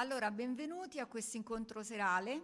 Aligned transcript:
Allora, 0.00 0.30
benvenuti 0.30 1.00
a 1.00 1.06
questo 1.06 1.36
incontro 1.36 1.82
serale. 1.82 2.40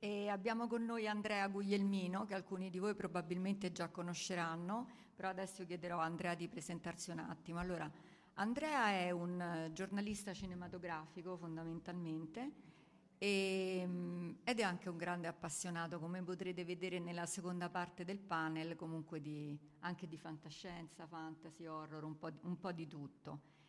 E 0.00 0.28
abbiamo 0.28 0.66
con 0.66 0.84
noi 0.84 1.06
Andrea 1.06 1.46
Guglielmino, 1.46 2.24
che 2.24 2.34
alcuni 2.34 2.68
di 2.68 2.80
voi 2.80 2.96
probabilmente 2.96 3.70
già 3.70 3.88
conosceranno, 3.90 4.88
però 5.14 5.28
adesso 5.28 5.64
chiederò 5.64 6.00
a 6.00 6.04
Andrea 6.04 6.34
di 6.34 6.48
presentarsi 6.48 7.12
un 7.12 7.20
attimo. 7.20 7.60
Allora, 7.60 7.88
Andrea 8.34 8.88
è 8.88 9.12
un 9.12 9.40
eh, 9.40 9.72
giornalista 9.72 10.34
cinematografico 10.34 11.36
fondamentalmente 11.36 12.50
e, 13.18 13.84
mm, 13.86 14.30
ed 14.42 14.58
è 14.58 14.62
anche 14.64 14.88
un 14.88 14.96
grande 14.96 15.28
appassionato, 15.28 16.00
come 16.00 16.24
potrete 16.24 16.64
vedere 16.64 16.98
nella 16.98 17.26
seconda 17.26 17.68
parte 17.68 18.04
del 18.04 18.18
panel, 18.18 18.74
comunque 18.74 19.20
di, 19.20 19.56
anche 19.82 20.08
di 20.08 20.18
fantascienza, 20.18 21.06
fantasy, 21.06 21.66
horror, 21.66 22.02
un 22.02 22.18
po', 22.18 22.32
un 22.40 22.58
po 22.58 22.72
di 22.72 22.88
tutto 22.88 23.60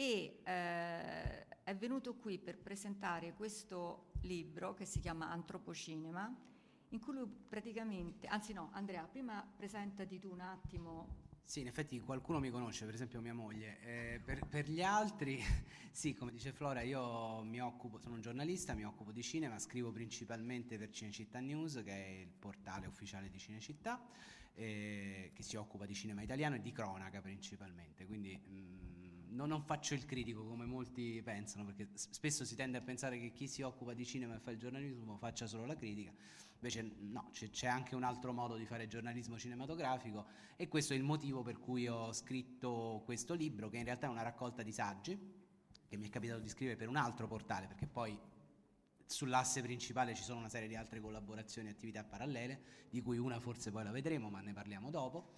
e 0.00 0.38
eh, 0.44 1.48
è 1.64 1.74
venuto 1.76 2.14
qui 2.14 2.38
per 2.38 2.56
presentare 2.56 3.34
questo 3.34 4.12
libro 4.20 4.72
che 4.72 4.84
si 4.84 5.00
chiama 5.00 5.28
Antropocinema, 5.28 6.32
in 6.90 7.00
cui 7.00 7.16
praticamente, 7.48 8.28
anzi 8.28 8.52
no, 8.52 8.70
Andrea, 8.74 9.02
prima 9.02 9.44
presentati 9.56 10.20
tu 10.20 10.30
un 10.30 10.40
attimo. 10.40 11.26
Sì, 11.42 11.60
in 11.60 11.66
effetti 11.66 11.98
qualcuno 11.98 12.38
mi 12.38 12.48
conosce, 12.48 12.84
per 12.84 12.94
esempio 12.94 13.20
mia 13.20 13.34
moglie. 13.34 13.80
Eh, 13.80 14.20
per, 14.24 14.46
per, 14.46 14.70
gli 14.70 14.82
altri, 14.82 15.42
sì, 15.90 16.14
come 16.14 16.30
dice 16.30 16.52
Flora, 16.52 16.82
io 16.82 17.42
mi 17.42 17.60
occupo, 17.60 17.98
sono 17.98 18.14
un 18.14 18.20
giornalista, 18.20 18.74
mi 18.74 18.84
occupo 18.84 19.10
di 19.10 19.22
cinema, 19.24 19.58
scrivo 19.58 19.90
principalmente 19.90 20.78
per 20.78 20.90
Cinecittà 20.90 21.40
News, 21.40 21.82
che 21.84 21.92
è 21.92 22.20
il 22.20 22.30
portale 22.38 22.86
ufficiale 22.86 23.28
di 23.30 23.38
Cinecittà, 23.38 24.00
eh, 24.54 25.32
che 25.34 25.42
si 25.42 25.56
occupa 25.56 25.86
di 25.86 25.94
cinema 25.94 26.22
italiano 26.22 26.54
e 26.54 26.60
di 26.60 26.70
cronaca 26.70 27.20
principalmente. 27.20 28.06
Quindi 28.06 28.38
mh, 28.38 28.52
mm, 28.52 28.87
no, 29.30 29.46
non 29.46 29.62
faccio 29.62 29.94
il 29.94 30.04
critico 30.04 30.44
come 30.44 30.64
molti 30.64 31.20
pensano, 31.22 31.64
perché 31.64 31.88
spesso 31.94 32.44
si 32.44 32.54
tende 32.54 32.78
a 32.78 32.80
pensare 32.80 33.18
che 33.18 33.32
chi 33.32 33.46
si 33.46 33.62
occupa 33.62 33.94
di 33.94 34.04
cinema 34.04 34.36
e 34.36 34.38
fa 34.38 34.50
il 34.50 34.58
giornalismo 34.58 35.16
faccia 35.16 35.46
solo 35.46 35.66
la 35.66 35.76
critica, 35.76 36.12
invece 36.54 36.94
no, 36.98 37.28
c'è, 37.32 37.50
c'è 37.50 37.66
anche 37.66 37.94
un 37.94 38.02
altro 38.02 38.32
modo 38.32 38.56
di 38.56 38.66
fare 38.66 38.88
giornalismo 38.88 39.38
cinematografico 39.38 40.26
e 40.56 40.68
questo 40.68 40.92
è 40.92 40.96
il 40.96 41.04
motivo 41.04 41.42
per 41.42 41.58
cui 41.58 41.86
ho 41.86 42.12
scritto 42.12 43.02
questo 43.04 43.34
libro, 43.34 43.68
che 43.68 43.78
in 43.78 43.84
realtà 43.84 44.06
è 44.06 44.10
una 44.10 44.22
raccolta 44.22 44.62
di 44.62 44.72
saggi, 44.72 45.36
che 45.86 45.96
mi 45.96 46.06
è 46.06 46.10
capitato 46.10 46.40
di 46.40 46.48
scrivere 46.48 46.76
per 46.76 46.88
un 46.88 46.96
altro 46.96 47.26
portale, 47.26 47.66
perché 47.66 47.86
poi 47.86 48.18
sull'asse 49.06 49.62
principale 49.62 50.14
ci 50.14 50.22
sono 50.22 50.38
una 50.38 50.50
serie 50.50 50.68
di 50.68 50.76
altre 50.76 51.00
collaborazioni 51.00 51.68
e 51.68 51.70
attività 51.70 52.04
parallele, 52.04 52.60
di 52.90 53.00
cui 53.00 53.16
una 53.16 53.40
forse 53.40 53.70
poi 53.70 53.84
la 53.84 53.90
vedremo, 53.90 54.28
ma 54.28 54.40
ne 54.40 54.52
parliamo 54.52 54.90
dopo. 54.90 55.32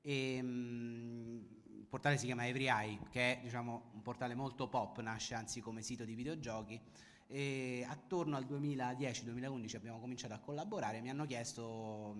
E, 0.00 0.38
um, 0.42 1.61
il 1.82 1.88
portale 1.88 2.16
si 2.16 2.26
chiama 2.26 2.46
Every 2.46 2.68
Eye, 2.68 2.98
che 3.10 3.38
è 3.38 3.40
diciamo, 3.42 3.90
un 3.92 4.02
portale 4.02 4.36
molto 4.36 4.68
pop, 4.68 5.00
nasce 5.00 5.34
anzi 5.34 5.60
come 5.60 5.82
sito 5.82 6.04
di 6.04 6.14
videogiochi. 6.14 6.80
E 7.26 7.84
attorno 7.88 8.36
al 8.36 8.44
2010-2011 8.44 9.76
abbiamo 9.76 9.98
cominciato 9.98 10.32
a 10.32 10.38
collaborare, 10.38 11.00
mi 11.00 11.10
hanno 11.10 11.26
chiesto 11.26 12.14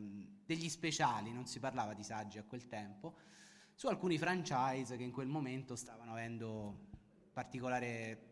degli 0.44 0.69
speciali, 0.69 1.32
non 1.32 1.47
si 1.47 1.61
parlava 1.61 1.94
di 1.94 2.03
saggi 2.03 2.38
a 2.38 2.43
quel 2.43 2.67
tempo, 2.67 3.14
su 3.75 3.87
alcuni 3.87 4.19
franchise 4.19 4.97
che 4.97 5.05
in 5.05 5.12
quel 5.12 5.29
momento 5.29 5.76
stavano 5.76 6.11
avendo 6.11 6.88
particolare 7.32 8.31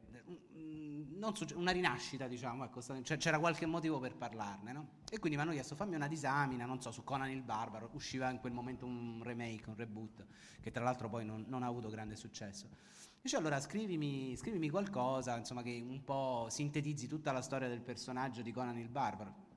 su, 1.35 1.47
una 1.57 1.73
rinascita, 1.73 2.27
diciamo, 2.27 2.65
ecco, 2.65 2.81
cioè, 2.81 3.17
c'era 3.17 3.39
qualche 3.39 3.67
motivo 3.67 3.99
per 3.99 4.17
parlarne, 4.17 4.73
no? 4.73 4.89
E 5.11 5.19
quindi 5.19 5.37
mi 5.37 5.45
hanno 5.45 5.53
chiesto 5.53 5.75
fammi 5.75 5.95
una 5.95 6.09
disamina, 6.09 6.65
non 6.65 6.81
so, 6.81 6.91
su 6.91 7.05
Conan 7.05 7.31
il 7.31 7.43
Barbaro, 7.43 7.91
usciva 7.93 8.31
in 8.31 8.39
quel 8.39 8.53
momento 8.53 8.87
un 8.87 9.21
remake, 9.23 9.69
un 9.69 9.77
reboot, 9.77 10.27
che 10.61 10.71
tra 10.71 10.83
l'altro 10.83 11.09
poi 11.09 11.25
non, 11.25 11.45
non 11.49 11.63
ha 11.63 11.67
avuto 11.67 11.89
grande 11.89 12.17
successo. 12.17 12.69
Dice 13.23 13.37
allora 13.37 13.61
scrivimi, 13.61 14.35
scrivimi, 14.37 14.71
qualcosa, 14.71 15.37
insomma, 15.37 15.63
che 15.63 15.85
un 15.87 16.03
po' 16.05 16.47
sintetizzi 16.49 17.07
tutta 17.07 17.33
la 17.33 17.43
storia 17.43 17.69
del 17.69 17.83
personaggio 17.83 18.41
di 18.41 18.51
Conan 18.51 18.79
il 18.79 18.89
Barbaro. 18.89 19.49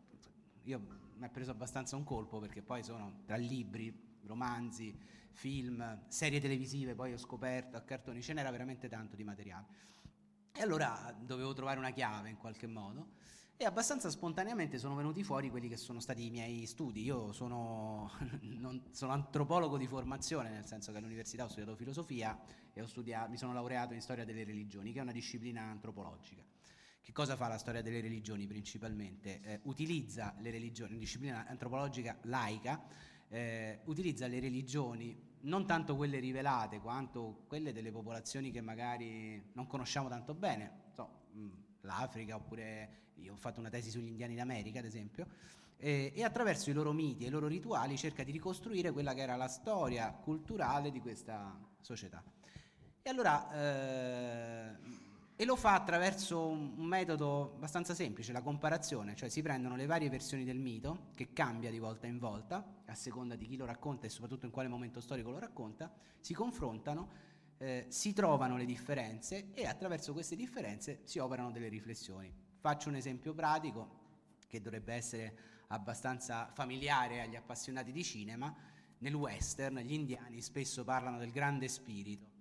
Io 0.64 0.80
mi 1.16 1.26
ha 1.26 1.30
preso 1.30 1.52
abbastanza 1.52 1.96
un 1.96 2.04
colpo 2.04 2.40
perché 2.40 2.62
poi 2.62 2.84
sono 2.84 3.22
tra 3.26 3.38
libri, 3.38 3.94
romanzi, 4.26 4.94
film, 5.32 6.04
serie 6.08 6.40
televisive, 6.40 6.94
poi 6.94 7.14
ho 7.14 7.18
scoperto 7.18 7.78
a 7.78 7.82
cartoni, 7.82 8.22
ce 8.22 8.34
n'era 8.34 8.52
veramente 8.52 8.90
tanto 8.90 9.16
di 9.16 9.24
materiale. 9.24 9.66
E 10.56 10.62
allora 10.62 11.16
dovevo 11.20 11.52
trovare 11.54 11.80
una 11.80 11.90
chiave 11.90 12.30
in 12.30 12.38
qualche 12.38 12.68
modo 12.68 13.08
e 13.58 13.66
abbastanza 13.66 14.12
spontaneamente 14.12 14.78
sono 14.78 14.94
venuti 14.94 15.24
fuori 15.24 15.50
quelli 15.50 15.68
che 15.68 15.78
sono 15.78 16.00
stati 16.00 16.26
i 16.26 16.30
miei 16.30 16.68
studi. 16.68 17.02
Io 17.02 17.32
sono, 17.32 18.12
non, 18.42 18.84
sono 18.92 19.14
antropologo 19.14 19.78
di 19.78 19.88
formazione, 19.88 20.52
nel 20.52 20.66
senso 20.66 20.92
che 20.92 21.00
all'università 21.00 21.46
ho 21.46 21.48
studiato 21.48 21.76
filosofia 21.76 22.40
e 22.72 22.86
studiato, 22.86 23.32
mi 23.32 23.38
sono 23.38 23.52
laureato 23.52 23.96
in 23.96 24.02
storia 24.02 24.26
delle 24.26 24.44
religioni, 24.44 24.92
che 24.92 25.00
è 25.00 25.02
una 25.02 25.12
disciplina 25.12 25.62
antropologica. 25.62 26.44
Che 27.02 27.12
cosa 27.12 27.36
fa 27.36 27.48
la 27.48 27.58
storia 27.58 27.82
delle 27.82 28.02
religioni 28.02 28.46
principalmente? 28.46 29.42
Eh, 29.42 29.60
utilizza 29.64 30.36
le 30.40 30.52
religioni, 30.52 30.92
una 30.92 31.00
disciplina 31.00 31.48
antropologica 31.48 32.18
laica, 32.24 32.84
eh, 33.34 33.80
utilizza 33.86 34.28
le 34.28 34.40
religioni 34.40 35.32
non 35.42 35.66
tanto 35.66 35.96
quelle 35.96 36.20
rivelate 36.20 36.80
quanto 36.80 37.44
quelle 37.48 37.74
delle 37.74 37.92
popolazioni 37.92 38.52
che 38.52 38.62
magari 38.62 39.52
non 39.54 39.68
conosciamo 39.68 40.08
tanto 40.08 40.34
bene, 40.36 40.84
so, 40.94 41.10
mh, 41.32 41.48
l'Africa 41.82 42.36
oppure 42.36 43.02
io 43.16 43.34
ho 43.34 43.38
fatto 43.38 43.60
una 43.60 43.70
tesi 43.70 43.90
sugli 43.90 44.08
indiani 44.08 44.36
d'America 44.36 44.80
ad 44.80 44.86
esempio, 44.86 45.28
eh, 45.78 46.14
e 46.16 46.24
attraverso 46.24 46.70
i 46.70 46.74
loro 46.74 46.94
miti 46.94 47.24
e 47.24 47.28
i 47.28 47.32
loro 47.32 47.48
rituali 47.48 47.98
cerca 47.98 48.24
di 48.24 48.32
ricostruire 48.32 48.92
quella 48.92 49.14
che 49.14 49.22
era 49.22 49.36
la 49.36 49.48
storia 49.48 50.12
culturale 50.12 50.92
di 50.92 51.02
questa 51.02 51.60
società. 51.82 52.24
E 53.02 53.10
allora 53.10 53.52
eh, 53.52 54.78
e 55.36 55.46
lo 55.46 55.56
fa 55.56 55.74
attraverso 55.74 56.46
un, 56.46 56.74
metodo 56.86 57.54
abbastanza 57.56 57.96
semplice, 57.96 58.32
la 58.32 58.42
comparazione, 58.42 59.16
cioè 59.16 59.30
si 59.30 59.42
prendono 59.42 59.76
le 59.76 59.88
varie 59.88 60.10
versioni 60.10 60.44
del 60.44 60.60
mito, 60.60 61.08
che 61.16 61.34
cambia 61.34 61.72
di 61.72 61.80
volta 61.80 62.06
in 62.06 62.20
volta, 62.20 62.82
a 62.86 62.96
seconda 62.96 63.36
di 63.36 63.48
chi 63.48 63.58
lo 63.58 63.66
racconta 63.66 64.06
e 64.06 64.10
soprattutto 64.10 64.46
in 64.46 64.52
quale 64.52 64.68
momento 64.68 65.00
storico 65.00 65.32
lo 65.32 65.40
racconta, 65.40 65.92
si 66.20 66.34
confrontano, 66.34 67.10
eh, 67.58 67.86
si 67.90 68.14
trovano 68.14 68.58
le 68.58 68.66
differenze 68.66 69.52
e 69.54 69.66
attraverso 69.66 70.14
queste 70.14 70.36
differenze 70.36 71.02
si 71.04 71.18
operano 71.18 71.52
delle 71.52 71.68
riflessioni. 71.68 72.32
Faccio 72.60 72.90
un 72.90 72.96
esempio 72.96 73.34
pratico 73.34 74.02
che 74.48 74.62
dovrebbe 74.62 74.94
essere 74.94 75.38
abbastanza 75.68 76.52
familiare 76.54 77.22
agli 77.22 77.36
appassionati 77.36 77.92
di 77.92 78.04
cinema. 78.04 78.54
Nel 79.00 79.16
western 79.16 79.80
gli 79.80 79.94
indiani 79.94 80.42
spesso 80.42 80.84
parlano 80.84 81.18
del 81.18 81.32
grande 81.32 81.68
spirito 81.68 82.33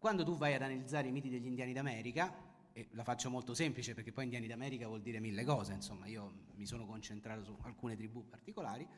quando 0.00 0.24
tu 0.24 0.34
vai 0.34 0.54
ad 0.54 0.62
analizzare 0.62 1.08
i 1.08 1.12
miti 1.12 1.28
degli 1.28 1.44
indiani 1.44 1.74
d'America, 1.74 2.48
e 2.72 2.88
la 2.92 3.04
faccio 3.04 3.28
molto 3.28 3.52
semplice 3.52 3.92
perché 3.92 4.12
poi 4.12 4.24
indiani 4.24 4.46
d'America 4.46 4.86
vuol 4.86 5.02
dire 5.02 5.20
mille 5.20 5.44
cose, 5.44 5.74
insomma 5.74 6.06
io 6.06 6.46
mi 6.54 6.64
sono 6.64 6.86
concentrato 6.86 7.44
su 7.44 7.54
alcune 7.60 7.96
tribù 7.96 8.26
particolari, 8.26 8.88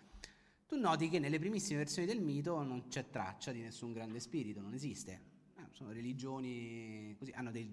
tu 0.64 0.78
noti 0.78 1.08
che 1.08 1.19
nelle 1.19 1.40
primissime 1.40 1.78
versioni 1.78 2.06
del 2.06 2.20
mito 2.20 2.62
non 2.62 2.87
c'è 2.87 3.10
traccia 3.10 3.50
di 3.50 3.60
nessun 3.60 3.93
grande 3.93 4.20
spirito, 4.20 4.60
non 4.60 4.75
esiste. 4.75 5.20
Eh, 5.56 5.62
sono 5.72 5.90
religioni 5.90 7.16
così, 7.19 7.32
hanno 7.32 7.50
dei, 7.50 7.69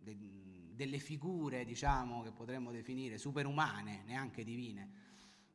dei, 0.00 0.70
delle 0.76 0.98
figure, 0.98 1.64
diciamo, 1.64 2.22
che 2.22 2.30
potremmo 2.30 2.70
definire 2.70 3.18
superumane, 3.18 4.04
neanche 4.06 4.44
divine 4.44 5.11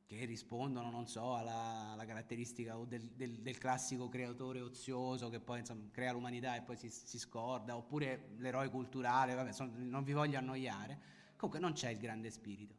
che 0.08 0.24
rispondono, 0.24 0.90
non 0.90 1.06
so, 1.06 1.36
alla, 1.36 1.92
alla 1.92 2.06
caratteristica 2.06 2.76
del, 2.88 3.12
del, 3.14 3.42
del, 3.42 3.58
classico 3.58 4.08
creatore 4.08 4.62
ozioso 4.62 5.30
che 5.30 5.42
poi 5.42 5.60
insomma, 5.60 5.84
crea 5.92 6.14
l'umanità 6.14 6.56
e 6.56 6.62
poi 6.62 6.78
si, 6.78 6.90
si 6.90 7.20
scorda, 7.20 7.76
oppure 7.76 8.30
l'eroe 8.38 8.70
culturale, 8.70 9.34
vabbè, 9.34 9.52
sono, 9.52 9.74
non 9.76 10.06
vi 10.06 10.14
voglio 10.14 10.38
annoiare. 10.38 11.16
Comunque 11.36 11.60
non 11.60 11.74
c'è 11.74 11.90
il 11.90 11.98
grande 11.98 12.32
spirito. 12.32 12.76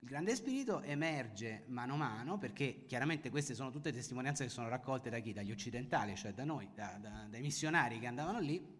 Il 0.00 0.08
grande 0.08 0.34
spirito 0.34 0.82
emerge 0.82 1.64
mano 1.68 1.94
a 1.94 1.98
mano 1.98 2.36
perché 2.36 2.84
chiaramente 2.86 3.30
queste 3.30 3.54
sono 3.54 3.70
tutte 3.70 3.92
testimonianze 3.92 4.44
che 4.44 4.50
sono 4.50 4.68
raccolte 4.68 5.08
da 5.08 5.20
chi? 5.20 5.32
Dagli 5.32 5.52
occidentali, 5.52 6.16
cioè 6.16 6.34
da 6.34 6.44
noi, 6.44 6.68
da, 6.74 6.98
da, 7.00 7.26
dai 7.30 7.40
missionari 7.40 8.00
che 8.00 8.06
andavano 8.06 8.40
lì 8.40 8.74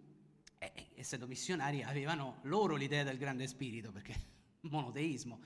e 0.59 0.73
essendo 0.95 1.27
missionari 1.27 1.83
avevano 1.83 2.39
loro 2.43 2.75
l'idea 2.75 3.05
del 3.05 3.17
grande 3.17 3.47
spirito 3.47 3.93
perché 3.93 4.15
monoteismo 4.71 5.41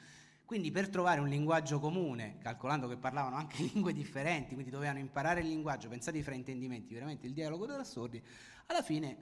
quindi 0.51 0.73
per 0.73 0.89
trovare 0.89 1.21
un 1.21 1.29
linguaggio 1.29 1.79
comune, 1.79 2.39
calcolando 2.39 2.89
che 2.89 2.97
parlavano 2.97 3.37
anche 3.37 3.63
lingue 3.73 3.93
differenti, 3.93 4.55
quindi 4.55 4.73
dovevano 4.73 4.99
imparare 4.99 5.43
il 5.43 5.47
linguaggio, 5.47 5.89
pensate 5.89 6.17
ai 6.17 6.25
fraintendimenti, 6.25 6.93
veramente 6.93 7.29
il 7.29 7.35
dialogo 7.35 7.67
della 7.67 7.85
sordi, 7.85 8.21
alla 8.67 8.83
fine 8.83 9.17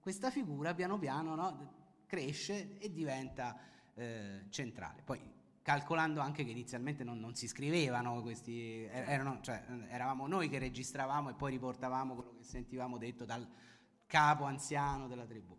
questa 0.00 0.30
figura 0.30 0.72
piano 0.72 0.98
piano 0.98 1.34
no, 1.34 1.72
cresce 2.06 2.78
e 2.78 2.90
diventa 2.90 3.58
eh, 3.92 4.46
centrale. 4.48 5.02
Poi 5.04 5.20
calcolando 5.60 6.20
anche 6.20 6.46
che 6.46 6.50
inizialmente 6.50 7.04
non, 7.04 7.20
non 7.20 7.34
si 7.34 7.46
scrivevano 7.46 8.22
questi, 8.22 8.82
er, 8.84 9.06
erano, 9.06 9.40
cioè, 9.42 9.62
eravamo 9.90 10.26
noi 10.26 10.48
che 10.48 10.58
registravamo 10.58 11.28
e 11.28 11.34
poi 11.34 11.50
riportavamo 11.50 12.14
quello 12.14 12.32
che 12.38 12.42
sentivamo 12.42 12.96
detto 12.96 13.26
dal 13.26 13.46
capo 14.06 14.44
anziano 14.44 15.08
della 15.08 15.26
tribù. 15.26 15.54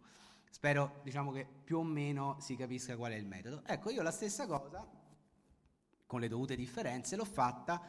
Spero 0.49 0.99
diciamo 1.03 1.31
che 1.31 1.45
più 1.63 1.77
o 1.77 1.83
meno 1.83 2.37
si 2.39 2.55
capisca 2.55 2.97
qual 2.97 3.11
è 3.11 3.15
il 3.17 3.27
metodo. 3.27 3.61
Ecco, 3.67 3.91
io 3.91 4.01
la 4.01 4.09
stessa 4.09 4.47
cosa 4.47 4.99
con 6.11 6.19
le 6.19 6.27
dovute 6.27 6.57
differenze, 6.57 7.15
l'ho 7.15 7.23
fatta 7.23 7.81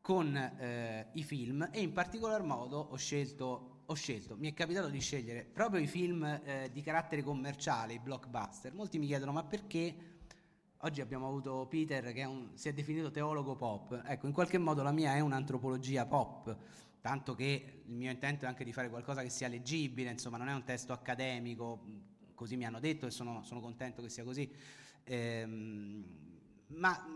con 0.00 0.34
eh, 0.34 1.08
i 1.12 1.22
film 1.22 1.68
e 1.70 1.82
in 1.82 1.92
particolar 1.92 2.42
modo 2.42 2.78
ho 2.78 2.96
scelto, 2.96 3.82
ho 3.84 3.92
scelto, 3.92 4.38
mi 4.38 4.50
è 4.50 4.54
capitato 4.54 4.88
di 4.88 4.98
scegliere 5.00 5.44
proprio 5.44 5.78
i 5.78 5.86
film 5.86 6.24
eh, 6.24 6.70
di 6.72 6.80
carattere 6.80 7.22
commerciale, 7.22 7.92
i 7.92 7.98
blockbuster. 7.98 8.72
Molti 8.72 8.98
mi 8.98 9.04
chiedono 9.04 9.32
ma 9.32 9.44
perché 9.44 9.94
oggi 10.78 11.02
abbiamo 11.02 11.28
avuto 11.28 11.66
Peter 11.68 12.10
che 12.14 12.22
è 12.22 12.24
un, 12.24 12.52
si 12.54 12.70
è 12.70 12.72
definito 12.72 13.10
teologo 13.10 13.54
pop, 13.54 14.02
ecco 14.06 14.26
in 14.26 14.32
qualche 14.32 14.56
modo 14.56 14.82
la 14.82 14.92
mia 14.92 15.14
è 15.14 15.20
un'antropologia 15.20 16.06
pop, 16.06 16.56
tanto 17.02 17.34
che 17.34 17.82
il 17.84 17.94
mio 17.94 18.10
intento 18.10 18.46
è 18.46 18.48
anche 18.48 18.64
di 18.64 18.72
fare 18.72 18.88
qualcosa 18.88 19.20
che 19.20 19.28
sia 19.28 19.48
leggibile, 19.48 20.10
insomma 20.10 20.38
non 20.38 20.48
è 20.48 20.54
un 20.54 20.64
testo 20.64 20.94
accademico, 20.94 21.82
così 22.34 22.56
mi 22.56 22.64
hanno 22.64 22.80
detto 22.80 23.04
e 23.04 23.10
sono, 23.10 23.42
sono 23.44 23.60
contento 23.60 24.00
che 24.00 24.08
sia 24.08 24.24
così. 24.24 24.50
Ehm, 25.04 26.28
ma 26.68 27.07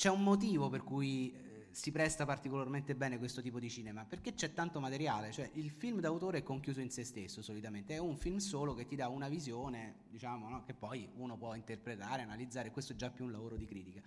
c'è 0.00 0.08
un 0.08 0.22
motivo 0.22 0.70
per 0.70 0.82
cui 0.82 1.30
eh, 1.30 1.66
si 1.72 1.90
presta 1.90 2.24
particolarmente 2.24 2.94
bene 2.94 3.18
questo 3.18 3.42
tipo 3.42 3.60
di 3.60 3.68
cinema, 3.68 4.06
perché 4.06 4.32
c'è 4.32 4.54
tanto 4.54 4.80
materiale, 4.80 5.30
cioè 5.30 5.50
il 5.56 5.68
film 5.68 6.00
d'autore 6.00 6.38
è 6.38 6.42
conchiuso 6.42 6.80
in 6.80 6.90
se 6.90 7.04
stesso 7.04 7.42
solitamente, 7.42 7.96
è 7.96 7.98
un 7.98 8.16
film 8.16 8.38
solo 8.38 8.72
che 8.72 8.86
ti 8.86 8.96
dà 8.96 9.08
una 9.08 9.28
visione, 9.28 9.96
diciamo, 10.08 10.48
no? 10.48 10.64
che 10.64 10.72
poi 10.72 11.06
uno 11.16 11.36
può 11.36 11.54
interpretare, 11.54 12.22
analizzare, 12.22 12.70
questo 12.70 12.94
è 12.94 12.96
già 12.96 13.10
più 13.10 13.26
un 13.26 13.32
lavoro 13.32 13.56
di 13.56 13.66
critica. 13.66 14.00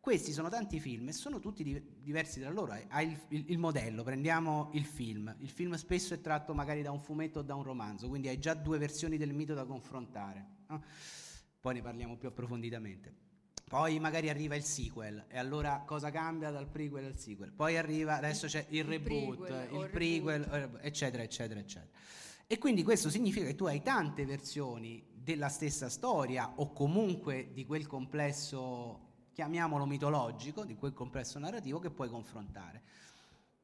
Questi 0.00 0.32
sono 0.32 0.48
tanti 0.48 0.80
film 0.80 1.06
e 1.06 1.12
sono 1.12 1.38
tutti 1.38 1.62
di- 1.62 1.80
diversi 2.02 2.40
tra 2.40 2.50
loro. 2.50 2.76
Hai 2.88 3.06
il, 3.06 3.20
il, 3.28 3.44
il, 3.50 3.58
modello, 3.58 4.02
prendiamo 4.02 4.70
il 4.72 4.84
film. 4.84 5.32
Il 5.38 5.50
film 5.50 5.74
spesso 5.74 6.12
è 6.12 6.20
tratto 6.20 6.54
magari 6.54 6.82
da 6.82 6.90
un 6.90 6.98
fumetto 6.98 7.38
o 7.38 7.42
da 7.42 7.54
un 7.54 7.62
romanzo, 7.62 8.08
quindi 8.08 8.26
hai 8.26 8.40
già 8.40 8.54
due 8.54 8.78
versioni 8.78 9.16
del 9.16 9.32
mito 9.32 9.54
da 9.54 9.64
confrontare. 9.64 10.46
No? 10.66 10.82
Poi 11.60 11.74
ne 11.74 11.82
parliamo 11.82 12.16
più 12.16 12.26
approfonditamente. 12.26 13.28
Poi 13.70 14.00
magari 14.00 14.28
arriva 14.28 14.56
il 14.56 14.64
sequel 14.64 15.26
e 15.28 15.38
allora 15.38 15.84
cosa 15.86 16.10
cambia 16.10 16.50
dal 16.50 16.66
prequel 16.66 17.04
al 17.04 17.16
sequel? 17.16 17.52
Poi 17.52 17.76
arriva, 17.76 18.16
adesso 18.16 18.48
c'è 18.48 18.66
il, 18.70 18.78
il 18.78 18.84
reboot, 18.84 19.44
prequel, 19.44 19.80
il 19.80 19.90
prequel, 19.90 20.78
eccetera, 20.82 21.22
eccetera, 21.22 21.60
eccetera. 21.60 21.92
E 22.48 22.58
quindi 22.58 22.82
questo 22.82 23.10
significa 23.10 23.46
che 23.46 23.54
tu 23.54 23.66
hai 23.66 23.80
tante 23.80 24.26
versioni 24.26 25.00
della 25.14 25.48
stessa 25.48 25.88
storia 25.88 26.54
o 26.56 26.72
comunque 26.72 27.52
di 27.52 27.64
quel 27.64 27.86
complesso, 27.86 29.28
chiamiamolo 29.30 29.86
mitologico, 29.86 30.64
di 30.64 30.74
quel 30.74 30.92
complesso 30.92 31.38
narrativo 31.38 31.78
che 31.78 31.90
puoi 31.90 32.08
confrontare. 32.08 32.82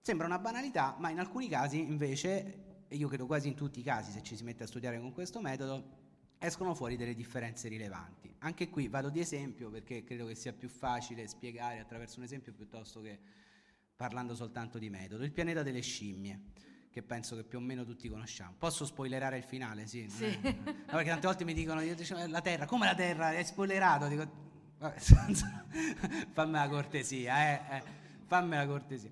Sembra 0.00 0.26
una 0.28 0.38
banalità, 0.38 0.94
ma 1.00 1.10
in 1.10 1.18
alcuni 1.18 1.48
casi 1.48 1.80
invece, 1.80 2.84
e 2.86 2.94
io 2.94 3.08
credo 3.08 3.26
quasi 3.26 3.48
in 3.48 3.56
tutti 3.56 3.80
i 3.80 3.82
casi 3.82 4.12
se 4.12 4.22
ci 4.22 4.36
si 4.36 4.44
mette 4.44 4.62
a 4.62 4.66
studiare 4.68 5.00
con 5.00 5.12
questo 5.12 5.40
metodo, 5.40 6.05
escono 6.38 6.74
fuori 6.74 6.96
delle 6.96 7.14
differenze 7.14 7.68
rilevanti. 7.68 8.34
Anche 8.40 8.68
qui 8.68 8.88
vado 8.88 9.08
di 9.08 9.20
esempio 9.20 9.70
perché 9.70 10.04
credo 10.04 10.26
che 10.26 10.34
sia 10.34 10.52
più 10.52 10.68
facile 10.68 11.26
spiegare 11.26 11.78
attraverso 11.78 12.18
un 12.18 12.24
esempio 12.24 12.52
piuttosto 12.52 13.00
che 13.00 13.18
parlando 13.96 14.34
soltanto 14.34 14.78
di 14.78 14.90
metodo. 14.90 15.24
Il 15.24 15.32
pianeta 15.32 15.62
delle 15.62 15.80
scimmie, 15.80 16.40
che 16.90 17.02
penso 17.02 17.34
che 17.36 17.44
più 17.44 17.58
o 17.58 17.60
meno 17.60 17.84
tutti 17.84 18.08
conosciamo. 18.08 18.54
Posso 18.58 18.84
spoilerare 18.84 19.38
il 19.38 19.44
finale? 19.44 19.86
Sì. 19.86 20.08
sì. 20.08 20.26
No, 20.26 20.84
perché 20.86 21.10
tante 21.10 21.26
volte 21.26 21.44
mi 21.44 21.54
dicono, 21.54 21.80
io 21.80 21.94
dicevo, 21.94 22.26
la 22.26 22.40
Terra, 22.40 22.66
come 22.66 22.86
la 22.86 22.94
Terra? 22.94 23.28
Hai 23.28 23.44
spoilerato? 23.44 24.06
Dico, 24.06 24.28
vabbè, 24.78 24.98
fammi 26.32 26.52
la 26.52 26.68
cortesia, 26.68 27.36
eh. 27.36 27.76
eh 27.76 28.04
fammi 28.26 28.56
la 28.56 28.66
cortesia. 28.66 29.10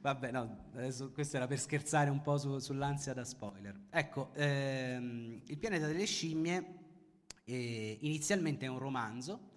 Vabbè, 0.00 0.30
no, 0.30 0.70
adesso 0.74 1.10
questo 1.12 1.36
era 1.36 1.46
per 1.46 1.58
scherzare 1.58 2.10
un 2.10 2.22
po' 2.22 2.38
su, 2.38 2.58
sull'ansia 2.58 3.12
da 3.12 3.24
spoiler. 3.24 3.78
Ecco, 3.90 4.32
ehm, 4.34 5.42
Il 5.46 5.58
pianeta 5.58 5.86
delle 5.86 6.06
scimmie 6.06 6.80
eh, 7.44 7.98
inizialmente 8.00 8.66
è 8.66 8.68
un 8.68 8.78
romanzo 8.78 9.50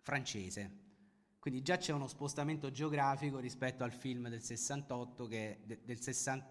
francese, 0.00 0.82
quindi 1.38 1.62
già 1.62 1.76
c'è 1.76 1.92
uno 1.92 2.08
spostamento 2.08 2.70
geografico 2.70 3.38
rispetto 3.38 3.84
al 3.84 3.92
film 3.92 4.28
del 4.28 4.42
68 4.42 5.26
che 5.26 5.60
de, 5.64 5.80
del 5.84 6.00
60, 6.00 6.46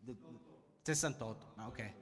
de, 0.00 0.16
68, 0.82 1.52
ah, 1.56 1.66
ok. 1.66 1.92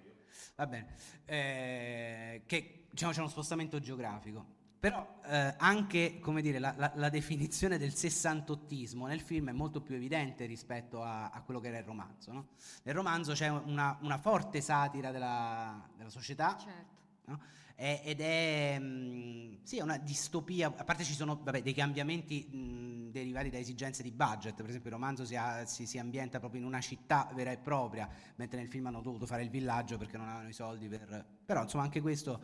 Va 0.56 0.66
bene. 0.66 0.94
Eh, 1.24 2.42
che 2.46 2.86
diciamo 2.90 3.12
c'è 3.12 3.18
uno 3.18 3.28
spostamento 3.28 3.80
geografico 3.80 4.53
Però 4.84 5.18
eh, 5.24 5.54
anche 5.56 6.18
come 6.20 6.42
dire, 6.42 6.58
la, 6.58 6.74
la, 6.76 6.92
la, 6.96 7.08
definizione 7.08 7.78
del 7.78 7.94
sessantottismo 7.94 9.06
nel 9.06 9.22
film 9.22 9.48
è 9.48 9.52
molto 9.52 9.80
più 9.80 9.94
evidente 9.94 10.44
rispetto 10.44 11.02
a, 11.02 11.30
a 11.30 11.40
quello 11.40 11.58
che 11.58 11.68
era 11.68 11.78
il 11.78 11.84
romanzo. 11.84 12.32
No? 12.32 12.48
Nel 12.82 12.94
romanzo 12.94 13.32
c'è 13.32 13.48
una, 13.48 13.96
una 14.02 14.18
forte 14.18 14.60
satira 14.60 15.10
della, 15.10 15.88
della 15.96 16.10
società. 16.10 16.58
Certo. 16.58 16.92
No? 17.24 17.40
È, 17.74 18.02
ed 18.04 18.20
è 18.20 18.78
mh, 18.78 19.60
sì, 19.62 19.80
una 19.80 19.96
distopia, 19.96 20.66
a 20.76 20.84
parte 20.84 21.02
ci 21.02 21.14
sono 21.14 21.40
vabbè, 21.42 21.62
dei 21.62 21.72
cambiamenti 21.72 22.46
mh, 22.46 23.10
derivati 23.10 23.48
da 23.48 23.56
esigenze 23.56 24.02
di 24.02 24.10
budget, 24.10 24.54
per 24.54 24.68
esempio 24.68 24.90
il 24.90 24.96
romanzo 24.96 25.24
si, 25.24 25.34
ha, 25.34 25.64
si, 25.64 25.86
si, 25.86 25.98
ambienta 25.98 26.40
proprio 26.40 26.60
in 26.60 26.66
una 26.66 26.82
città 26.82 27.30
vera 27.32 27.52
e 27.52 27.56
propria, 27.56 28.06
mentre 28.36 28.58
nel 28.58 28.68
film 28.68 28.84
hanno 28.88 29.00
dovuto 29.00 29.24
fare 29.24 29.44
il 29.44 29.48
villaggio 29.48 29.96
perché 29.96 30.18
non 30.18 30.26
avevano 30.26 30.50
i 30.50 30.52
soldi 30.52 30.88
per... 30.88 31.24
però 31.42 31.62
insomma 31.62 31.84
anche 31.84 32.02
questo 32.02 32.38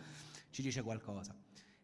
ci 0.48 0.62
dice 0.62 0.82
qualcosa. 0.82 1.36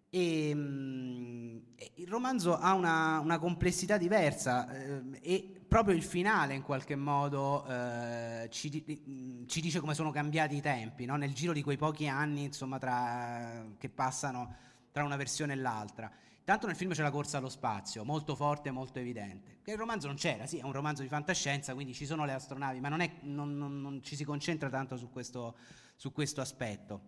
E, 0.08 0.54
mh, 0.54 1.62
il 1.94 2.08
romanzo 2.08 2.56
ha 2.56 2.72
una, 2.74 3.18
una 3.20 3.38
complessità 3.38 3.96
diversa 3.96 4.70
eh, 4.70 5.02
e 5.20 5.60
proprio 5.66 5.94
il 5.94 6.02
finale 6.02 6.54
in 6.54 6.62
qualche 6.62 6.96
modo 6.96 7.66
eh, 7.66 8.48
ci, 8.50 9.44
ci, 9.46 9.60
dice 9.60 9.80
come 9.80 9.94
sono 9.94 10.10
cambiati 10.10 10.56
i 10.56 10.60
tempi, 10.60 11.04
no? 11.04 11.16
nel 11.16 11.34
giro 11.34 11.52
di 11.52 11.62
quei 11.62 11.76
pochi 11.76 12.06
anni 12.06 12.44
insomma, 12.44 12.78
tra, 12.78 13.64
che 13.78 13.88
passano 13.88 14.54
tra 14.90 15.04
una 15.04 15.16
versione 15.16 15.52
e 15.52 15.56
l'altra. 15.56 16.10
Tanto 16.44 16.68
nel 16.68 16.76
film 16.76 16.92
c'è 16.92 17.02
la 17.02 17.10
corsa 17.10 17.38
allo 17.38 17.48
spazio, 17.48 18.04
molto 18.04 18.36
forte 18.36 18.68
e 18.68 18.72
molto 18.72 19.00
evidente. 19.00 19.58
Che 19.62 19.72
il 19.72 19.76
romanzo 19.76 20.06
non 20.06 20.14
c'era, 20.14 20.46
sì, 20.46 20.58
è 20.58 20.62
un 20.62 20.72
romanzo 20.72 21.02
di 21.02 21.08
fantascienza, 21.08 21.74
quindi 21.74 21.92
ci 21.92 22.06
sono 22.06 22.24
le 22.24 22.32
astronavi, 22.32 22.78
ma 22.78 22.88
non, 22.88 23.00
è, 23.00 23.10
non, 23.22 23.58
non, 23.58 23.80
non 23.80 24.00
ci 24.02 24.14
si 24.14 24.22
concentra 24.22 24.70
tanto 24.70 24.96
su 24.96 25.10
questo, 25.10 25.56
su 25.96 26.12
questo 26.12 26.40
aspetto. 26.40 27.00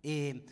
E, 0.00 0.44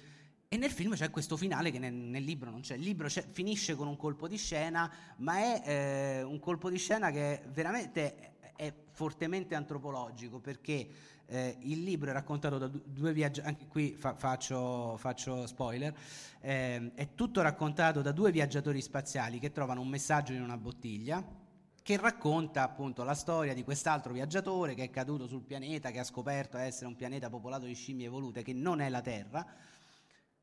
e 0.52 0.58
nel 0.58 0.70
film 0.70 0.92
c'è 0.92 1.08
questo 1.08 1.38
finale 1.38 1.70
che 1.70 1.78
nel, 1.78 1.94
nel 1.94 2.22
libro 2.22 2.50
non 2.50 2.60
c'è. 2.60 2.74
Il 2.74 2.82
libro 2.82 3.08
c'è, 3.08 3.24
finisce 3.26 3.74
con 3.74 3.88
un 3.88 3.96
colpo 3.96 4.28
di 4.28 4.36
scena, 4.36 4.92
ma 5.16 5.38
è 5.38 5.62
eh, 5.64 6.22
un 6.24 6.38
colpo 6.40 6.68
di 6.68 6.76
scena 6.76 7.10
che 7.10 7.40
veramente 7.54 8.34
è 8.54 8.70
fortemente 8.90 9.54
antropologico 9.54 10.40
perché 10.40 10.86
eh, 11.24 11.56
il 11.60 11.82
libro 11.82 12.10
è 12.10 12.12
raccontato 12.12 12.58
da 12.58 12.66
due 12.68 13.14
viaggiatori, 13.14 13.48
anche 13.48 13.66
qui 13.66 13.96
fa, 13.98 14.14
faccio, 14.14 14.98
faccio, 14.98 15.46
spoiler, 15.46 15.96
eh, 16.42 16.92
è 16.96 17.14
tutto 17.14 17.40
raccontato 17.40 18.02
da 18.02 18.12
due 18.12 18.30
viaggiatori 18.30 18.82
spaziali 18.82 19.38
che 19.38 19.52
trovano 19.52 19.80
un 19.80 19.88
messaggio 19.88 20.34
in 20.34 20.42
una 20.42 20.58
bottiglia 20.58 21.24
che 21.82 21.96
racconta 21.96 22.62
appunto 22.62 23.04
la 23.04 23.14
storia 23.14 23.54
di 23.54 23.64
quest'altro 23.64 24.12
viaggiatore 24.12 24.74
che 24.74 24.82
è 24.84 24.90
caduto 24.90 25.26
sul 25.26 25.44
pianeta, 25.44 25.90
che 25.90 26.00
ha 26.00 26.04
scoperto 26.04 26.58
essere 26.58 26.88
un 26.88 26.94
pianeta 26.94 27.30
popolato 27.30 27.64
di 27.64 27.74
scimmie 27.74 28.04
evolute, 28.04 28.42
che 28.42 28.52
non 28.52 28.82
è 28.82 28.90
la 28.90 29.00
Terra 29.00 29.70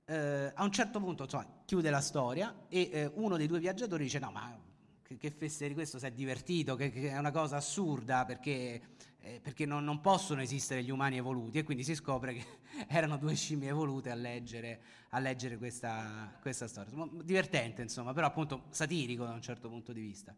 eh, 0.10 0.52
a 0.56 0.64
un 0.64 0.72
certo 0.72 1.00
punto 1.00 1.24
insomma, 1.24 1.46
chiude 1.66 1.92
la 1.92 2.02
storia 2.02 2.66
e 2.68 2.90
eh, 2.92 3.12
uno 3.14 3.38
dei 3.38 3.46
due 3.46 3.60
viaggiatori 3.60 4.04
dice 4.06 4.18
no 4.18 4.32
ma 4.32 4.60
che, 5.04 5.18
che 5.18 5.30
feste 5.30 5.68
di 5.68 5.76
questo 5.76 6.00
si 6.00 6.06
è 6.06 6.12
divertito, 6.12 6.76
che, 6.76 6.92
che, 6.92 7.10
è 7.10 7.18
una 7.18 7.32
cosa 7.32 7.58
assurda 7.58 8.26
perché, 8.26 8.82
eh, 9.20 9.40
perché 9.40 9.68
non, 9.68 9.84
non, 9.84 10.02
possono 10.02 10.42
esistere 10.42 10.84
gli 10.84 10.90
umani 10.90 11.18
evoluti 11.18 11.60
e 11.60 11.64
quindi 11.64 11.84
si 11.84 11.94
scopre 11.94 12.34
che 12.34 12.46
erano 12.90 13.18
due 13.18 13.36
scimmie 13.36 13.70
evolute 13.70 14.10
a 14.10 14.16
leggere, 14.16 14.82
a 15.10 15.20
leggere 15.20 15.58
questa, 15.58 16.38
questa 16.42 16.68
storia. 16.68 16.92
Divertente 17.24 17.84
insomma, 17.84 18.12
però 18.12 18.26
appunto 18.26 18.66
satirico 18.70 19.26
da 19.26 19.34
un 19.34 19.42
certo 19.42 19.70
punto 19.70 19.94
di 19.94 20.02
vista. 20.02 20.36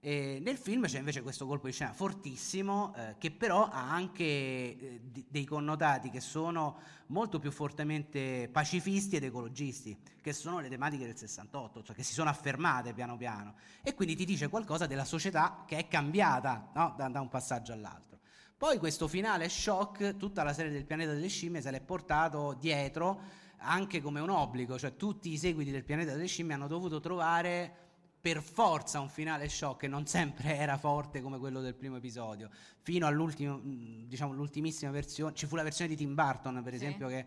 E 0.00 0.38
nel 0.40 0.56
film 0.56 0.86
c'è 0.86 1.00
invece 1.00 1.22
questo 1.22 1.44
colpo 1.44 1.66
di 1.66 1.72
scena 1.72 1.92
fortissimo 1.92 2.94
eh, 2.94 3.16
che 3.18 3.32
però 3.32 3.68
ha 3.68 3.90
anche 3.90 4.22
eh, 4.22 5.00
d- 5.02 5.24
dei 5.28 5.44
connotati 5.44 6.08
che 6.08 6.20
sono 6.20 6.78
molto 7.06 7.40
più 7.40 7.50
fortemente 7.50 8.48
pacifisti 8.52 9.16
ed 9.16 9.24
ecologisti, 9.24 9.98
che 10.20 10.32
sono 10.32 10.60
le 10.60 10.68
tematiche 10.68 11.04
del 11.04 11.16
68, 11.16 11.82
cioè 11.82 11.96
che 11.96 12.04
si 12.04 12.12
sono 12.12 12.30
affermate 12.30 12.92
piano 12.92 13.16
piano 13.16 13.54
e 13.82 13.92
quindi 13.94 14.14
ti 14.14 14.24
dice 14.24 14.48
qualcosa 14.48 14.86
della 14.86 15.04
società 15.04 15.64
che 15.66 15.76
è 15.78 15.88
cambiata 15.88 16.70
no? 16.74 16.94
da, 16.96 17.08
da 17.08 17.20
un 17.20 17.28
passaggio 17.28 17.72
all'altro. 17.72 18.20
Poi 18.56 18.78
questo 18.78 19.08
finale 19.08 19.48
shock, 19.48 20.16
tutta 20.16 20.44
la 20.44 20.52
serie 20.52 20.70
del 20.70 20.84
pianeta 20.84 21.12
delle 21.12 21.28
scimmie 21.28 21.60
se 21.60 21.72
l'è 21.72 21.80
portato 21.80 22.56
dietro 22.56 23.46
anche 23.58 24.00
come 24.00 24.20
un 24.20 24.30
obbligo, 24.30 24.78
cioè 24.78 24.94
tutti 24.94 25.32
i 25.32 25.38
seguiti 25.38 25.72
del 25.72 25.82
pianeta 25.82 26.12
delle 26.12 26.26
scimmie 26.28 26.54
hanno 26.54 26.68
dovuto 26.68 27.00
trovare 27.00 27.86
per 28.20 28.42
forza 28.42 29.00
un 29.00 29.08
finale 29.08 29.48
shock 29.48 29.80
che 29.80 29.88
non 29.88 30.06
sempre 30.06 30.56
era 30.56 30.76
forte 30.76 31.20
come 31.20 31.38
quello 31.38 31.60
del 31.60 31.74
primo 31.74 31.96
episodio, 31.96 32.50
fino 32.80 33.06
all'ultimo, 33.06 33.60
diciamo, 33.62 34.32
l'ultimissima 34.32 34.90
versione, 34.90 35.34
ci 35.34 35.46
fu 35.46 35.56
la 35.56 35.62
versione 35.62 35.90
di 35.90 35.96
Tim 35.96 36.14
Burton 36.14 36.60
per 36.62 36.74
esempio 36.74 37.08
sì. 37.08 37.14
che 37.14 37.26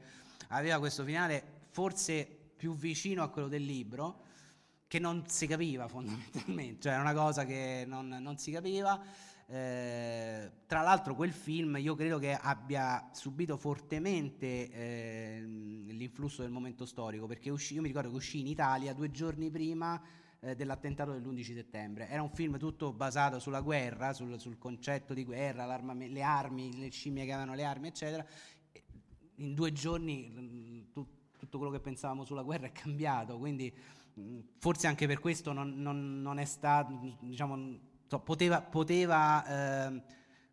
aveva 0.49 0.79
questo 0.79 1.03
finale 1.03 1.59
forse 1.69 2.27
più 2.55 2.75
vicino 2.75 3.23
a 3.23 3.29
quello 3.29 3.47
del 3.47 3.63
libro, 3.63 4.25
che 4.87 4.99
non 4.99 5.23
si 5.27 5.47
capiva 5.47 5.87
fondamentalmente, 5.87 6.81
cioè 6.81 6.93
era 6.93 7.01
una 7.01 7.13
cosa 7.13 7.45
che 7.45 7.85
non, 7.87 8.07
non 8.07 8.37
si 8.37 8.51
capiva. 8.51 9.01
Eh, 9.47 10.51
tra 10.65 10.81
l'altro 10.81 11.15
quel 11.15 11.33
film 11.33 11.77
io 11.77 11.95
credo 11.95 12.19
che 12.19 12.33
abbia 12.33 13.09
subito 13.11 13.57
fortemente 13.57 14.71
eh, 14.71 15.41
l'influsso 15.41 16.41
del 16.41 16.51
momento 16.51 16.85
storico 16.85 17.25
perché 17.25 17.49
uscì, 17.49 17.73
io 17.73 17.81
mi 17.81 17.87
ricordo 17.87 18.09
che 18.09 18.15
uscì 18.15 18.39
in 18.39 18.47
Italia 18.47 18.93
due 18.93 19.11
giorni 19.11 19.49
prima 19.49 20.01
eh, 20.41 20.55
dell'attentato 20.55 21.11
dell'11 21.11 21.53
settembre. 21.53 22.09
Era 22.09 22.21
un 22.21 22.31
film 22.31 22.57
tutto 22.57 22.91
basato 22.91 23.39
sulla 23.39 23.61
guerra, 23.61 24.13
sul, 24.13 24.39
sul 24.39 24.57
concetto 24.57 25.13
di 25.13 25.23
guerra, 25.23 25.65
le 25.65 26.21
armi, 26.21 26.77
le 26.77 26.89
scimmie 26.89 27.25
che 27.25 27.31
avevano 27.31 27.55
le 27.55 27.63
armi, 27.63 27.87
eccetera. 27.87 28.25
In 29.35 29.53
due 29.53 29.71
giorni 29.71 30.31
mm, 30.31 30.81
tu, 30.91 31.07
tutto 31.37 31.57
quello 31.57 31.71
che 31.71 31.79
pensavamo 31.79 32.25
sulla 32.25 32.43
guerra 32.43 32.67
è 32.67 32.71
cambiato, 32.71 33.37
quindi 33.37 33.73
mm, 34.19 34.39
forse 34.57 34.87
anche 34.87 35.07
per 35.07 35.19
questo 35.19 35.53
non, 35.53 35.79
non, 35.81 36.21
non 36.21 36.39
è 36.39 36.45
stato, 36.45 37.17
diciamo, 37.19 37.79
poteva, 38.23 38.61
poteva 38.61 39.87
eh, 39.87 40.03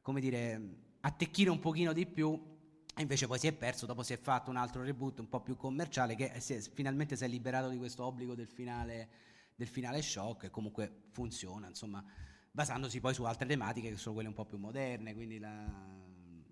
come 0.02 0.20
dire, 0.20 0.60
attecchire 1.00 1.50
un 1.50 1.58
pochino 1.58 1.92
di 1.92 2.06
più 2.06 2.56
invece 2.98 3.28
poi 3.28 3.38
si 3.38 3.46
è 3.46 3.52
perso, 3.52 3.86
dopo 3.86 4.02
si 4.02 4.12
è 4.12 4.18
fatto 4.18 4.50
un 4.50 4.56
altro 4.56 4.82
reboot 4.82 5.20
un 5.20 5.28
po' 5.28 5.40
più 5.40 5.56
commerciale 5.56 6.16
che 6.16 6.32
si 6.40 6.54
è, 6.54 6.60
finalmente 6.60 7.14
si 7.14 7.22
è 7.22 7.28
liberato 7.28 7.68
di 7.68 7.78
questo 7.78 8.04
obbligo 8.04 8.34
del 8.34 8.48
finale 8.48 9.08
del 9.58 9.66
finale 9.66 10.00
shock 10.02 10.44
e 10.44 10.50
comunque 10.50 11.06
funziona, 11.10 11.66
insomma, 11.66 12.04
basandosi 12.52 13.00
poi 13.00 13.12
su 13.12 13.24
altre 13.24 13.44
tematiche 13.44 13.90
che 13.90 13.96
sono 13.96 14.14
quelle 14.14 14.28
un 14.28 14.34
po' 14.34 14.44
più 14.44 14.56
moderne, 14.56 15.14
quindi 15.14 15.40
la, 15.40 15.68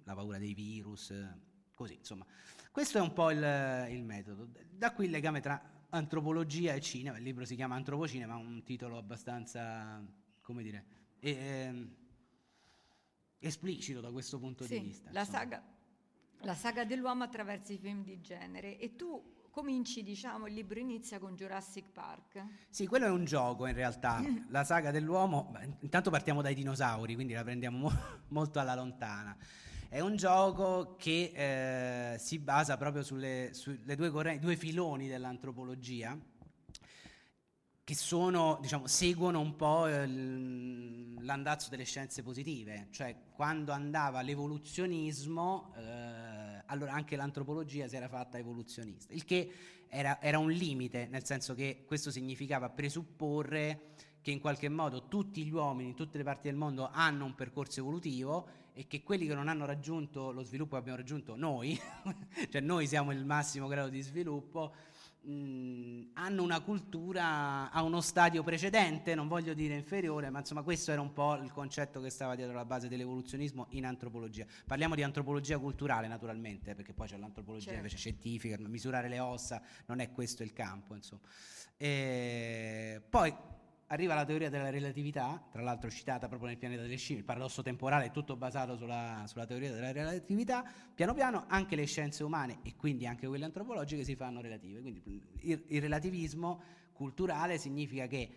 la 0.03 0.15
paura 0.17 0.39
dei 0.39 0.55
virus, 0.55 1.15
così, 1.73 1.95
insomma. 1.95 2.27
Questo 2.73 2.99
è 2.99 3.01
un 3.01 3.13
po' 3.13 3.31
il, 3.31 3.87
il, 3.91 4.03
metodo. 4.03 4.49
Da 4.73 4.93
qui 4.93 5.05
il 5.05 5.13
legame 5.13 5.41
tra 5.41 5.85
antropologia 5.91 6.75
e 6.75 6.81
cinema, 6.81 7.17
il 7.17 7.23
libro 7.23 7.45
si 7.45 7.55
chiama 7.55 7.77
Antropocinema, 7.77 8.35
ha 8.35 8.39
un 8.39 8.65
titolo 8.65 8.99
abbastanza, 8.99 10.05
come 10.41 10.65
dire, 10.65 10.85
e, 11.21 11.31
eh, 11.31 11.89
esplicito 13.39 14.01
da 14.01 14.11
questo 14.11 14.41
punto 14.41 14.65
sì, 14.65 14.81
di 14.81 14.87
vista. 14.87 15.13
La 15.13 15.25
saga, 15.25 15.63
la 16.41 16.55
saga 16.57 16.85
dell'uomo 16.85 17.23
attraverso 17.23 17.73
i 17.73 17.79
film 17.79 18.03
di 18.03 18.21
genere 18.21 18.79
e 18.81 18.97
tu 18.97 19.46
cominci, 19.57 20.03
diciamo, 20.03 20.49
il 20.49 20.53
libro 20.53 20.79
inizia 20.79 21.19
con 21.19 21.35
Jurassic 21.35 21.87
Park. 21.91 22.45
Sì, 22.69 22.87
quello 22.87 23.07
è 23.07 23.09
un 23.09 23.25
gioco 23.25 23.67
in 23.67 23.73
realtà. 23.73 24.23
La 24.51 24.65
saga 24.65 24.91
dell'uomo, 24.91 25.51
intanto 25.81 26.11
partiamo 26.11 26.43
dai 26.43 26.55
dinosauri, 26.55 27.15
quindi 27.15 27.33
la 27.33 27.43
prendiamo 27.43 27.79
mo- 27.79 27.99
molto 28.29 28.59
alla 28.59 28.75
lontana. 28.75 29.35
È 29.89 29.99
un 30.01 30.15
gioco 30.17 30.97
che 30.99 31.33
eh, 32.13 32.19
si 32.19 32.39
basa 32.39 32.77
proprio 32.77 33.03
sulle, 33.03 33.49
sulle 33.55 33.97
due, 33.97 34.11
correnti, 34.11 34.45
due 34.45 34.57
filoni 34.57 35.09
dell'antropologia 35.09 36.15
che 37.87 37.95
sono, 37.95 38.59
diciamo, 38.61 38.89
seguono 38.89 39.39
un 39.39 39.55
po' 39.55 39.87
l'andazzo 39.87 41.71
delle 41.71 41.85
scienze 41.85 42.25
positive, 42.25 42.89
cioè 42.91 43.15
quando 43.31 43.71
andava 43.71 44.23
l'evoluzionismo 44.23 45.73
eh, 45.77 46.63
allora 46.67 46.95
anche 46.95 47.15
l'antropologia 47.15 47.87
si 47.87 47.95
era 47.95 48.09
fatta 48.09 48.39
evoluzionista, 48.39 49.15
il 49.15 49.25
che 49.25 49.53
era, 49.87 50.21
era 50.21 50.41
un 50.41 50.51
limite, 50.51 51.07
nel 51.07 51.25
senso 51.25 51.55
che 51.55 51.85
questo 51.87 52.11
significava 52.11 52.71
presupporre 52.71 53.93
che 54.21 54.33
in 54.33 54.41
qualche 54.41 54.69
modo 54.69 55.07
tutti 55.07 55.45
gli 55.45 55.53
uomini 55.53 55.91
in 55.91 55.95
tutte 55.95 56.19
le 56.19 56.25
parti 56.25 56.49
del 56.49 56.57
mondo 56.57 56.91
hanno 56.91 57.25
un 57.25 57.37
percorso 57.37 57.79
evolutivo 57.79 58.49
e 58.73 58.89
che 58.89 59.05
quelli 59.05 59.29
che 59.29 59.35
non 59.35 59.47
hanno 59.47 59.65
raggiunto 59.65 60.33
lo 60.33 60.43
sviluppo 60.43 60.75
abbiamo 60.75 60.99
raggiunto 60.99 61.37
noi, 61.37 61.79
cioè 62.51 62.61
noi 62.61 62.89
siamo 62.89 63.13
il 63.13 63.25
massimo 63.25 63.69
grado 63.69 63.91
di 63.91 64.01
sviluppo, 64.01 64.75
mh, 65.27 66.11
hanno 66.15 66.43
una 66.43 66.61
cultura 66.61 67.71
a 67.71 67.83
uno 67.83 68.01
stadio 68.01 68.43
precedente, 68.43 69.15
non 69.15 69.29
voglio 69.29 69.55
dire 69.55 69.75
inferiore, 69.75 70.31
ma 70.31 70.39
insomma 70.39 70.63
questo 70.63 70.93
era 70.93 71.01
un 71.01 71.13
po' 71.13 71.35
il 71.35 71.53
concetto 71.53 72.01
che 72.01 72.11
stava 72.11 72.35
dietro 72.35 72.55
la 72.55 72.65
base 72.65 72.89
dell'evoluzionismo 72.89 73.67
in 73.71 73.85
antropologia. 73.87 74.47
Parliamo 74.67 74.95
di 74.95 75.03
antropologia 75.03 75.59
culturale 75.59 76.09
naturalmente, 76.09 76.75
perché 76.75 76.93
poi 76.93 77.09
c'è 77.09 77.17
l'antropologia 77.17 77.65
certo. 77.65 77.79
invece 77.79 77.97
scientifica, 77.97 78.57
misurare 78.61 79.09
le 79.09 79.19
ossa, 79.19 79.61
non 79.87 80.01
è 80.01 80.13
questo 80.13 80.43
il 80.43 80.53
campo, 80.53 80.95
insomma. 80.95 81.23
E 81.77 83.03
poi 83.09 83.35
arriva 83.89 84.15
la 84.15 84.25
teoria 84.25 84.51
della 84.51 84.71
relatività, 84.71 85.47
tra 85.51 85.63
l'altro 85.63 85.91
citata 85.91 86.27
proprio 86.29 86.49
nel 86.49 86.59
pianeta 86.59 86.83
delle 86.83 86.97
scimmie, 86.97 87.21
il 87.21 87.27
paradosso 87.27 87.63
temporale 87.63 88.07
è 88.07 88.11
tutto 88.11 88.37
basato 88.37 88.77
sulla, 88.77 89.25
sulla, 89.27 89.47
teoria 89.47 89.73
della 89.73 89.93
relatività, 89.93 90.65
piano 90.95 91.15
piano 91.15 91.45
anche 91.49 91.77
le 91.77 91.85
scienze 91.85 92.25
umane 92.25 92.59
e 92.63 92.75
quindi 92.77 93.07
anche 93.07 93.27
quelle 93.27 93.45
antropologiche 93.45 94.05
si 94.05 94.17
fanno 94.17 94.41
relative. 94.41 94.81
Quindi 94.81 95.23
il, 95.43 95.63
il 95.67 95.81
relativismo 95.81 96.63
culturale 96.93 97.59
significa 97.59 98.07
che 98.07 98.31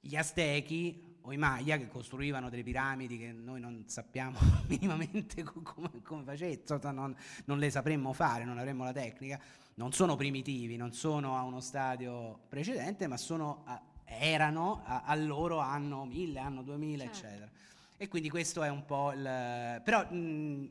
gli 0.00 0.16
Aztechi 0.16 1.11
o 1.22 1.32
i 1.32 1.36
Maya 1.36 1.76
che 1.76 1.88
costruivano 1.88 2.48
delle 2.50 2.62
piramidi 2.62 3.18
che 3.18 3.32
noi 3.32 3.60
non 3.60 3.84
sappiamo 3.86 4.38
minimamente 4.66 5.42
come, 5.42 5.90
come 6.02 6.24
facessero, 6.24 6.90
non, 6.90 7.14
non 7.44 7.58
le 7.58 7.70
sapremmo 7.70 8.12
fare, 8.12 8.44
non 8.44 8.58
avremmo 8.58 8.84
la 8.84 8.92
tecnica, 8.92 9.40
non 9.74 9.92
sono 9.92 10.16
primitivi, 10.16 10.76
non 10.76 10.92
sono 10.92 11.36
a 11.36 11.42
uno 11.42 11.60
stadio 11.60 12.40
precedente, 12.48 13.06
ma 13.06 13.16
sono 13.16 13.62
a, 13.66 13.80
erano 14.04 14.82
a, 14.84 15.02
al 15.04 15.26
loro 15.26 15.58
anno 15.58 16.04
1000, 16.04 16.38
anno 16.38 16.62
2000, 16.62 17.04
certo. 17.04 17.18
eccetera. 17.18 17.50
E 17.96 18.08
quindi 18.08 18.28
questo 18.28 18.62
è 18.62 18.68
un 18.68 18.84
po' 18.84 19.12
il... 19.12 19.80
però 19.84 20.04
mh, 20.10 20.70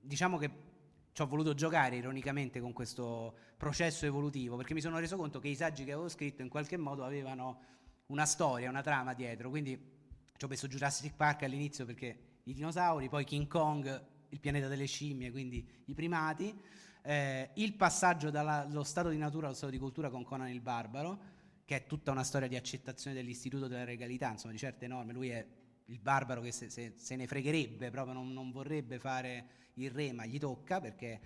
diciamo 0.00 0.36
che 0.36 0.64
ci 1.12 1.22
ho 1.22 1.26
voluto 1.26 1.54
giocare 1.54 1.96
ironicamente 1.96 2.60
con 2.60 2.72
questo 2.72 3.34
processo 3.56 4.04
evolutivo, 4.04 4.56
perché 4.56 4.74
mi 4.74 4.80
sono 4.82 4.98
reso 4.98 5.16
conto 5.16 5.38
che 5.38 5.48
i 5.48 5.54
saggi 5.54 5.84
che 5.84 5.92
avevo 5.92 6.08
scritto 6.08 6.42
in 6.42 6.48
qualche 6.48 6.76
modo 6.76 7.04
avevano 7.04 7.75
una 8.06 8.24
storia, 8.24 8.68
una 8.68 8.82
trama 8.82 9.14
dietro, 9.14 9.50
quindi 9.50 9.94
ci 10.36 10.44
ho 10.44 10.48
messo 10.48 10.68
Jurassic 10.68 11.14
Park 11.14 11.42
all'inizio 11.42 11.84
perché 11.84 12.18
i 12.44 12.52
dinosauri, 12.52 13.08
poi 13.08 13.24
King 13.24 13.46
Kong, 13.48 14.04
il 14.28 14.40
pianeta 14.40 14.68
delle 14.68 14.86
scimmie, 14.86 15.30
quindi 15.30 15.66
i 15.86 15.94
primati, 15.94 16.56
eh, 17.02 17.50
il 17.54 17.72
passaggio 17.74 18.30
dallo 18.30 18.84
stato 18.84 19.08
di 19.08 19.16
natura 19.16 19.46
allo 19.46 19.56
stato 19.56 19.72
di 19.72 19.78
cultura 19.78 20.10
con 20.10 20.24
Conan 20.24 20.48
il 20.48 20.60
Barbaro, 20.60 21.34
che 21.64 21.76
è 21.76 21.86
tutta 21.86 22.12
una 22.12 22.22
storia 22.22 22.46
di 22.46 22.56
accettazione 22.56 23.16
dell'istituto 23.16 23.66
della 23.66 23.84
regalità, 23.84 24.30
insomma 24.30 24.52
di 24.52 24.58
certe 24.58 24.86
norme, 24.86 25.12
lui 25.12 25.30
è 25.30 25.44
il 25.86 25.98
barbaro 25.98 26.40
che 26.40 26.52
se, 26.52 26.70
se, 26.70 26.94
se 26.96 27.16
ne 27.16 27.26
fregherebbe, 27.26 27.90
proprio 27.90 28.14
non, 28.14 28.32
non, 28.32 28.50
vorrebbe 28.50 28.98
fare 28.98 29.46
il 29.74 29.90
re, 29.90 30.12
ma 30.12 30.26
gli 30.26 30.38
tocca 30.38 30.80
perché... 30.80 31.20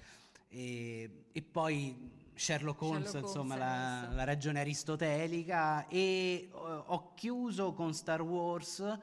E, 0.53 1.27
e 1.31 1.43
poi 1.43 2.20
Sherlock 2.41 2.81
Holmes, 2.81 3.11
Sherlock 3.11 3.27
insomma, 3.27 3.55
Holmes 3.55 4.09
la, 4.09 4.15
la, 4.15 4.25
ragione 4.25 4.61
aristotelica. 4.61 5.87
E 5.89 6.49
ho, 6.53 6.85
ho 6.87 7.13
chiuso 7.13 7.75
con 7.75 7.93
Star 7.93 8.23
Wars 8.23 8.99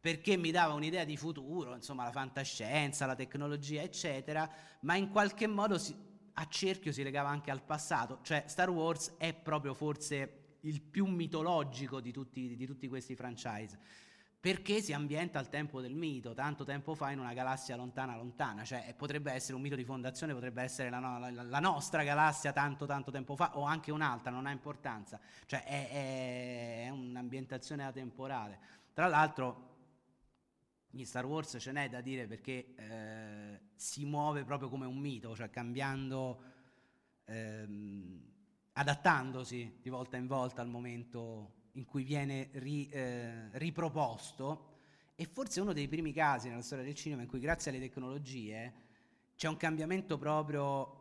perché 0.00 0.36
mi 0.36 0.52
dava 0.52 0.74
un'idea 0.74 1.04
di 1.04 1.16
futuro, 1.16 1.74
insomma, 1.74 2.04
la 2.04 2.12
fantascienza, 2.12 3.04
la 3.04 3.16
tecnologia, 3.16 3.82
eccetera, 3.82 4.48
ma 4.82 4.94
in 4.94 5.10
qualche 5.10 5.48
modo 5.48 5.76
si, 5.76 5.92
a 6.34 6.46
cerchio 6.46 6.92
si 6.92 7.02
legava 7.02 7.28
anche 7.28 7.50
al 7.50 7.62
passato, 7.62 8.20
cioè 8.22 8.44
Star 8.46 8.70
Wars 8.70 9.14
è 9.18 9.34
proprio 9.34 9.74
forse 9.74 10.58
il 10.60 10.80
più 10.80 11.06
mitologico 11.06 12.00
di 12.00 12.12
tutti, 12.12 12.54
di 12.54 12.64
tutti 12.64 12.86
questi 12.86 13.16
franchise 13.16 13.76
perché 14.40 14.80
si 14.80 14.92
ambienta 14.92 15.40
al 15.40 15.48
tempo 15.48 15.80
del 15.80 15.94
mito, 15.94 16.32
tanto 16.32 16.64
tempo 16.64 16.94
fa 16.94 17.10
in 17.10 17.18
una 17.18 17.32
galassia 17.32 17.74
lontana 17.74 18.14
lontana, 18.14 18.64
cioè 18.64 18.94
potrebbe 18.96 19.32
essere 19.32 19.54
un 19.54 19.62
mito 19.62 19.74
di 19.74 19.84
fondazione, 19.84 20.32
potrebbe 20.32 20.62
essere 20.62 20.90
la, 20.90 21.00
no, 21.00 21.28
la 21.30 21.58
nostra 21.58 22.04
galassia 22.04 22.52
tanto 22.52 22.86
tanto 22.86 23.10
tempo 23.10 23.34
fa 23.34 23.58
o 23.58 23.64
anche 23.64 23.90
un'altra, 23.90 24.30
non 24.30 24.46
ha 24.46 24.52
importanza, 24.52 25.18
cioè 25.46 25.64
è, 25.64 25.90
è, 25.90 26.84
è 26.84 26.88
un'ambientazione 26.90 27.84
atemporale. 27.84 28.58
Tra 28.92 29.08
l'altro 29.08 29.66
in 30.92 31.04
Star 31.04 31.26
Wars 31.26 31.56
ce 31.58 31.72
n'è 31.72 31.88
da 31.88 32.00
dire 32.00 32.28
perché 32.28 32.74
eh, 32.76 33.60
si 33.74 34.04
muove 34.04 34.44
proprio 34.44 34.68
come 34.68 34.86
un 34.86 34.98
mito, 34.98 35.34
cioè 35.34 35.50
cambiando, 35.50 36.42
ehm, 37.24 38.22
adattandosi 38.74 39.78
di 39.82 39.90
volta 39.90 40.16
in 40.16 40.28
volta 40.28 40.62
al 40.62 40.68
momento 40.68 41.56
in 41.78 41.84
cui 41.84 42.02
viene 42.02 42.50
ri, 42.54 42.88
eh, 42.88 43.56
riproposto 43.58 44.76
e 45.14 45.24
forse 45.24 45.60
uno 45.60 45.72
dei 45.72 45.88
primi 45.88 46.12
casi 46.12 46.48
nella 46.48 46.60
storia 46.60 46.84
del 46.84 46.94
cinema 46.94 47.22
in 47.22 47.28
cui 47.28 47.38
grazie 47.38 47.70
alle 47.70 47.80
tecnologie 47.80 48.72
c'è 49.36 49.48
un 49.48 49.56
cambiamento 49.56 50.18
proprio 50.18 50.96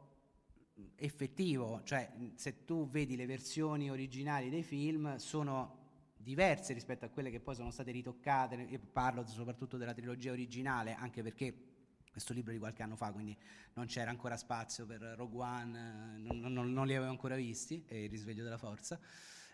effettivo, 0.96 1.82
cioè 1.84 2.12
se 2.36 2.64
tu 2.64 2.88
vedi 2.88 3.16
le 3.16 3.26
versioni 3.26 3.90
originali 3.90 4.50
dei 4.50 4.62
film 4.62 5.16
sono 5.16 5.86
diverse 6.16 6.74
rispetto 6.74 7.06
a 7.06 7.10
quelle 7.10 7.32
che 7.32 7.40
poi 7.40 7.56
sono 7.56 7.72
state 7.72 7.90
ritoccate, 7.92 8.56
io 8.56 8.80
parlo 8.92 9.26
soprattutto 9.26 9.78
della 9.78 9.94
trilogia 9.94 10.32
originale, 10.32 10.94
anche 10.94 11.24
perché 11.24 11.66
questo 12.12 12.34
libro 12.34 12.52
di 12.52 12.60
qualche 12.60 12.84
anno 12.84 12.96
fa, 12.96 13.12
quindi 13.12 13.36
non 13.74 13.88
c'era 13.88 14.12
ancora 14.12 14.38
spazio 14.38 14.86
per 14.86 15.02
Rogue 15.02 15.44
One, 15.44 16.18
non, 16.18 16.40
non, 16.40 16.72
non 16.72 16.86
li 16.86 16.96
avevo 16.96 17.10
ancora 17.10 17.36
visti, 17.36 17.84
e 17.88 18.04
il 18.04 18.10
risveglio 18.10 18.44
della 18.44 18.58
forza. 18.58 19.00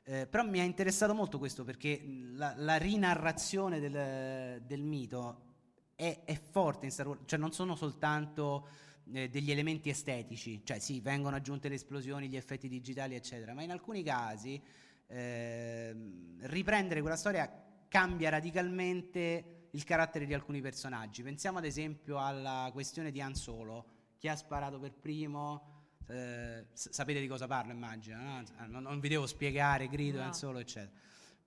Eh, 0.06 0.28
però 0.28 0.44
mi 0.44 0.60
ha 0.60 0.64
interessato 0.64 1.14
molto 1.14 1.38
questo 1.38 1.64
perché 1.64 2.02
la, 2.34 2.54
la 2.58 2.76
rinarrazione 2.76 3.80
del, 3.80 4.62
del 4.66 4.82
mito 4.82 5.52
è, 5.96 6.24
è, 6.26 6.38
forte 6.38 6.86
in 6.86 6.92
Star 6.92 7.08
Wars, 7.08 7.22
cioè 7.26 7.40
non 7.40 7.54
sono 7.54 7.76
soltanto 7.78 8.68
eh, 9.14 9.30
degli 9.30 9.50
elementi 9.50 9.90
estetici, 9.90 10.62
cioè 10.66 10.80
sì, 10.80 11.00
vengono 11.00 11.38
aggiunte 11.38 11.70
le 11.70 11.76
esplosioni, 11.76 12.28
gli 12.28 12.36
effetti 12.36 12.68
digitali, 12.68 13.16
eccetera, 13.16 13.54
ma 13.54 13.64
in 13.64 13.72
alcuni 13.72 14.04
casi 14.04 14.62
eh, 15.08 15.96
riprendere 16.42 17.00
quella 17.00 17.16
storia 17.16 17.50
cambia 17.88 18.30
radicalmente 18.30 19.68
il 19.72 19.84
carattere 19.86 20.26
di 20.26 20.34
alcuni 20.34 20.60
personaggi. 20.60 21.24
Pensiamo 21.24 21.60
ad 21.60 21.66
esempio 21.66 22.20
alla 22.20 22.70
questione 22.74 23.12
di 23.12 23.22
Han 23.22 23.36
Solo, 23.36 23.86
chi 24.18 24.28
ha 24.28 24.36
sparato 24.36 24.80
per 24.80 24.94
primo, 24.94 25.73
eh, 26.08 26.66
sapete 26.74 27.20
di 27.20 27.28
cosa 27.28 27.48
parlo, 27.48 27.72
immagino, 27.72 28.22
no? 28.22 28.44
Ah, 28.58 28.66
non, 28.66 28.84
non, 28.84 29.00
vi 29.00 29.10
devo 29.10 29.26
spiegare, 29.26 29.88
grido, 29.88 30.24
no. 30.24 30.34
solo, 30.34 30.60
eccetera. 30.60 30.92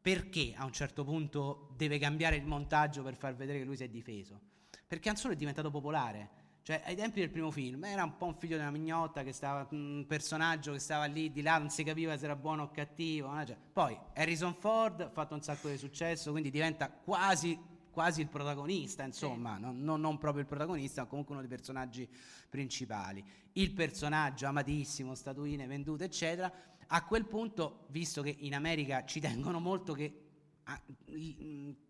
Perché 0.01 0.55
a 0.57 0.64
un 0.64 0.73
certo 0.73 1.05
punto 1.05 1.73
deve 1.77 1.99
cambiare 1.99 2.37
il 2.37 2.47
montaggio 2.47 3.03
per 3.03 3.16
far 3.16 3.35
vedere 3.35 3.59
che 3.59 3.64
lui 3.64 3.77
si 3.77 3.85
è 3.85 3.88
difeso? 3.88 4.40
Perché 4.87 5.09
Anzolo 5.09 5.35
è 5.35 5.37
diventato 5.37 5.71
popolare. 5.71 6.45
Cioè, 6.62 6.83
ai 6.85 6.97
tempi 6.97 7.21
del 7.21 7.31
primo 7.31 7.51
film 7.53 7.85
era 7.85 8.03
un 8.03 8.16
po' 8.16 8.27
un 8.27 8.35
figlio 8.35 8.57
della 8.57 8.71
mignotta, 8.71 9.23
che 9.23 9.33
stava, 9.33 9.66
un 9.71 10.05
personaggio 10.09 10.73
che 10.73 10.81
stava 10.81 11.05
lì 11.05 11.31
di 11.31 11.42
là, 11.42 11.59
non 11.59 11.71
si 11.71 11.85
capiva 11.85 12.16
se 12.16 12.25
era 12.25 12.35
buono 12.35 12.64
o 12.64 12.71
cattivo. 12.71 13.33
No? 13.33 13.45
Cioè, 13.45 13.57
poi 13.73 13.97
Harrison 14.14 14.55
Ford 14.55 15.01
ha 15.01 15.11
fatto 15.11 15.35
un 15.35 15.42
sacco 15.42 15.69
di 15.69 15.77
successo, 15.77 16.31
quindi 16.33 16.51
diventa 16.51 16.90
quasi 16.90 17.57
quasi 17.97 18.21
il 18.21 18.29
protagonista, 18.29 19.05
insomma, 19.05 19.57
non, 19.57 19.83
non, 19.83 20.03
non, 20.03 20.19
proprio 20.19 20.43
il 20.43 20.47
protagonista, 20.47 21.01
ma 21.01 21.09
comunque 21.09 21.33
uno 21.33 21.41
dei 21.41 21.49
personaggi 21.49 22.07
principali. 22.47 23.25
Il 23.53 23.73
personaggio 23.73 24.47
amatissimo, 24.47 25.15
statuine 25.15 25.67
vendute, 25.67 26.05
eccetera. 26.05 26.53
A 26.89 27.05
quel 27.07 27.25
punto, 27.25 27.87
visto 27.89 28.21
che 28.21 28.37
in 28.41 28.55
America 28.55 29.07
ci 29.07 29.19
tengono 29.19 29.61
molto 29.61 29.95
che, 29.95 30.25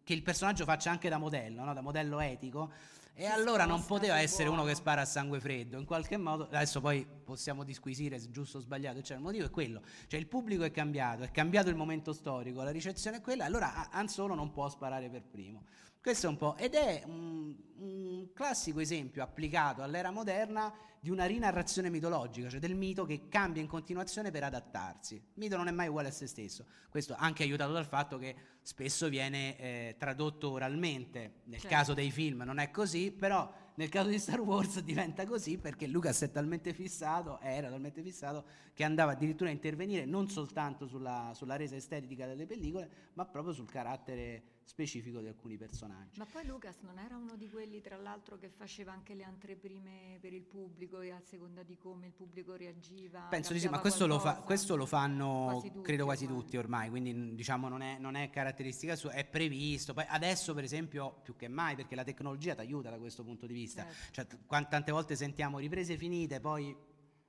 che 0.04 0.12
il 0.12 0.22
personaggio 0.22 0.64
faccia 0.64 0.92
anche 0.92 1.08
da 1.08 1.18
modello, 1.18 1.64
no? 1.64 1.74
da 1.74 1.80
modello 1.80 2.20
etico, 2.20 2.70
e 3.18 3.24
si 3.24 3.32
allora 3.32 3.64
non 3.64 3.84
poteva 3.84 4.20
essere 4.20 4.44
buono. 4.44 4.60
uno 4.60 4.70
che 4.70 4.76
spara 4.76 5.00
a 5.00 5.06
sangue 5.06 5.40
freddo, 5.40 5.76
in 5.76 5.86
qualche 5.86 6.18
modo, 6.18 6.44
adesso 6.44 6.80
poi 6.82 7.04
possiamo 7.24 7.64
disquisire 7.64 8.18
se 8.20 8.30
giusto 8.30 8.58
o 8.58 8.60
sbagliato, 8.60 9.02
cioè 9.02 9.16
il 9.16 9.22
motivo 9.22 9.46
è 9.46 9.50
quello, 9.50 9.80
cioè 10.06 10.20
il 10.20 10.26
pubblico 10.26 10.62
è 10.62 10.70
cambiato, 10.70 11.22
è 11.22 11.30
cambiato 11.32 11.70
il 11.70 11.76
momento 11.76 12.12
storico, 12.12 12.62
la 12.62 12.70
ricezione 12.70 13.16
è 13.16 13.20
quella, 13.22 13.46
allora 13.46 13.90
Han 13.90 14.08
Solo 14.08 14.34
non 14.34 14.52
può 14.52 14.68
sparare 14.68 15.08
per 15.08 15.22
primo. 15.22 15.64
Questo 16.06 16.28
è 16.28 16.30
un 16.30 16.36
po', 16.36 16.56
ed 16.56 16.74
è 16.74 17.02
un, 17.04 17.52
un 17.78 18.28
classico 18.32 18.78
esempio 18.78 19.24
applicato 19.24 19.82
all'era 19.82 20.12
moderna 20.12 20.72
di 21.00 21.10
una 21.10 21.24
rinarrazione 21.24 21.90
mitologica, 21.90 22.48
cioè 22.48 22.60
del 22.60 22.76
mito 22.76 23.04
che 23.04 23.26
cambia 23.28 23.60
in 23.60 23.66
continuazione 23.66 24.30
per 24.30 24.44
adattarsi. 24.44 25.16
Il 25.16 25.22
mito 25.34 25.56
non 25.56 25.66
è 25.66 25.72
mai 25.72 25.88
uguale 25.88 26.06
a 26.06 26.12
se 26.12 26.28
stesso, 26.28 26.64
questo 26.90 27.16
anche 27.18 27.42
aiutato 27.42 27.72
dal 27.72 27.86
fatto 27.86 28.18
che 28.18 28.36
spesso 28.62 29.08
viene 29.08 29.58
eh, 29.58 29.96
tradotto 29.98 30.52
oralmente, 30.52 31.40
nel 31.46 31.58
certo. 31.58 31.76
caso 31.76 31.92
dei 31.92 32.12
film 32.12 32.42
non 32.42 32.60
è 32.60 32.70
così, 32.70 33.10
però 33.10 33.52
nel 33.74 33.88
caso 33.88 34.08
di 34.08 34.20
Star 34.20 34.40
Wars 34.40 34.78
diventa 34.86 35.26
così 35.26 35.58
perché 35.58 35.88
Lucas 35.88 36.22
è 36.22 36.30
talmente 36.30 36.72
fissato, 36.72 37.40
era 37.40 37.68
talmente 37.68 38.00
fissato, 38.00 38.44
che 38.74 38.84
andava 38.84 39.10
addirittura 39.10 39.50
a 39.50 39.52
intervenire 39.52 40.04
non 40.04 40.28
soltanto 40.28 40.86
sulla, 40.86 41.32
sulla 41.34 41.56
resa 41.56 41.74
estetica 41.74 42.28
delle 42.28 42.46
pellicole, 42.46 42.88
ma 43.14 43.26
proprio 43.26 43.52
sul 43.52 43.68
carattere 43.68 44.54
specifico 44.66 45.20
di 45.20 45.28
alcuni 45.28 45.56
personaggi. 45.56 46.18
Ma 46.18 46.26
poi 46.26 46.44
Lucas 46.44 46.80
non 46.80 46.98
era 46.98 47.16
uno 47.16 47.36
di 47.36 47.48
quelli, 47.48 47.80
tra 47.80 47.96
l'altro, 47.96 48.36
che 48.36 48.48
faceva 48.48 48.92
anche 48.92 49.14
le 49.14 49.22
anteprime 49.22 50.18
per 50.20 50.32
il 50.32 50.42
pubblico 50.42 51.00
e 51.00 51.12
a 51.12 51.20
seconda 51.20 51.62
di 51.62 51.76
come 51.76 52.06
il 52.06 52.12
pubblico 52.12 52.54
reagiva? 52.56 53.20
Penso 53.30 53.52
di 53.52 53.60
sì, 53.60 53.68
ma 53.68 53.78
questo 53.78 54.08
lo, 54.08 54.18
fa, 54.18 54.34
questo 54.42 54.74
lo, 54.74 54.84
fanno, 54.84 55.50
quasi 55.52 55.70
tutti, 55.70 55.82
credo 55.82 56.04
quasi 56.04 56.24
ormai. 56.24 56.40
tutti 56.40 56.56
ormai, 56.56 56.90
quindi 56.90 57.34
diciamo 57.36 57.68
non 57.68 57.80
è, 57.80 57.96
non 57.98 58.16
è 58.16 58.28
caratteristica 58.28 58.96
sua, 58.96 59.12
è 59.12 59.24
previsto. 59.24 59.94
Poi 59.94 60.04
adesso, 60.08 60.52
per 60.52 60.64
esempio, 60.64 61.20
più 61.22 61.36
che 61.36 61.46
mai, 61.46 61.76
perché 61.76 61.94
la 61.94 62.04
tecnologia 62.04 62.54
ti 62.54 62.60
aiuta 62.60 62.90
da 62.90 62.98
questo 62.98 63.22
punto 63.22 63.46
di 63.46 63.54
vista. 63.54 63.86
Certo. 64.10 64.36
Cioè, 64.48 64.66
tante 64.68 64.90
volte 64.90 65.14
sentiamo 65.14 65.58
riprese 65.58 65.96
finite, 65.96 66.40
poi 66.40 66.76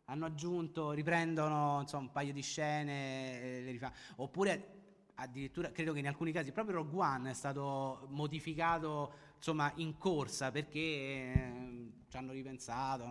hanno 0.06 0.26
aggiunto, 0.26 0.92
riprendono 0.92 1.82
insomma, 1.82 2.04
un 2.04 2.12
paio 2.12 2.34
di 2.34 2.42
scene, 2.42 3.62
le 3.62 3.72
rifà. 3.72 3.94
oppure 4.16 4.77
addirittura 5.20 5.72
credo 5.72 5.94
che 5.94 6.00
in 6.00 6.08
alcuni 6.08 6.32
casi 6.32 6.52
proprio 6.52 6.78
Rogue 6.78 7.00
One 7.00 7.30
è 7.32 7.34
stato 7.34 8.08
modificato 8.12 9.26
insomma 9.38 9.72
in 9.76 9.98
corsa 9.98 10.52
perché 10.52 10.80
eh, 10.80 11.92
ci 12.10 12.18
hanno 12.18 12.32
ripensato, 12.32 13.04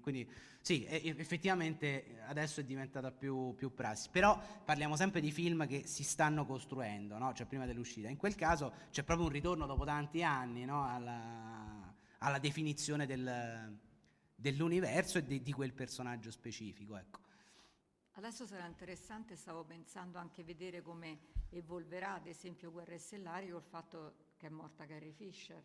quindi 0.00 0.28
sì, 0.62 0.86
effettivamente 0.86 2.20
adesso 2.26 2.60
è 2.60 2.64
diventata 2.64 3.10
più, 3.10 3.54
più, 3.54 3.72
prassi, 3.72 4.08
però 4.10 4.40
parliamo 4.64 4.94
sempre 4.96 5.20
di 5.20 5.30
film 5.30 5.66
che 5.66 5.86
si 5.86 6.02
stanno 6.04 6.44
costruendo, 6.44 7.18
no? 7.18 7.32
cioè 7.32 7.46
prima 7.46 7.66
dell'uscita, 7.66 8.08
in 8.08 8.16
quel 8.16 8.34
caso 8.34 8.72
c'è 8.90 9.02
proprio 9.02 9.26
un 9.26 9.32
ritorno 9.32 9.66
dopo 9.66 9.84
tanti 9.84 10.22
anni 10.22 10.64
no? 10.64 10.86
alla, 10.86 11.94
alla, 12.18 12.38
definizione 12.38 13.06
del, 13.06 13.78
dell'universo 14.34 15.18
e 15.18 15.24
di, 15.24 15.42
di, 15.42 15.52
quel 15.52 15.72
personaggio 15.72 16.30
specifico. 16.30 16.96
Ecco. 16.96 17.20
Adesso 18.20 18.44
sarà 18.44 18.66
interessante, 18.66 19.34
stavo 19.34 19.64
pensando 19.64 20.18
anche 20.18 20.44
vedere 20.44 20.82
come 20.82 21.20
evolverà 21.48 22.12
ad 22.12 22.26
esempio 22.26 22.70
Guerre 22.70 22.98
Stellari 22.98 23.48
col 23.48 23.62
fatto 23.62 24.12
che 24.36 24.48
è 24.48 24.50
morta 24.50 24.84
Carrie 24.84 25.14
Fisher. 25.14 25.62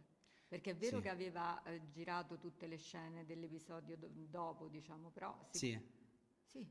Perché 0.48 0.72
è 0.72 0.76
vero 0.78 0.98
sì. 0.98 1.04
che 1.04 1.10
aveva 1.10 1.62
eh, 1.64 1.82
girato 1.92 2.38
tutte 2.38 2.68
le 2.68 2.78
scene 2.78 3.26
dell'episodio 3.26 3.98
do- 3.98 4.08
dopo, 4.10 4.70
diciamo, 4.70 5.10
però... 5.10 5.38
Sì. 5.52 5.78
Sì. 6.50 6.66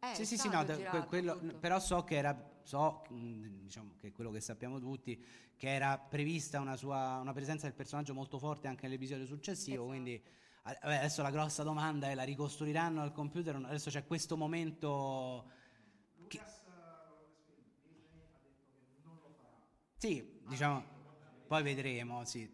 Eh, 0.00 0.14
sì, 0.16 0.26
sì, 0.26 0.36
sì, 0.36 0.50
no, 0.50 0.66
que- 0.66 1.06
quello, 1.06 1.38
però 1.58 1.80
so 1.80 2.04
che 2.04 2.16
era, 2.16 2.58
so, 2.64 3.04
diciamo 3.08 3.94
che 3.96 4.08
è 4.08 4.12
quello 4.12 4.30
che 4.30 4.40
sappiamo 4.42 4.80
tutti, 4.80 5.18
che 5.56 5.72
era 5.72 5.96
prevista 5.96 6.60
una, 6.60 6.76
sua, 6.76 7.20
una 7.22 7.32
presenza 7.32 7.64
del 7.64 7.74
personaggio 7.74 8.12
molto 8.12 8.38
forte 8.38 8.68
anche 8.68 8.82
nell'episodio 8.82 9.24
successivo, 9.24 9.84
esatto. 9.84 9.88
quindi 9.88 10.22
adesso 10.62 11.22
la 11.22 11.30
grossa 11.30 11.62
domanda 11.62 12.08
è 12.08 12.14
la 12.14 12.22
ricostruiranno 12.22 13.02
al 13.02 13.12
computer, 13.12 13.56
adesso 13.56 13.90
c'è 13.90 14.06
questo 14.06 14.36
momento... 14.36 15.50
Che... 16.28 16.40
Sì, 19.98 20.40
diciamo 20.48 20.92
poi 21.52 21.62
vedremo, 21.62 22.24
sì. 22.24 22.50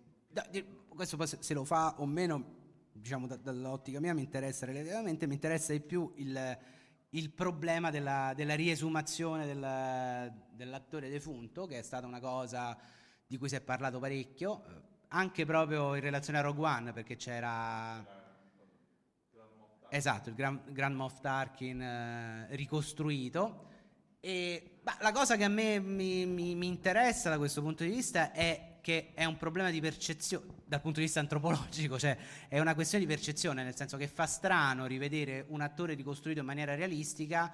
Questo 0.89 1.17
poi 1.17 1.29
se 1.29 1.55
lo 1.55 1.65
fa 1.65 2.01
o 2.01 2.05
meno, 2.05 2.57
diciamo 2.91 3.29
da, 3.29 3.37
dall'ottica 3.37 4.01
mia 4.01 4.13
mi 4.13 4.23
interessa 4.23 4.67
relativamente, 4.67 5.29
mi 5.29 5.35
interessa 5.35 5.71
di 5.71 5.81
più 5.81 6.13
il, 6.17 6.59
il 7.11 7.31
problema 7.31 7.91
della, 7.91 8.33
della 8.35 8.57
riesumazione 8.57 9.47
del, 9.47 10.35
dell'attore 10.51 11.09
defunto, 11.11 11.67
che 11.67 11.79
è 11.79 11.83
stata 11.83 12.09
una 12.09 12.19
cosa 12.19 12.77
di 13.25 13.37
cui 13.37 13.49
si 13.49 13.55
è 13.55 13.61
parlato 13.61 14.01
parecchio, 14.01 14.65
anche 15.09 15.45
proprio 15.45 15.95
in 15.95 16.01
relazione 16.01 16.39
a 16.39 16.43
Rogue 16.43 16.67
One, 16.67 16.93
perché 16.93 17.17
c'era... 17.17 18.17
Esatto, 19.91 20.29
il 20.29 20.35
Grand, 20.35 20.71
Grand 20.71 20.95
Moff 20.95 21.21
Tarkin 21.21 21.81
eh, 21.81 22.47
ricostruito. 22.57 23.67
E 24.21 24.81
bah, 24.83 24.99
la 25.01 25.13
cosa 25.13 25.37
che 25.37 25.45
a 25.45 25.49
me 25.49 25.79
mi, 25.79 26.27
mi, 26.27 26.55
mi 26.55 26.67
interessa 26.67 27.31
da 27.31 27.39
questo 27.39 27.63
punto 27.63 27.85
di 27.85 27.91
vista 27.91 28.33
è 28.33 28.79
che 28.83 29.13
è 29.15 29.25
un 29.25 29.37
problema 29.37 29.71
di 29.71 29.81
percezione 29.81 30.47
dal 30.65 30.81
punto 30.81 30.99
di 30.99 31.07
vista 31.07 31.21
antropologico, 31.21 31.99
cioè 31.99 32.17
è 32.49 32.59
una 32.59 32.75
questione 32.75 33.05
di 33.05 33.11
percezione, 33.11 33.63
nel 33.65 33.77
senso 33.77 33.97
che 33.97 34.07
fa 34.09 34.27
strano 34.27 34.87
rivedere 34.87 35.47
un 35.49 35.63
attore 35.63 35.95
ricostruito 35.95 36.41
in 36.41 36.47
maniera 36.47 36.75
realistica, 36.75 37.53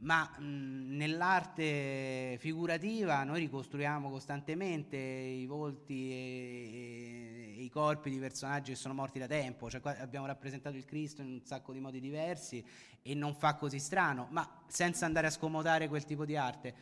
ma 0.00 0.30
mh, 0.38 0.96
nell'arte 0.96 2.36
figurativa 2.38 3.22
noi 3.24 3.40
ricostruiamo 3.40 4.08
costantemente 4.08 4.96
i 4.96 5.46
volti 5.46 6.10
e, 6.10 7.54
e, 7.58 7.62
i 7.62 7.68
corpi 7.68 8.10
di 8.10 8.18
personaggi 8.18 8.72
che 8.72 8.76
sono 8.76 8.94
morti 8.94 9.18
da 9.18 9.26
tempo, 9.26 9.68
cioè 9.68 9.80
abbiamo 9.98 10.26
rappresentato 10.26 10.76
il 10.76 10.84
Cristo 10.84 11.22
in 11.22 11.28
un 11.28 11.40
sacco 11.44 11.72
di 11.72 11.80
modi 11.80 12.00
diversi 12.00 12.64
e 13.02 13.14
non 13.14 13.34
fa 13.34 13.54
così 13.54 13.78
strano, 13.78 14.28
ma 14.30 14.62
senza 14.66 15.06
andare 15.06 15.26
a 15.26 15.30
scomodare 15.30 15.88
quel 15.88 16.04
tipo 16.04 16.24
di 16.24 16.36
arte. 16.36 16.74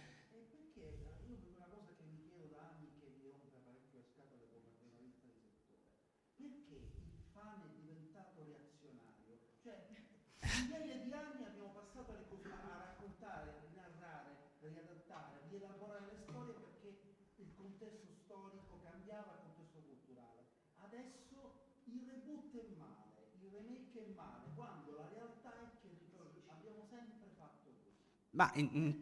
Ma, 28.30 28.50
in, 28.54 28.68
in, 28.72 28.94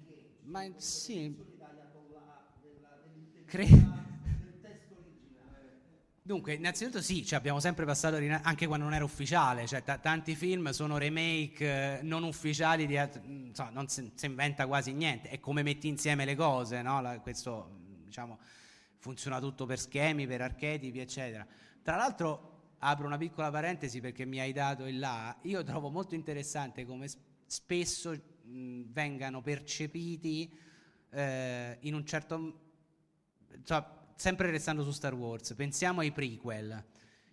ma 0.45 0.63
in, 0.63 0.75
sì. 0.79 1.35
Cre- 3.45 4.05
Dunque, 6.27 6.55
innanzitutto 6.55 7.01
sì, 7.01 7.25
cioè 7.25 7.39
abbiamo 7.39 7.61
sempre 7.61 7.85
passato 7.85 8.17
anche 8.17 8.67
quando 8.67 8.85
non 8.85 8.95
era 8.95 9.05
ufficiale, 9.05 9.65
cioè 9.69 9.85
t- 9.85 10.01
tanti 10.01 10.35
film 10.35 10.71
sono 10.71 10.99
remake 10.99 11.99
eh, 11.99 12.03
non 12.03 12.25
ufficiali, 12.25 12.85
di 12.87 12.97
insomma, 12.97 13.71
non 13.71 13.87
si, 13.87 14.11
si, 14.17 14.27
inventa 14.27 14.67
quasi 14.67 14.93
niente, 14.93 15.29
è 15.29 15.39
come 15.39 15.63
metti 15.63 15.87
insieme 15.87 16.25
le 16.25 16.35
cose, 16.35 16.83
no? 16.83 17.01
La, 17.01 17.21
questo 17.21 17.71
diciamo, 18.05 18.41
funziona 18.99 19.39
tutto 19.39 19.67
per 19.67 19.79
schemi, 19.79 20.27
per 20.27 20.41
archetipi, 20.41 20.99
eccetera. 20.99 21.47
Tra 21.81 21.95
l'altro, 21.95 22.56
apro 22.79 23.07
una 23.07 23.17
piccola 23.17 23.51
parentesi 23.51 24.01
perché 24.01 24.25
mi 24.25 24.41
hai 24.41 24.53
dato 24.53 24.87
il 24.87 24.99
là, 24.99 25.37
io 25.43 25.62
trovo 25.65 25.89
molto 25.89 26.15
interessante 26.15 26.85
come 26.85 27.09
spesso 27.47 28.15
vengano 28.43 29.41
percepiti 29.43 30.51
eh, 31.11 31.79
in 31.81 31.95
un 31.95 32.05
certo... 32.05 32.61
Cioè, 33.65 33.85
sempre 34.17 34.51
restando 34.51 34.83
su 34.83 34.91
Star 34.91 35.15
Wars, 35.15 35.55
pensiamo 35.55 36.01
ai 36.01 36.12
prequel. 36.12 36.85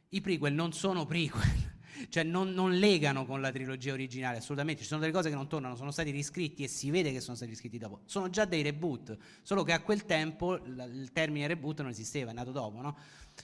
I 0.10 0.22
prequel 0.22 0.54
non 0.54 0.74
sono 0.74 1.06
prequel, 1.06 1.76
cioè 2.10 2.24
non, 2.24 2.52
non, 2.52 2.74
legano 2.74 3.26
con 3.26 3.42
la 3.42 3.52
trilogia 3.52 3.94
originale, 3.94 4.38
assolutamente. 4.38 4.82
Ci 4.82 4.88
sono 4.88 5.02
delle 5.02 5.12
cose 5.12 5.30
che 5.30 5.36
non 5.36 5.48
tornano, 5.48 5.76
sono 5.76 5.92
stati 5.92 6.12
riscritti 6.12 6.64
e 6.64 6.68
si 6.68 6.92
vede 6.92 7.12
che 7.12 7.20
sono 7.20 7.36
stati 7.36 7.52
riscritti 7.52 7.78
dopo. 7.78 8.02
Sono 8.06 8.30
già 8.30 8.46
dei 8.46 8.62
reboot, 8.62 9.18
solo 9.42 9.64
che 9.64 9.74
a 9.74 9.82
quel 9.82 10.06
tempo 10.06 10.56
l- 10.56 10.90
il 10.94 11.12
termine 11.12 11.48
reboot 11.48 11.82
non 11.82 11.90
esisteva, 11.90 12.32
è 12.32 12.34
nato 12.34 12.52
dopo, 12.52 12.82
no? 12.82 12.98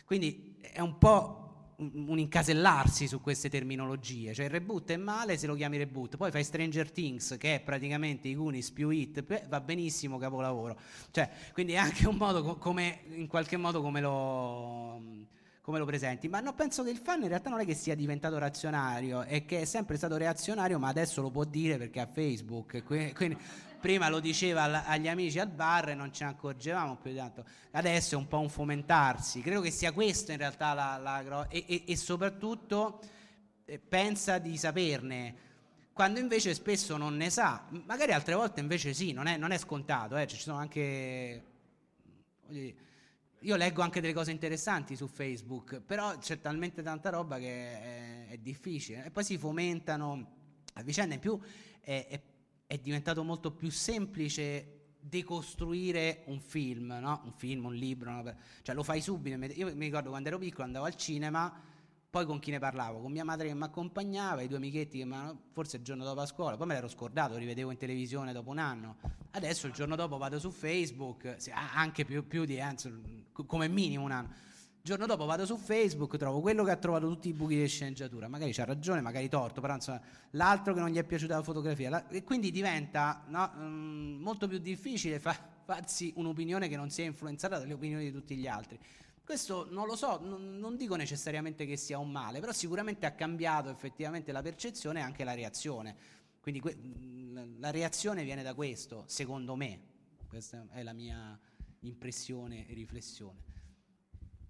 Quindi 0.06 0.58
è 0.62 0.82
un 0.82 0.98
po' 0.98 1.49
un 1.80 2.20
incasellarsi 2.20 3.08
su 3.08 3.22
queste 3.22 3.50
terminologie, 3.50 4.34
cioè 4.34 4.46
il 4.46 4.52
reboot 4.52 4.92
è 4.92 4.98
male 4.98 5.38
se 5.38 5.48
lo 5.48 5.56
chiami 5.56 5.78
reboot, 5.78 6.18
poi 6.18 6.30
fai 6.30 6.44
Stranger 6.44 6.92
Things 6.92 7.38
che 7.40 7.56
è 7.56 7.60
praticamente 7.62 8.28
i 8.28 8.36
Goonies 8.36 8.72
più 8.72 8.90
hit, 8.90 9.48
va 9.48 9.62
benissimo 9.62 10.18
capolavoro, 10.18 10.78
cioè, 11.12 11.30
quindi 11.54 11.74
è 11.74 11.78
anche 11.78 12.08
un 12.08 12.16
modo 12.16 12.58
come, 12.58 13.00
in 13.14 13.28
qualche 13.28 13.56
modo 13.56 13.82
come 13.82 14.02
lo, 14.02 15.02
come 15.62 15.80
lo 15.80 15.86
presenti, 15.86 16.28
ma 16.28 16.42
no, 16.42 16.54
penso 16.54 16.84
che 16.84 16.90
il 16.90 16.98
fan 16.98 17.22
in 17.22 17.30
realtà 17.30 17.50
non 17.50 17.62
è 17.62 17.66
che 17.66 17.76
sia 17.76 17.96
diventato 17.96 18.38
razionario, 18.38 19.22
è 19.22 19.46
che 19.46 19.62
è 19.62 19.66
sempre 19.66 19.96
stato 19.96 20.18
reazionario, 20.18 20.80
ma 20.80 20.90
adesso 20.90 21.22
lo 21.22 21.32
può 21.32 21.46
dire 21.46 21.78
perché 21.78 22.02
ha 22.02 22.08
Facebook, 22.08 22.84
quindi 22.84 23.38
prima 23.80 24.10
lo 24.10 24.20
diceva 24.20 24.86
agli 24.86 25.08
amici 25.08 25.40
al 25.40 25.50
bar 25.50 25.90
e 25.90 25.96
non 25.96 26.14
ce 26.14 26.26
ne 26.26 26.32
accorgevamo 26.32 26.98
più 26.98 27.12
di 27.12 27.18
tanto. 27.18 27.46
Adesso 27.72 28.16
è 28.16 28.18
un 28.18 28.28
po' 28.28 28.40
un 28.40 28.50
fomentarsi. 28.50 29.42
Credo 29.42 29.62
che 29.62 29.72
sia 29.72 29.92
questo 29.92 30.32
in 30.32 30.38
realtà 30.38 30.74
la, 30.74 30.98
la 30.98 31.48
e, 31.48 31.66
e, 31.68 31.84
e, 31.88 31.96
soprattutto 31.96 33.00
eh, 33.66 33.80
pensa 33.80 34.38
di 34.38 34.58
saperne. 34.58 35.48
Quando 35.94 36.20
invece 36.20 36.54
spesso 36.54 36.98
non 36.98 37.16
ne 37.16 37.30
sa, 37.30 37.66
magari 37.86 38.14
altre 38.14 38.34
volte 38.34 38.60
invece 38.60 38.94
sì, 38.94 39.12
non 39.12 39.28
è, 39.28 39.38
non 39.38 39.52
è 39.52 39.58
scontato, 39.58 40.16
eh. 40.16 40.28
cioè, 40.28 40.38
ci 40.38 40.44
sono 40.44 40.58
anche. 40.58 41.44
Io 43.42 43.56
leggo 43.56 43.82
anche 43.82 44.02
delle 44.02 44.14
cose 44.14 44.32
interessanti 44.32 44.96
su 44.96 45.08
Facebook, 45.08 45.80
però 45.80 46.18
c'è 46.18 46.42
talmente 46.42 46.82
tanta 46.82 47.10
roba 47.10 47.38
che 47.38 47.48
è, 47.48 48.28
è 48.30 48.38
difficile. 48.38 49.06
E 49.06 49.12
poi 49.12 49.24
si 49.24 49.38
fomentano 49.38 50.38
a 50.74 50.84
vicenda. 50.84 51.14
In 51.16 51.20
più 51.20 51.40
è, 51.82 52.08
è 52.10 52.22
è 52.70 52.78
diventato 52.78 53.24
molto 53.24 53.52
più 53.52 53.72
semplice 53.72 54.92
decostruire 55.00 56.22
un 56.28 56.40
film, 56.40 56.96
no? 57.02 57.22
un 57.24 57.32
film, 57.34 57.66
un 57.66 57.74
libro, 57.74 58.12
no? 58.12 58.36
cioè 58.62 58.76
lo 58.76 58.84
fai 58.84 59.02
subito. 59.02 59.44
Io 59.54 59.76
mi 59.76 59.86
ricordo 59.86 60.10
quando 60.10 60.28
ero 60.28 60.38
piccolo 60.38 60.66
andavo 60.66 60.86
al 60.86 60.96
cinema, 60.96 61.52
poi 62.08 62.28
con 62.28 62.38
chi 62.38 62.52
ne 62.52 62.60
parlavo? 62.60 63.00
Con 63.00 63.12
mia 63.12 63.24
madre 63.24 63.48
che 63.48 63.56
mi 63.56 63.64
accompagnava, 63.64 64.44
i 64.44 64.48
due 64.48 64.58
amichetti 64.58 65.00
che 65.00 65.06
mi 65.06 65.16
forse 65.52 65.78
il 65.78 65.84
giorno 65.84 66.04
dopo 66.04 66.20
a 66.20 66.28
scuola, 66.28 66.58
poi 66.58 66.68
me 66.68 66.76
l'ero 66.76 66.88
scordato, 66.88 67.38
rivedevo 67.38 67.72
in 67.72 67.78
televisione 67.78 68.34
dopo 68.34 68.52
un 68.52 68.60
anno. 68.60 68.98
Adesso 69.32 69.66
il 69.66 69.74
giorno 69.74 69.96
dopo 69.96 70.20
vado 70.20 70.38
su 70.38 70.52
Facebook, 70.52 71.38
anche 71.74 72.06
più, 72.06 72.28
più 72.28 72.46
di, 72.46 72.62
anzi, 72.62 73.26
come 73.48 73.68
minimo 73.68 74.04
un 74.04 74.12
anno 74.12 74.49
il 74.82 74.86
giorno 74.86 75.06
dopo 75.06 75.26
vado 75.26 75.46
su 75.46 75.58
Facebook, 75.58 76.16
trovo 76.16 76.40
quello 76.40 76.64
che 76.64 76.72
ha 76.72 76.78
trovato 76.78 77.08
tutti 77.10 77.28
i 77.28 77.34
buchi 77.34 77.56
di 77.56 77.68
sceneggiatura, 77.68 78.30
magari 78.30 78.54
c'ha 78.54 78.64
ragione, 78.64 79.02
magari 79.02 79.28
torto, 79.28 79.60
però 79.60 79.74
insomma, 79.74 80.02
l'altro 80.32 80.74
che 80.74 80.80
non 80.80 80.90
gli 80.90 80.98
è 80.98 81.04
piaciuta 81.04 81.36
la 81.36 81.44
fotografia. 81.44 81.90
La, 81.90 82.08
e 82.08 82.24
quindi 82.24 82.50
diventa 82.50 83.24
no, 83.28 83.52
um, 83.58 84.20
molto 84.22 84.48
più 84.48 84.58
difficile 84.58 85.20
fa, 85.20 85.38
farsi 85.66 86.14
un'opinione 86.16 86.70
che 86.70 86.78
non 86.78 86.90
sia 86.90 87.04
influenzata 87.04 87.60
dalle 87.60 87.74
opinioni 87.74 88.06
di 88.06 88.12
tutti 88.14 88.38
gli 88.38 88.48
altri. 88.48 88.80
Questo 89.22 89.68
non 89.70 89.86
lo 89.86 89.98
so, 89.98 90.18
non, 90.24 90.58
non 90.58 90.78
dico 90.78 90.96
necessariamente 90.96 91.66
che 91.66 91.76
sia 91.76 92.00
un 92.00 92.10
male, 92.10 92.40
però 92.40 92.54
sicuramente 92.54 93.06
ha 93.06 93.12
cambiato 93.12 93.70
effettivamente 93.70 94.32
la 94.32 94.42
percezione 94.42 95.00
e 95.00 95.04
anche 95.04 95.26
la 95.26 95.34
reazione. 95.34 95.96
Quindi 96.40 96.62
que- 96.62 96.78
la 97.60 97.70
reazione 97.70 98.24
viene 98.24 98.44
da 98.44 98.54
questo, 98.54 99.04
secondo 99.08 99.56
me. 99.56 99.82
Questa 100.28 100.66
è 100.72 100.84
la 100.84 100.94
mia 100.94 101.38
impressione 101.82 102.68
e 102.68 102.74
riflessione. 102.74 103.59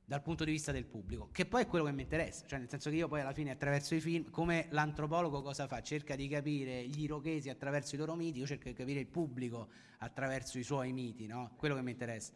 Dal 0.09 0.23
punto 0.23 0.43
di 0.43 0.49
vista 0.49 0.71
del 0.71 0.85
pubblico, 0.85 1.29
che 1.31 1.45
poi 1.45 1.61
è 1.61 1.67
quello 1.67 1.85
che 1.85 1.91
mi 1.91 2.01
interessa, 2.01 2.43
cioè 2.47 2.57
nel 2.57 2.67
senso 2.67 2.89
che 2.89 2.95
io 2.95 3.07
poi 3.07 3.21
alla 3.21 3.31
fine 3.31 3.51
attraverso 3.51 3.93
i 3.93 4.01
film, 4.01 4.31
come 4.31 4.65
l'antropologo 4.71 5.43
cosa 5.43 5.67
fa? 5.67 5.83
Cerca 5.83 6.15
di 6.15 6.27
capire 6.27 6.87
gli 6.87 7.03
irochesi 7.03 7.47
attraverso 7.47 7.93
i 7.93 7.99
loro 7.99 8.15
miti, 8.15 8.39
io 8.39 8.47
cerco 8.47 8.69
di 8.69 8.73
capire 8.73 9.01
il 9.01 9.05
pubblico 9.05 9.69
attraverso 9.99 10.57
i 10.57 10.63
suoi 10.63 10.93
miti, 10.93 11.27
no? 11.27 11.53
Quello 11.57 11.75
che 11.75 11.83
mi 11.83 11.91
interessa. 11.91 12.33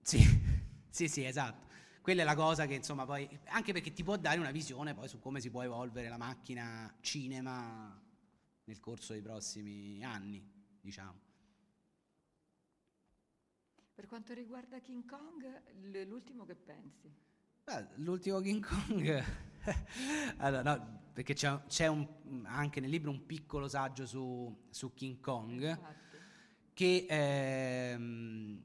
Sì, 0.00 0.24
sì, 0.88 1.06
sì, 1.06 1.24
esatto. 1.24 1.66
Quella 2.00 2.22
è 2.22 2.24
la 2.24 2.34
cosa 2.34 2.64
che 2.64 2.72
insomma 2.72 3.04
poi, 3.04 3.28
anche 3.48 3.74
perché 3.74 3.92
ti 3.92 4.02
può 4.02 4.16
dare 4.16 4.38
una 4.38 4.52
visione 4.52 4.94
poi 4.94 5.06
su 5.06 5.18
come 5.18 5.38
si 5.38 5.50
può 5.50 5.62
evolvere 5.62 6.08
la 6.08 6.16
macchina 6.16 6.90
cinema 7.02 8.02
nel 8.64 8.80
corso 8.80 9.12
dei 9.12 9.20
prossimi 9.20 10.02
anni, 10.02 10.42
diciamo. 10.80 11.27
Per 13.98 14.06
quanto 14.06 14.32
riguarda 14.32 14.78
King 14.78 15.04
Kong, 15.06 15.60
l'ultimo 16.06 16.44
che 16.44 16.54
pensi? 16.54 17.12
Beh, 17.64 17.84
l'ultimo 17.96 18.38
King 18.38 18.64
Kong, 18.64 19.24
allora, 20.38 20.62
no, 20.62 21.00
perché 21.12 21.34
c'è, 21.34 21.60
c'è 21.66 21.88
un, 21.88 22.06
anche 22.44 22.78
nel 22.78 22.90
libro 22.90 23.10
un 23.10 23.26
piccolo 23.26 23.66
saggio 23.66 24.06
su, 24.06 24.66
su 24.70 24.94
King 24.94 25.18
Kong 25.18 25.68
Infatti. 25.68 26.16
che 26.74 27.06
ehm, 27.08 28.62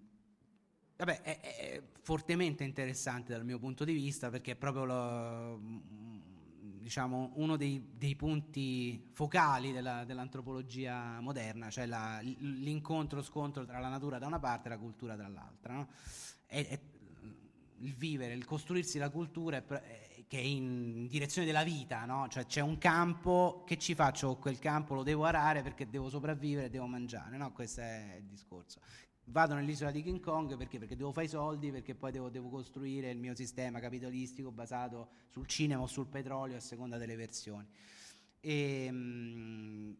vabbè, 0.97 1.21
è, 1.23 1.39
è, 1.39 1.83
fortemente 1.99 2.63
interessante 2.63 3.33
dal 3.33 3.43
mio 3.43 3.57
punto 3.57 3.85
di 3.85 3.93
vista 3.93 4.29
perché 4.29 4.51
è 4.51 4.55
proprio 4.55 4.85
lo, 4.85 5.59
diciamo, 6.83 7.31
uno 7.35 7.55
dei, 7.55 7.93
dei, 7.97 8.15
punti 8.15 9.09
focali 9.13 9.71
della, 9.71 10.03
dell'antropologia 10.03 11.19
moderna, 11.21 11.69
cioè 11.69 11.85
la, 11.85 12.19
l'incontro-scontro 12.21 13.65
tra 13.65 13.79
la 13.79 13.87
natura 13.87 14.19
da 14.19 14.27
una 14.27 14.39
parte 14.39 14.67
e 14.67 14.71
la 14.71 14.77
cultura 14.77 15.15
dall'altra. 15.15 15.73
No? 15.73 15.87
È, 16.45 16.67
è, 16.67 16.79
il 17.79 17.95
vivere, 17.95 18.33
il 18.33 18.45
costruirsi 18.45 18.97
la 18.97 19.09
cultura 19.09 19.57
è, 19.57 19.63
che 20.27 20.37
è 20.37 20.41
in 20.41 21.07
direzione 21.07 21.47
della 21.47 21.63
vita, 21.63 22.05
no? 22.05 22.27
cioè 22.27 22.45
c'è 22.45 22.61
un 22.61 22.77
campo, 22.77 23.63
che 23.65 23.77
ci 23.77 23.95
faccio 23.95 24.35
quel 24.35 24.59
campo? 24.59 24.93
Lo 24.93 25.03
devo 25.03 25.23
arare 25.25 25.63
perché 25.63 25.89
devo 25.89 26.09
sopravvivere, 26.09 26.69
devo 26.69 26.85
mangiare, 26.87 27.37
no? 27.37 27.51
questo 27.51 27.81
è 27.81 28.17
il 28.19 28.25
discorso 28.25 28.81
vado 29.25 29.53
nell'isola 29.53 29.91
di 29.91 30.03
King 30.03 30.19
Kong 30.19 30.57
perché? 30.57 30.79
Perché 30.79 30.95
devo 30.95 31.11
fare 31.11 31.25
i 31.25 31.29
soldi, 31.29 31.71
perché 31.71 31.95
poi 31.95 32.11
devo, 32.11 32.29
devo, 32.29 32.49
costruire 32.49 33.09
il 33.09 33.17
mio 33.17 33.35
sistema 33.35 33.79
capitalistico 33.79 34.51
basato 34.51 35.09
sul 35.29 35.47
cinema 35.47 35.81
o 35.81 35.87
sul 35.87 36.07
petrolio 36.07 36.57
a 36.57 36.59
seconda 36.59 36.97
delle 36.97 37.15
versioni. 37.15 37.67
E, 38.39 38.85
ehm, 38.85 39.97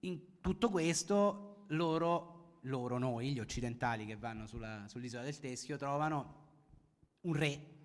in 0.00 0.40
tutto 0.40 0.70
questo 0.70 1.64
loro, 1.68 2.58
loro, 2.62 2.98
noi, 2.98 3.32
gli 3.32 3.40
occidentali 3.40 4.06
che 4.06 4.16
vanno 4.16 4.46
sulla, 4.46 4.84
sull'isola 4.86 5.22
del 5.22 5.38
Teschio, 5.38 5.76
trovano 5.76 6.46
un 7.22 7.34
re, 7.34 7.76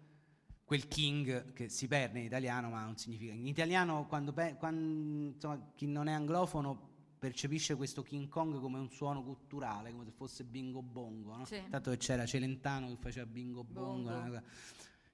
quel 0.63 0.87
king 0.87 1.53
che 1.53 1.69
si 1.69 1.87
perde 1.87 2.19
in 2.19 2.25
italiano 2.25 2.69
ma 2.69 2.83
ha 2.83 2.87
un 2.87 2.97
significato. 2.97 3.39
In 3.39 3.47
italiano, 3.47 4.05
quando, 4.07 4.33
quando 4.33 5.33
insomma, 5.33 5.71
chi 5.75 5.87
non 5.87 6.07
è 6.07 6.13
anglofono 6.13 6.91
percepisce 7.23 7.75
questo 7.75 8.03
King 8.03 8.27
Kong 8.27 8.59
come 8.59 8.79
un 8.79 8.89
suono 8.89 9.23
culturale, 9.23 9.93
come 9.93 10.03
se 10.03 10.11
fosse 10.11 10.43
bingo 10.43 10.81
bongo, 10.81 11.37
no? 11.37 11.45
sì. 11.45 11.63
tanto 11.69 11.91
che 11.91 11.95
c'era 11.95 12.25
Celentano 12.25 12.89
che 12.89 12.97
faceva 12.99 13.25
bingo 13.25 13.63
bongo. 13.63 14.09
bongo. 14.09 14.41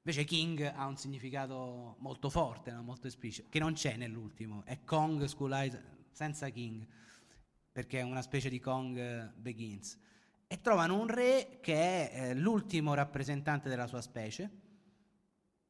Invece 0.02 0.24
King 0.24 0.74
ha 0.76 0.88
un 0.88 0.98
significato 0.98 1.98
molto 2.00 2.32
forte, 2.32 2.72
no? 2.72 2.82
molto 2.82 3.06
esplicito, 3.06 3.48
che 3.52 3.60
non 3.60 3.74
c'è 3.74 3.96
nell'ultimo, 3.96 4.64
è 4.66 4.84
Kong 4.84 5.24
School 5.26 5.52
Eyes 5.52 5.80
senza 6.10 6.50
King, 6.50 6.84
perché 7.72 8.00
è 8.00 8.02
una 8.02 8.24
specie 8.24 8.50
di 8.50 8.60
Kong 8.60 9.32
Begins. 9.36 9.96
E 10.48 10.62
trovano 10.62 11.00
un 11.00 11.10
re 11.10 11.60
che 11.62 12.10
è 12.10 12.30
eh, 12.32 12.34
l'ultimo 12.34 12.96
rappresentante 12.96 13.70
della 13.70 13.86
sua 13.86 14.02
specie, 14.02 14.50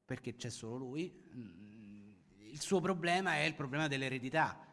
perché 0.05 0.37
c'è 0.37 0.49
solo 0.49 0.77
lui. 0.77 1.21
Mm, 1.35 2.11
il 2.49 2.61
suo 2.61 2.79
problema 2.79 3.35
è 3.35 3.41
il 3.41 3.55
problema 3.55 3.89
dell'eredità 3.89 4.67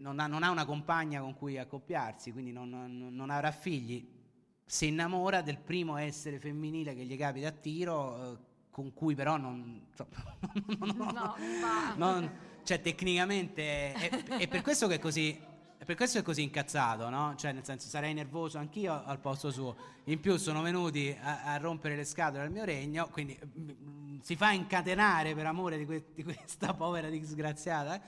non 0.00 0.18
ha, 0.18 0.26
non 0.26 0.42
ha, 0.42 0.50
una 0.50 0.64
compagna 0.64 1.20
con 1.20 1.34
cui 1.34 1.58
accoppiarsi, 1.58 2.32
quindi 2.32 2.52
non, 2.52 2.68
non, 2.68 3.08
non, 3.10 3.30
avrà 3.30 3.50
figli, 3.50 4.06
si 4.64 4.88
innamora 4.88 5.42
del 5.42 5.58
primo 5.58 5.96
essere 5.96 6.38
femminile 6.38 6.94
che 6.94 7.04
gli 7.04 7.16
capita 7.16 7.48
a 7.48 7.52
tiro, 7.52 8.32
eh, 8.32 8.38
con 8.70 8.92
cui 8.92 9.14
però 9.14 9.36
non... 9.36 9.86
no, 10.94 11.36
non 11.96 12.30
cioè 12.62 12.80
tecnicamente... 12.80 13.92
È, 13.92 14.08
è, 14.38 14.48
per 14.48 14.62
questo 14.62 14.86
che 14.86 14.94
è 14.94 14.98
così... 14.98 15.48
Per 15.82 15.96
questo 15.96 16.18
è 16.18 16.22
così 16.22 16.42
incazzato, 16.42 17.08
no? 17.08 17.34
Cioè, 17.36 17.52
nel 17.52 17.64
senso, 17.64 17.88
sarei 17.88 18.12
nervoso 18.12 18.58
anch'io 18.58 19.02
al 19.02 19.18
posto 19.18 19.50
suo. 19.50 19.74
In 20.04 20.20
più 20.20 20.36
sono 20.36 20.60
venuti 20.60 21.16
a, 21.20 21.44
a 21.44 21.56
rompere 21.56 21.96
le 21.96 22.04
scatole 22.04 22.44
al 22.44 22.50
mio 22.50 22.64
regno, 22.64 23.08
quindi 23.08 23.36
mh, 23.42 23.72
mm, 23.72 24.18
si 24.20 24.36
fa 24.36 24.52
incatenare 24.52 25.34
per 25.34 25.46
amore 25.46 25.78
di, 25.78 25.86
que- 25.86 26.04
di 26.14 26.22
questa 26.22 26.74
povera 26.74 27.08
disgraziata. 27.08 27.96
Eh? 27.96 28.00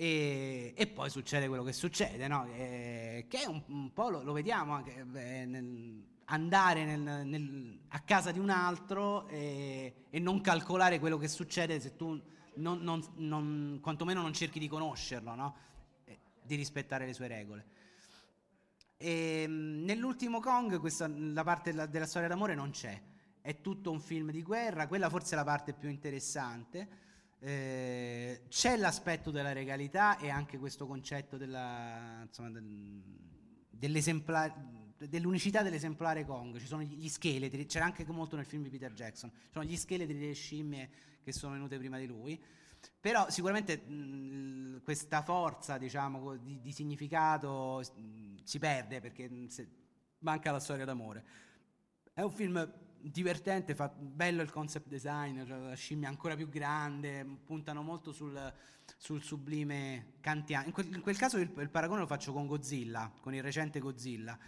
E, 0.00 0.74
e, 0.76 0.86
poi 0.86 1.10
succede 1.10 1.48
quello 1.48 1.64
che 1.64 1.72
succede, 1.72 2.28
no? 2.28 2.46
e, 2.52 3.26
che 3.28 3.42
è 3.42 3.46
un, 3.46 3.60
un 3.66 3.92
po' 3.92 4.10
lo, 4.10 4.22
lo, 4.22 4.32
vediamo 4.32 4.74
anche 4.74 5.04
beh, 5.04 5.44
nel, 5.44 6.04
andare 6.26 6.84
nel, 6.84 7.26
nel, 7.26 7.80
a 7.88 7.98
casa 8.02 8.30
di 8.30 8.38
un 8.38 8.48
altro 8.48 9.26
e, 9.26 10.04
e, 10.08 10.18
non 10.20 10.40
calcolare 10.40 11.00
quello 11.00 11.18
che 11.18 11.26
succede 11.26 11.80
se 11.80 11.96
tu 11.96 12.16
non, 12.58 12.78
non, 12.78 13.04
non, 13.16 13.80
quantomeno 13.82 14.22
non 14.22 14.32
cerchi 14.32 14.60
di 14.60 14.68
conoscerlo, 14.68 15.34
no? 15.34 15.56
di 16.42 16.54
rispettare 16.54 17.04
le 17.04 17.12
sue 17.12 17.26
regole. 17.26 17.66
E, 18.98 19.46
nell'ultimo 19.48 20.38
Kong 20.38 20.78
questa, 20.78 21.08
la 21.08 21.42
parte 21.42 21.72
della, 21.72 21.86
della 21.86 22.06
storia 22.06 22.28
d'amore 22.28 22.54
non 22.54 22.70
c'è, 22.70 23.02
è 23.40 23.60
tutto 23.60 23.90
un 23.90 23.98
film 23.98 24.30
di 24.30 24.44
guerra, 24.44 24.86
quella 24.86 25.10
forse 25.10 25.34
è 25.34 25.36
la 25.36 25.42
parte 25.42 25.72
più 25.72 25.88
interessante 25.88 27.06
eh, 27.40 28.42
c'è 28.48 28.76
l'aspetto 28.76 29.30
della 29.30 29.52
regalità 29.52 30.18
e 30.18 30.28
anche 30.28 30.58
questo 30.58 30.86
concetto 30.86 31.36
della, 31.36 32.22
insomma, 32.26 32.50
del, 32.50 33.02
dell'unicità 34.98 35.62
dell'esemplare 35.62 36.24
Kong. 36.24 36.58
Ci 36.58 36.66
sono 36.66 36.82
gli 36.82 37.08
scheletri, 37.08 37.66
c'era 37.66 37.84
anche 37.84 38.04
molto 38.06 38.36
nel 38.36 38.46
film 38.46 38.62
di 38.62 38.70
Peter 38.70 38.92
Jackson, 38.92 39.30
ci 39.30 39.52
sono 39.52 39.64
gli 39.64 39.76
scheletri 39.76 40.18
delle 40.18 40.32
scimmie 40.32 40.90
che 41.22 41.32
sono 41.32 41.52
venute 41.52 41.78
prima 41.78 41.98
di 41.98 42.06
lui. 42.06 42.42
Però 43.00 43.28
sicuramente 43.28 43.76
mh, 43.76 44.82
questa 44.82 45.22
forza 45.22 45.78
diciamo, 45.78 46.36
di, 46.36 46.60
di, 46.60 46.72
significato 46.72 47.82
mh, 47.94 48.42
si 48.44 48.58
perde 48.58 49.00
perché 49.00 49.28
mh, 49.28 49.48
manca 50.20 50.50
la 50.50 50.60
storia 50.60 50.84
d'amore. 50.84 51.24
È 52.12 52.22
un 52.22 52.30
film 52.30 52.72
divertente, 53.00 53.74
fa 53.74 53.88
bello 53.88 54.42
il 54.42 54.50
concept 54.50 54.88
design, 54.88 55.44
cioè 55.44 55.58
la 55.58 55.74
scimmia 55.74 56.08
ancora 56.08 56.34
più 56.36 56.48
grande, 56.48 57.24
puntano 57.44 57.82
molto 57.82 58.12
sul, 58.12 58.52
sul 58.96 59.22
sublime 59.22 60.14
kantiano. 60.20 60.66
In, 60.66 60.94
in 60.94 61.00
quel, 61.00 61.16
caso 61.16 61.38
il, 61.38 61.52
il, 61.56 61.70
paragone 61.70 62.00
lo 62.00 62.06
faccio 62.06 62.32
con 62.32 62.46
Godzilla, 62.46 63.12
con 63.20 63.34
il 63.34 63.42
recente 63.42 63.80
Godzilla, 63.80 64.38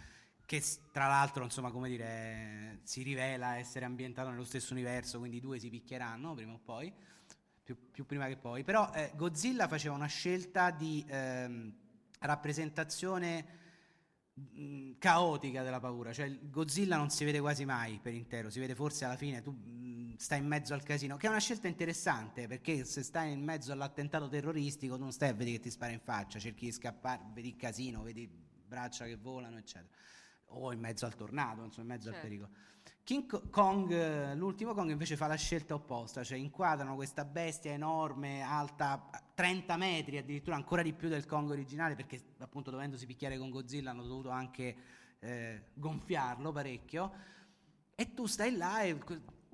che 0.45 0.63
tra 0.91 1.07
l'altro, 1.07 1.43
insomma, 1.43 1.71
come 1.71 1.89
dire, 1.89 2.79
si 2.83 3.03
rivela 3.03 3.57
essere 3.57 3.85
ambientato 3.85 4.29
nello 4.29 4.43
stesso 4.43 4.73
universo, 4.73 5.19
quindi 5.19 5.37
i 5.37 5.41
due 5.41 5.59
si 5.59 5.69
picchieranno 5.69 6.33
prima 6.33 6.53
o 6.53 6.59
poi, 6.63 6.93
più, 7.63 7.77
più 7.91 8.05
prima 8.05 8.27
che 8.27 8.37
poi. 8.37 8.63
Però 8.63 8.91
eh, 8.93 9.11
Godzilla 9.15 9.67
faceva 9.67 9.95
una 9.95 10.07
scelta 10.07 10.71
di 10.71 11.05
eh, 11.07 11.71
rappresentazione 12.19 13.59
Mm, 14.57 14.93
caotica 14.97 15.61
della 15.61 15.79
paura, 15.79 16.13
cioè 16.13 16.35
Godzilla 16.49 16.95
non 16.95 17.09
si 17.09 17.23
vede 17.25 17.39
quasi 17.39 17.65
mai 17.65 17.99
per 18.01 18.13
intero, 18.13 18.49
si 18.49 18.59
vede 18.59 18.75
forse 18.75 19.05
alla 19.05 19.15
fine, 19.15 19.41
tu 19.41 19.51
mm, 19.51 20.13
stai 20.15 20.39
in 20.39 20.47
mezzo 20.47 20.73
al 20.73 20.83
casino, 20.83 21.17
che 21.17 21.27
è 21.27 21.29
una 21.29 21.39
scelta 21.39 21.67
interessante 21.67 22.47
perché 22.47 22.83
se 22.85 23.03
stai 23.03 23.31
in 23.31 23.43
mezzo 23.43 23.71
all'attentato 23.71 24.27
terroristico 24.29 24.97
non 24.97 25.11
stai 25.11 25.29
a 25.29 25.33
vedere 25.33 25.57
che 25.57 25.63
ti 25.63 25.69
spara 25.69 25.91
in 25.91 25.99
faccia, 25.99 26.39
cerchi 26.39 26.65
di 26.65 26.71
scappare, 26.71 27.21
vedi 27.33 27.49
il 27.49 27.55
casino, 27.55 28.01
vedi 28.03 28.27
braccia 28.27 29.05
che 29.05 29.15
volano, 29.15 29.57
eccetera, 29.57 29.93
o 30.45 30.71
in 30.71 30.79
mezzo 30.79 31.05
al 31.05 31.15
tornado, 31.15 31.63
insomma, 31.63 31.93
in 31.93 31.93
mezzo 31.93 32.11
certo. 32.11 32.17
al 32.17 32.27
pericolo. 32.27 32.51
King 33.03 33.49
Kong, 33.49 34.33
l'ultimo 34.35 34.73
Kong 34.73 34.91
invece 34.91 35.17
fa 35.17 35.27
la 35.27 35.35
scelta 35.35 35.73
opposta, 35.73 36.23
cioè 36.23 36.37
inquadrano 36.37 36.95
questa 36.95 37.25
bestia 37.25 37.71
enorme, 37.71 38.41
alta 38.41 39.09
30 39.33 39.75
metri, 39.77 40.17
addirittura 40.17 40.55
ancora 40.55 40.81
di 40.81 40.93
più 40.93 41.09
del 41.09 41.25
Kong 41.25 41.49
originale, 41.49 41.95
perché 41.95 42.21
appunto 42.37 42.69
dovendosi 42.69 43.05
picchiare 43.05 43.37
con 43.37 43.49
Godzilla 43.49 43.89
hanno 43.89 44.05
dovuto 44.05 44.29
anche 44.29 44.75
eh, 45.19 45.63
gonfiarlo 45.73 46.51
parecchio, 46.51 47.11
e 47.95 48.13
tu 48.13 48.27
stai 48.27 48.55
là 48.55 48.81
e 48.81 48.97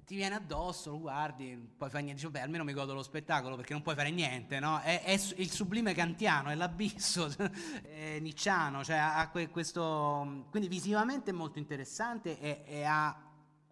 ti 0.08 0.16
viene 0.16 0.36
addosso, 0.36 0.92
lo 0.92 1.00
guardi, 1.00 1.58
poi 1.78 1.90
fai 1.90 2.04
niente, 2.04 2.22
dici, 2.22 2.32
beh 2.32 2.42
almeno 2.42 2.64
mi 2.64 2.72
godo 2.72 2.94
lo 2.94 3.04
spettacolo 3.04 3.58
perché 3.58 3.74
non 3.74 3.82
puoi 3.82 3.96
fare 3.96 4.10
niente, 4.10 4.58
no? 4.60 4.80
È, 4.80 5.04
è 5.04 5.12
il 5.12 5.52
sublime 5.52 5.94
kantiano, 5.94 6.50
è 6.50 6.56
l'abisso 6.56 7.30
è 7.84 8.18
nicciano, 8.20 8.86
cioè 8.86 8.96
ha 8.96 9.30
questo... 9.52 10.46
quindi 10.50 10.70
visivamente 10.70 11.32
è 11.32 11.34
molto 11.34 11.60
interessante 11.60 12.40
e, 12.40 12.64
e 12.66 12.84
ha 12.84 13.27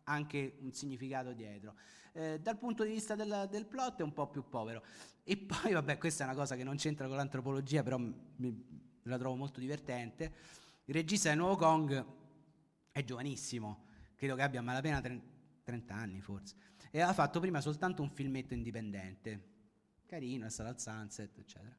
anche 0.06 0.58
un 0.62 0.74
significato 0.74 1.34
dietro. 1.34 1.76
Eh, 2.14 2.40
dal 2.40 2.58
punto 2.58 2.84
di 2.84 2.92
vista 2.92 3.16
del, 3.16 3.48
del, 3.50 3.66
plot 3.66 4.00
è 4.00 4.04
un 4.04 4.14
po' 4.14 4.28
più 4.28 4.48
povero. 4.48 4.84
E 5.24 5.38
poi, 5.38 5.74
vabbè, 5.74 5.98
questa 5.98 6.24
è 6.24 6.28
una 6.28 6.36
cosa 6.36 6.56
che 6.56 6.64
non 6.64 6.78
c'entra 6.78 7.08
con 7.08 7.18
l'antropologia, 7.18 7.84
però 7.84 7.98
mi, 7.98 8.94
la 9.04 9.18
trovo 9.18 9.36
molto 9.36 9.60
divertente. 9.60 10.34
Il 10.86 10.94
regista 10.94 11.30
del 11.30 11.38
nuovo 11.38 11.56
Kong 11.56 12.06
è 12.92 13.04
giovanissimo, 13.04 13.86
credo 14.16 14.36
che 14.36 14.42
abbia 14.44 14.62
malapena 14.62 15.02
30 15.02 15.94
anni 15.94 16.22
forse, 16.22 16.56
e 16.92 17.00
aveva 17.00 17.14
fatto 17.14 17.40
prima 17.40 17.60
soltanto 17.60 18.02
un 18.02 18.12
filmetto 18.12 18.54
indipendente, 18.54 19.54
carino, 20.06 20.46
è 20.46 20.50
stato 20.50 20.70
al 20.70 20.80
Sunset, 20.80 21.38
eccetera. 21.38 21.76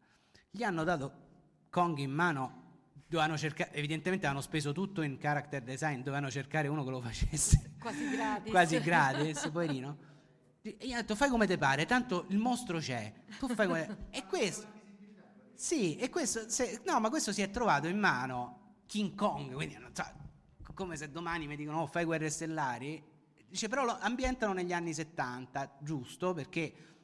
Gli 0.50 0.62
hanno 0.62 0.84
dato 0.84 1.24
Kong 1.70 1.96
in 1.98 2.10
mano, 2.10 2.65
dovevano 3.08 3.38
cercare, 3.38 3.72
evidentemente 3.72 4.26
avevano 4.26 4.44
speso 4.44 4.72
tutto 4.72 5.02
in 5.02 5.18
character 5.18 5.62
design, 5.62 5.98
dovevano 5.98 6.30
cercare 6.30 6.68
uno 6.68 6.84
che 6.84 6.90
lo 6.90 7.00
facesse 7.00 7.74
quasi 7.80 8.10
gratis, 8.10 8.50
quasi 8.50 8.80
gratis 8.80 9.40
poverino. 9.50 9.98
E 10.62 10.76
gli 10.80 10.92
ha 10.92 10.96
detto 10.96 11.14
fai 11.14 11.28
come 11.28 11.46
te 11.46 11.58
pare, 11.58 11.86
tanto 11.86 12.26
il 12.30 12.38
mostro 12.38 12.78
c'è, 12.78 13.12
tu 13.38 13.48
fai 13.48 13.66
come... 13.66 14.08
e 14.10 14.24
questo... 14.26 14.74
Sì, 15.54 15.96
e 15.96 16.10
questo... 16.10 16.50
Se, 16.50 16.82
no, 16.84 16.98
ma 17.00 17.08
questo 17.08 17.32
si 17.32 17.40
è 17.40 17.50
trovato 17.50 17.86
in 17.86 17.98
mano 17.98 18.80
King 18.86 19.14
Kong, 19.14 19.54
quindi 19.54 19.78
so, 19.92 20.04
come 20.74 20.96
se 20.96 21.10
domani 21.10 21.46
mi 21.46 21.56
dicono 21.56 21.82
oh, 21.82 21.86
fai 21.86 22.04
guerre 22.04 22.28
stellari, 22.28 23.02
dice 23.48 23.68
però 23.68 23.84
lo 23.84 23.96
ambientano 23.98 24.52
negli 24.52 24.72
anni 24.72 24.92
70, 24.92 25.78
giusto? 25.80 26.34
Perché 26.34 26.95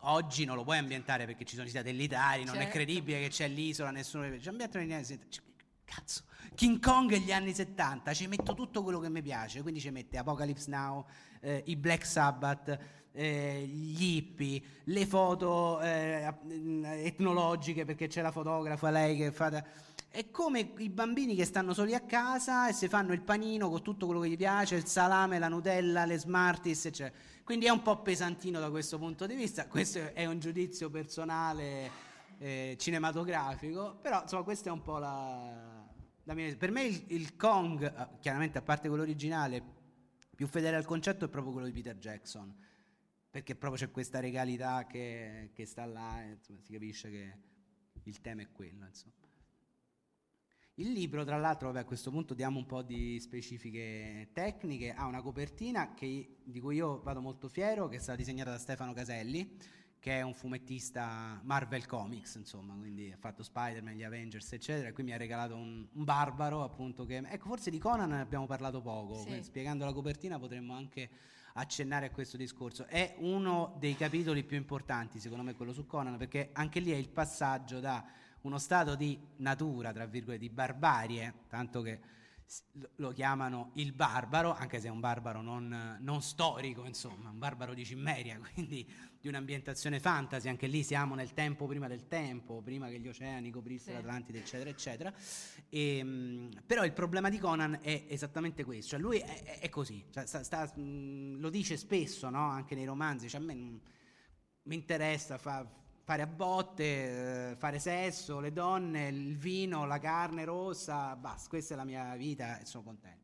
oggi 0.00 0.44
non 0.44 0.56
lo 0.56 0.64
puoi 0.64 0.78
ambientare 0.78 1.26
perché 1.26 1.44
ci 1.44 1.54
sono 1.54 1.66
i 1.66 1.70
satellitari, 1.70 2.44
non 2.44 2.54
certo. 2.54 2.68
è 2.68 2.72
credibile 2.72 3.20
che 3.20 3.28
c'è 3.28 3.48
l'isola, 3.48 3.90
nessuno... 3.90 4.38
Ci 4.38 4.48
ambientano 4.48 4.84
negli 4.84 4.94
anni 4.94 5.04
70. 5.04 5.50
Cazzo, 5.84 6.22
King 6.54 6.80
Kong 6.80 7.12
e 7.12 7.18
gli 7.18 7.32
anni 7.32 7.52
70, 7.52 8.14
ci 8.14 8.26
metto 8.26 8.54
tutto 8.54 8.82
quello 8.82 8.98
che 8.98 9.10
mi 9.10 9.20
piace, 9.20 9.60
quindi 9.60 9.78
ci 9.78 9.90
mette 9.90 10.16
Apocalypse 10.16 10.70
Now, 10.70 11.04
eh, 11.40 11.62
i 11.66 11.76
Black 11.76 12.06
Sabbath, 12.06 12.78
eh, 13.12 13.64
gli 13.66 14.16
hippie, 14.16 14.62
le 14.84 15.06
foto 15.06 15.80
eh, 15.80 16.34
etnologiche 17.04 17.84
perché 17.84 18.06
c'è 18.06 18.22
la 18.22 18.32
fotografa, 18.32 18.90
lei 18.90 19.16
che 19.16 19.32
fa... 19.32 19.64
È 20.08 20.30
come 20.30 20.72
i 20.76 20.90
bambini 20.90 21.34
che 21.34 21.46
stanno 21.46 21.72
soli 21.72 21.94
a 21.94 22.00
casa 22.00 22.68
e 22.68 22.74
si 22.74 22.86
fanno 22.86 23.14
il 23.14 23.22
panino 23.22 23.70
con 23.70 23.82
tutto 23.82 24.04
quello 24.04 24.20
che 24.20 24.28
gli 24.28 24.36
piace, 24.36 24.74
il 24.74 24.86
salame, 24.86 25.38
la 25.38 25.48
Nutella, 25.48 26.04
le 26.04 26.18
Smarties, 26.18 26.84
eccetera. 26.84 27.18
Quindi 27.44 27.66
è 27.66 27.70
un 27.70 27.82
po' 27.82 28.00
pesantino 28.02 28.60
da 28.60 28.70
questo 28.70 28.98
punto 28.98 29.26
di 29.26 29.34
vista. 29.34 29.66
Questo 29.66 30.12
è 30.14 30.26
un 30.26 30.38
giudizio 30.38 30.90
personale 30.90 31.90
eh, 32.38 32.76
cinematografico, 32.78 33.98
però 34.00 34.22
insomma 34.22 34.42
questa 34.42 34.70
è 34.70 34.72
un 34.72 34.82
po' 34.82 34.98
la, 34.98 35.84
la 36.24 36.34
mia... 36.34 36.54
Per 36.56 36.70
me 36.70 36.84
il, 36.84 37.04
il 37.08 37.36
Kong, 37.36 37.82
eh, 37.82 38.18
chiaramente 38.20 38.58
a 38.58 38.62
parte 38.62 38.88
quello 38.88 39.02
originale, 39.02 39.62
più 40.34 40.46
fedele 40.46 40.76
al 40.76 40.84
concetto 40.84 41.24
è 41.24 41.28
proprio 41.28 41.52
quello 41.52 41.66
di 41.68 41.72
Peter 41.72 41.96
Jackson 41.96 42.70
perché 43.32 43.56
proprio 43.56 43.86
c'è 43.86 43.90
questa 43.90 44.20
regalità 44.20 44.86
che, 44.86 45.52
che 45.54 45.64
sta 45.64 45.86
là, 45.86 46.20
insomma, 46.20 46.60
si 46.60 46.70
capisce 46.70 47.10
che 47.10 47.38
il 48.02 48.20
tema 48.20 48.42
è 48.42 48.52
quello. 48.52 48.84
Insomma. 48.84 49.21
Il 50.76 50.90
libro, 50.92 51.22
tra 51.22 51.36
l'altro, 51.36 51.66
vabbè, 51.66 51.80
a 51.80 51.84
questo 51.84 52.10
punto 52.10 52.32
diamo 52.32 52.58
un 52.58 52.64
po' 52.64 52.80
di 52.80 53.20
specifiche 53.20 54.30
tecniche, 54.32 54.94
ha 54.94 55.04
una 55.04 55.20
copertina 55.20 55.92
che, 55.92 56.36
di 56.42 56.60
cui 56.60 56.76
io 56.76 57.02
vado 57.02 57.20
molto 57.20 57.46
fiero, 57.46 57.88
che 57.88 57.96
è 57.96 57.98
stata 57.98 58.16
disegnata 58.16 58.52
da 58.52 58.58
Stefano 58.58 58.94
Caselli, 58.94 59.54
che 59.98 60.16
è 60.16 60.22
un 60.22 60.32
fumettista 60.32 61.38
Marvel 61.44 61.84
Comics, 61.84 62.36
insomma, 62.36 62.74
quindi 62.74 63.12
ha 63.12 63.18
fatto 63.18 63.42
Spider-Man, 63.42 63.92
gli 63.92 64.02
Avengers, 64.02 64.50
eccetera, 64.54 64.88
e 64.88 64.92
qui 64.92 65.02
mi 65.02 65.12
ha 65.12 65.18
regalato 65.18 65.54
un, 65.56 65.86
un 65.92 66.04
barbaro, 66.04 66.62
appunto, 66.62 67.04
che... 67.04 67.18
Ecco, 67.18 67.48
forse 67.48 67.68
di 67.70 67.78
Conan 67.78 68.08
ne 68.08 68.20
abbiamo 68.20 68.46
parlato 68.46 68.80
poco, 68.80 69.16
sì. 69.26 69.42
spiegando 69.42 69.84
la 69.84 69.92
copertina 69.92 70.38
potremmo 70.38 70.74
anche 70.74 71.10
accennare 71.52 72.06
a 72.06 72.10
questo 72.10 72.38
discorso. 72.38 72.86
È 72.86 73.16
uno 73.18 73.76
dei 73.78 73.94
capitoli 73.94 74.42
più 74.42 74.56
importanti, 74.56 75.20
secondo 75.20 75.44
me, 75.44 75.54
quello 75.54 75.74
su 75.74 75.84
Conan, 75.84 76.16
perché 76.16 76.48
anche 76.54 76.80
lì 76.80 76.92
è 76.92 76.96
il 76.96 77.10
passaggio 77.10 77.78
da 77.78 78.02
uno 78.42 78.58
stato 78.58 78.94
di 78.94 79.18
natura, 79.36 79.92
tra 79.92 80.06
virgolette, 80.06 80.46
di 80.46 80.50
barbarie, 80.50 81.34
tanto 81.48 81.82
che 81.82 82.00
lo 82.96 83.12
chiamano 83.12 83.70
il 83.74 83.92
barbaro, 83.92 84.54
anche 84.54 84.78
se 84.80 84.88
è 84.88 84.90
un 84.90 85.00
barbaro 85.00 85.40
non, 85.40 85.98
non, 86.00 86.20
storico, 86.20 86.84
insomma, 86.84 87.30
un 87.30 87.38
barbaro 87.38 87.72
di 87.72 87.84
Cimmeria, 87.84 88.38
quindi 88.52 88.86
di 89.20 89.28
un'ambientazione 89.28 90.00
fantasy, 90.00 90.48
anche 90.48 90.66
lì 90.66 90.82
siamo 90.82 91.14
nel 91.14 91.32
tempo 91.32 91.66
prima 91.66 91.86
del 91.86 92.08
tempo, 92.08 92.60
prima 92.60 92.88
che 92.88 92.98
gli 92.98 93.08
oceani 93.08 93.50
coprissero 93.50 93.96
sì. 93.96 94.02
l'Atlantide, 94.02 94.38
eccetera, 94.38 94.70
eccetera. 94.70 95.14
E, 95.68 95.96
ehm, 95.98 96.50
però 96.66 96.84
il 96.84 96.92
problema 96.92 97.30
di 97.30 97.38
Conan 97.38 97.78
è 97.80 98.06
esattamente 98.08 98.64
questo, 98.64 98.90
cioè 98.90 99.00
lui 99.00 99.18
è, 99.18 99.60
è 99.60 99.68
così, 99.68 100.04
cioè 100.10 100.26
sta, 100.26 100.42
sta, 100.42 100.70
lo 100.74 101.48
dice 101.48 101.76
spesso, 101.76 102.28
no? 102.28 102.50
anche 102.50 102.74
nei 102.74 102.84
romanzi, 102.84 103.28
cioè 103.28 103.40
a 103.40 103.44
me 103.44 103.54
mi 103.54 104.74
interessa, 104.74 105.38
fa, 105.38 105.66
fare 106.04 106.22
a 106.22 106.26
botte, 106.26 107.50
eh, 107.50 107.56
fare 107.56 107.78
sesso, 107.78 108.40
le 108.40 108.52
donne, 108.52 109.08
il 109.08 109.36
vino, 109.36 109.86
la 109.86 109.98
carne 109.98 110.44
rossa, 110.44 111.14
basta, 111.16 111.48
questa 111.48 111.74
è 111.74 111.76
la 111.76 111.84
mia 111.84 112.14
vita 112.16 112.58
e 112.58 112.66
sono 112.66 112.82
contento. 112.82 113.20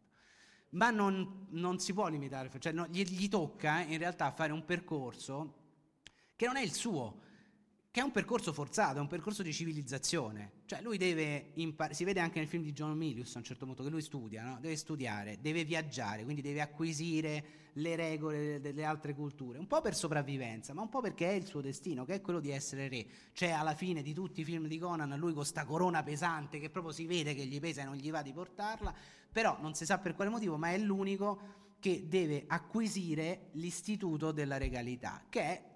Ma 0.71 0.91
non, 0.91 1.47
non 1.51 1.79
si 1.79 1.93
può 1.93 2.09
limitare, 2.09 2.51
cioè 2.59 2.73
no, 2.73 2.87
gli, 2.89 3.03
gli, 3.03 3.29
tocca 3.29 3.81
in 3.81 3.99
realtà 3.99 4.31
fare 4.33 4.53
un 4.53 4.65
percorso 4.65 5.55
che 6.37 6.47
non 6.47 6.57
è 6.57 6.63
il 6.63 6.73
suo, 6.73 7.23
che 7.91 8.01
è 8.01 8.03
un 8.03 8.11
percorso 8.11 8.53
forzato, 8.53 8.99
è 8.99 9.01
un 9.01 9.07
percorso 9.07 9.43
di 9.43 9.53
civilizzazione. 9.53 10.53
Cioè 10.67 10.83
lui 10.83 10.99
deve 10.99 11.53
imparare, 11.55 11.95
si 11.95 12.05
vede 12.05 12.21
anche 12.21 12.39
nel 12.39 12.49
film 12.49 12.63
di 12.63 12.73
John 12.73 12.97
Milius 12.97 13.35
a 13.35 13.39
un 13.39 13.45
certo 13.45 13.65
punto 13.65 13.83
che 13.83 13.89
lui 13.89 14.03
studia, 14.03 14.45
no? 14.45 14.59
deve 14.61 14.77
studiare, 14.77 15.39
deve 15.41 15.65
viaggiare, 15.65 16.25
quindi 16.25 16.43
deve 16.43 16.61
acquisire 16.61 17.67
le 17.79 17.97
regole 17.97 18.61
delle 18.61 18.85
altre 18.85 19.15
culture, 19.15 19.59
un 19.59 19.67
po' 19.67 19.81
per 19.81 19.95
sopravvivenza, 19.95 20.75
ma 20.75 20.83
un 20.83 20.89
po' 20.89 21.01
perché 21.01 21.31
è 21.31 21.35
il 21.35 21.47
suo 21.47 21.61
destino, 21.61 22.05
che 22.05 22.15
è 22.15 22.21
quello 22.21 22.41
di 22.41 22.51
essere 22.51 22.89
re. 22.89 23.07
Cioè 23.33 23.51
alla 23.51 23.75
fine 23.75 24.03
di 24.03 24.13
tutti 24.13 24.41
i 24.41 24.45
film 24.45 24.67
di 24.67 24.79
Conan 24.79 25.17
lui 25.19 25.33
con 25.33 25.45
sta 25.45 25.65
corona 25.65 26.03
pesante 26.03 26.59
che 26.59 26.71
proprio 26.71 26.93
si 26.93 27.07
vede 27.07 27.35
che 27.35 27.47
gli 27.47 27.61
pesa 27.61 27.83
e 27.83 27.85
non 27.85 27.95
gli 27.95 28.11
va 28.11 28.23
di 28.23 28.33
portarla, 28.33 28.95
però 29.31 29.57
non 29.61 29.75
si 29.75 29.85
sa 29.85 29.99
per 29.99 30.15
quale 30.15 30.31
motivo, 30.31 30.57
ma 30.57 30.71
è 30.71 30.79
l'unico 30.79 31.67
che 31.81 32.07
deve 32.09 32.45
acquisire 32.49 33.51
l'istituto 33.53 34.33
della 34.33 34.57
regalità, 34.57 35.25
che 35.29 35.41
è 35.41 35.68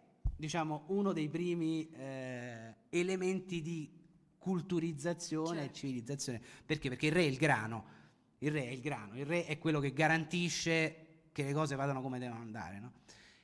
diciamo 0.43 0.87
uno 0.89 1.13
dei 1.13 1.29
primi 1.29 1.89
eh, 1.91 2.75
elementi 2.89 3.63
di 3.63 3.89
culturizzazione 4.39 5.59
certo. 5.59 5.71
e 5.71 5.73
civilizzazione. 5.73 6.43
Perché? 6.67 6.89
Perché 6.89 7.07
il 7.07 7.13
re 7.13 7.21
è 7.21 7.27
il 7.27 7.37
grano, 7.37 7.85
il 8.39 8.51
re 8.51 8.65
è 8.65 8.71
il 8.71 8.81
grano, 8.81 9.17
il 9.17 9.25
re 9.25 9.45
è 9.45 9.57
quello 9.59 9.79
che 9.79 9.93
garantisce 9.93 11.29
che 11.31 11.45
le 11.45 11.53
cose 11.53 11.77
vadano 11.77 12.03
come 12.03 12.19
devono 12.19 12.41
andare. 12.41 12.81
No? 12.81 12.93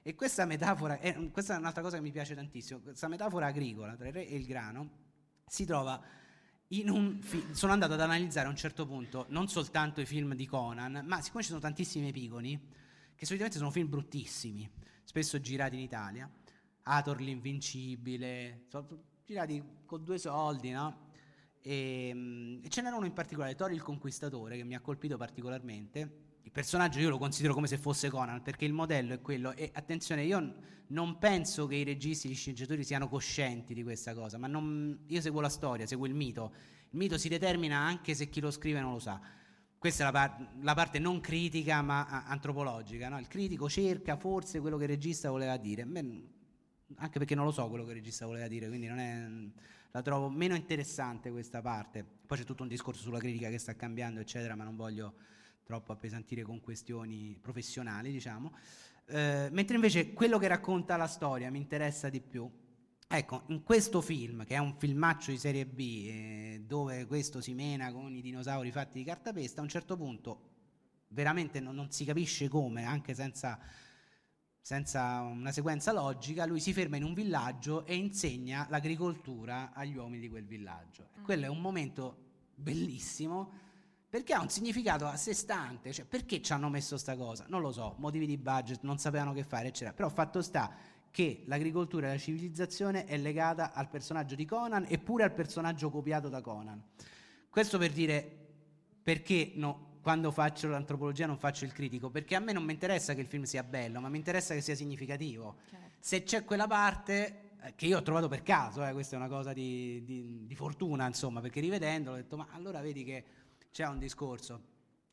E 0.02 0.16
questa 0.16 0.44
metafora, 0.44 0.98
è, 0.98 1.30
questa 1.30 1.54
è 1.54 1.58
un'altra 1.58 1.82
cosa 1.82 1.98
che 1.98 2.02
mi 2.02 2.10
piace 2.10 2.34
tantissimo, 2.34 2.80
questa 2.80 3.06
metafora 3.06 3.46
agricola 3.46 3.94
tra 3.94 4.08
il 4.08 4.12
re 4.12 4.26
e 4.26 4.34
il 4.34 4.44
grano 4.44 4.90
si 5.46 5.64
trova 5.64 6.02
in 6.68 6.90
un 6.90 7.20
film, 7.20 7.52
sono 7.52 7.72
andato 7.72 7.92
ad 7.92 8.00
analizzare 8.00 8.48
a 8.48 8.50
un 8.50 8.56
certo 8.56 8.86
punto 8.86 9.26
non 9.28 9.46
soltanto 9.46 10.00
i 10.00 10.04
film 10.04 10.34
di 10.34 10.46
Conan, 10.46 11.04
ma 11.06 11.20
siccome 11.20 11.44
ci 11.44 11.50
sono 11.50 11.60
tantissimi 11.60 12.08
epigoni, 12.08 12.60
che 13.14 13.24
solitamente 13.24 13.58
sono 13.58 13.70
film 13.70 13.88
bruttissimi, 13.88 14.68
spesso 15.04 15.40
girati 15.40 15.76
in 15.76 15.82
Italia, 15.82 16.28
Ator 16.88 17.20
l'invincibile, 17.20 18.64
sono 18.68 18.86
girati 19.24 19.62
con 19.84 20.04
due 20.04 20.18
soldi, 20.18 20.70
no? 20.70 21.06
E, 21.60 22.08
ehm, 22.08 22.60
e 22.64 22.68
ce 22.68 22.80
n'era 22.80 22.96
uno 22.96 23.04
in 23.04 23.12
particolare, 23.12 23.54
Tori 23.54 23.74
il 23.74 23.82
conquistatore, 23.82 24.56
che 24.56 24.64
mi 24.64 24.74
ha 24.74 24.80
colpito 24.80 25.16
particolarmente. 25.16 26.26
Il 26.42 26.50
personaggio 26.50 26.98
io 26.98 27.10
lo 27.10 27.18
considero 27.18 27.52
come 27.52 27.66
se 27.66 27.76
fosse 27.76 28.08
Conan, 28.08 28.42
perché 28.42 28.64
il 28.64 28.72
modello 28.72 29.12
è 29.12 29.20
quello. 29.20 29.52
E 29.52 29.70
attenzione, 29.74 30.24
io 30.24 30.54
non 30.88 31.18
penso 31.18 31.66
che 31.66 31.76
i 31.76 31.84
registi, 31.84 32.28
gli 32.30 32.34
sceneggiatori 32.34 32.82
siano 32.84 33.06
coscienti 33.06 33.74
di 33.74 33.82
questa 33.82 34.14
cosa, 34.14 34.38
ma 34.38 34.46
non, 34.46 35.04
io 35.08 35.20
seguo 35.20 35.42
la 35.42 35.50
storia, 35.50 35.86
seguo 35.86 36.06
il 36.06 36.14
mito. 36.14 36.52
Il 36.90 36.98
mito 36.98 37.18
si 37.18 37.28
determina 37.28 37.76
anche 37.76 38.14
se 38.14 38.30
chi 38.30 38.40
lo 38.40 38.50
scrive 38.50 38.80
non 38.80 38.92
lo 38.92 38.98
sa. 38.98 39.20
Questa 39.76 40.02
è 40.02 40.06
la, 40.06 40.12
par- 40.12 40.54
la 40.62 40.74
parte 40.74 40.98
non 40.98 41.20
critica 41.20 41.82
ma 41.82 42.24
antropologica. 42.24 43.10
No? 43.10 43.18
Il 43.18 43.28
critico 43.28 43.68
cerca 43.68 44.16
forse 44.16 44.58
quello 44.60 44.78
che 44.78 44.84
il 44.84 44.90
regista 44.90 45.28
voleva 45.28 45.58
dire. 45.58 45.84
Beh, 45.84 46.36
anche 46.96 47.18
perché 47.18 47.34
non 47.34 47.44
lo 47.44 47.50
so 47.50 47.68
quello 47.68 47.84
che 47.84 47.90
il 47.90 47.96
regista 47.96 48.26
voleva 48.26 48.48
dire, 48.48 48.68
quindi 48.68 48.86
è, 48.86 49.26
la 49.90 50.02
trovo 50.02 50.28
meno 50.28 50.54
interessante 50.54 51.30
questa 51.30 51.60
parte. 51.60 52.04
Poi 52.04 52.38
c'è 52.38 52.44
tutto 52.44 52.62
un 52.62 52.68
discorso 52.68 53.02
sulla 53.02 53.18
critica 53.18 53.48
che 53.48 53.58
sta 53.58 53.74
cambiando, 53.74 54.20
eccetera, 54.20 54.54
ma 54.54 54.64
non 54.64 54.76
voglio 54.76 55.14
troppo 55.64 55.92
appesantire 55.92 56.42
con 56.42 56.60
questioni 56.60 57.36
professionali, 57.40 58.10
diciamo. 58.10 58.52
Eh, 59.06 59.48
mentre 59.50 59.76
invece 59.76 60.12
quello 60.12 60.38
che 60.38 60.48
racconta 60.48 60.96
la 60.96 61.06
storia 61.06 61.50
mi 61.50 61.58
interessa 61.58 62.08
di 62.08 62.20
più. 62.20 62.50
Ecco, 63.10 63.44
in 63.46 63.62
questo 63.62 64.02
film, 64.02 64.44
che 64.44 64.54
è 64.54 64.58
un 64.58 64.74
filmaccio 64.76 65.30
di 65.30 65.38
serie 65.38 65.64
B, 65.64 65.78
eh, 65.78 66.62
dove 66.66 67.06
questo 67.06 67.40
si 67.40 67.54
mena 67.54 67.90
con 67.90 68.14
i 68.14 68.20
dinosauri 68.20 68.70
fatti 68.70 68.98
di 68.98 69.04
cartapesta, 69.04 69.60
a 69.60 69.62
un 69.62 69.70
certo 69.70 69.96
punto 69.96 70.48
veramente 71.08 71.58
non, 71.60 71.74
non 71.74 71.90
si 71.90 72.04
capisce 72.04 72.48
come, 72.48 72.84
anche 72.84 73.14
senza 73.14 73.58
senza 74.68 75.22
una 75.22 75.50
sequenza 75.50 75.92
logica, 75.92 76.44
lui 76.44 76.60
si 76.60 76.74
ferma 76.74 76.98
in 76.98 77.02
un 77.02 77.14
villaggio 77.14 77.86
e 77.86 77.94
insegna 77.94 78.66
l'agricoltura 78.68 79.72
agli 79.72 79.96
uomini 79.96 80.20
di 80.20 80.28
quel 80.28 80.44
villaggio. 80.44 81.08
Mm. 81.18 81.24
Quello 81.24 81.46
è 81.46 81.48
un 81.48 81.62
momento 81.62 82.16
bellissimo 82.54 83.50
perché 84.10 84.34
ha 84.34 84.42
un 84.42 84.50
significato 84.50 85.06
a 85.06 85.16
sé 85.16 85.32
stante, 85.32 85.90
cioè 85.94 86.04
perché 86.04 86.42
ci 86.42 86.52
hanno 86.52 86.68
messo 86.68 86.98
sta 86.98 87.16
cosa? 87.16 87.46
Non 87.48 87.62
lo 87.62 87.72
so, 87.72 87.94
motivi 87.96 88.26
di 88.26 88.36
budget, 88.36 88.80
non 88.82 88.98
sapevano 88.98 89.32
che 89.32 89.42
fare, 89.42 89.68
eccetera. 89.68 89.94
Però 89.94 90.10
fatto 90.10 90.42
sta 90.42 90.70
che 91.10 91.44
l'agricoltura 91.46 92.08
e 92.08 92.10
la 92.10 92.18
civilizzazione 92.18 93.06
è 93.06 93.16
legata 93.16 93.72
al 93.72 93.88
personaggio 93.88 94.34
di 94.34 94.44
Conan 94.44 94.84
eppure 94.86 95.24
al 95.24 95.32
personaggio 95.32 95.88
copiato 95.88 96.28
da 96.28 96.42
Conan. 96.42 96.82
Questo 97.48 97.78
per 97.78 97.92
dire 97.92 98.36
perché 99.02 99.52
no, 99.54 99.87
quando 100.08 100.30
faccio 100.30 100.68
l'antropologia 100.68 101.26
non 101.26 101.36
faccio 101.36 101.66
il 101.66 101.72
critico, 101.74 102.08
perché 102.08 102.34
a 102.34 102.38
me 102.38 102.52
non 102.52 102.64
mi 102.64 102.72
interessa 102.72 103.12
che 103.12 103.20
il 103.20 103.26
film 103.26 103.42
sia 103.42 103.62
bello, 103.62 104.00
ma 104.00 104.08
mi 104.08 104.16
interessa 104.16 104.54
che 104.54 104.62
sia 104.62 104.74
significativo. 104.74 105.56
Certo. 105.68 105.96
Se 105.98 106.22
c'è 106.22 106.44
quella 106.46 106.66
parte 106.66 107.50
eh, 107.60 107.74
che 107.74 107.84
io 107.84 107.98
ho 107.98 108.00
trovato 108.00 108.26
per 108.26 108.42
caso, 108.42 108.82
eh, 108.86 108.92
questa 108.94 109.16
è 109.16 109.18
una 109.18 109.28
cosa 109.28 109.52
di, 109.52 110.02
di, 110.06 110.46
di, 110.46 110.54
fortuna, 110.54 111.06
insomma, 111.06 111.42
perché 111.42 111.60
rivedendo 111.60 112.12
ho 112.12 112.14
detto, 112.14 112.38
ma 112.38 112.46
allora 112.52 112.80
vedi 112.80 113.04
che 113.04 113.24
c'è 113.70 113.86
un 113.86 113.98
discorso. 113.98 114.62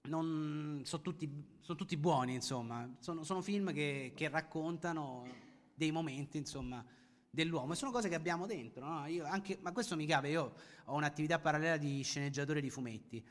Non, 0.04 0.80
sono, 0.86 1.02
tutti, 1.02 1.30
sono 1.60 1.78
tutti 1.78 1.98
buoni, 1.98 2.34
insomma, 2.34 2.90
sono, 3.00 3.24
sono 3.24 3.42
film 3.42 3.74
che, 3.74 4.14
che, 4.16 4.30
raccontano 4.30 5.28
dei 5.74 5.92
momenti, 5.92 6.38
insomma, 6.38 6.82
dell'uomo 7.30 7.74
e 7.74 7.76
sono 7.76 7.92
cose 7.92 8.08
che 8.08 8.16
abbiamo 8.16 8.46
dentro. 8.46 8.86
No? 8.86 9.04
Anche, 9.26 9.58
ma 9.60 9.74
questo 9.74 9.98
mi 9.98 10.06
cape, 10.06 10.30
io 10.30 10.54
ho 10.86 10.96
un'attività 10.96 11.38
parallela 11.40 11.76
di 11.76 12.02
sceneggiatore 12.02 12.62
di 12.62 12.70
fumetti, 12.70 13.22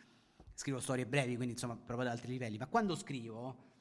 scrivo 0.55 0.81
storie 0.81 1.07
brevi, 1.07 1.37
quindi 1.37 1.53
insomma, 1.55 1.77
proprio 1.77 2.07
ad 2.09 2.15
altri 2.15 2.31
livelli, 2.33 2.57
ma 2.57 2.67
quando 2.67 2.95
scrivo 2.97 3.73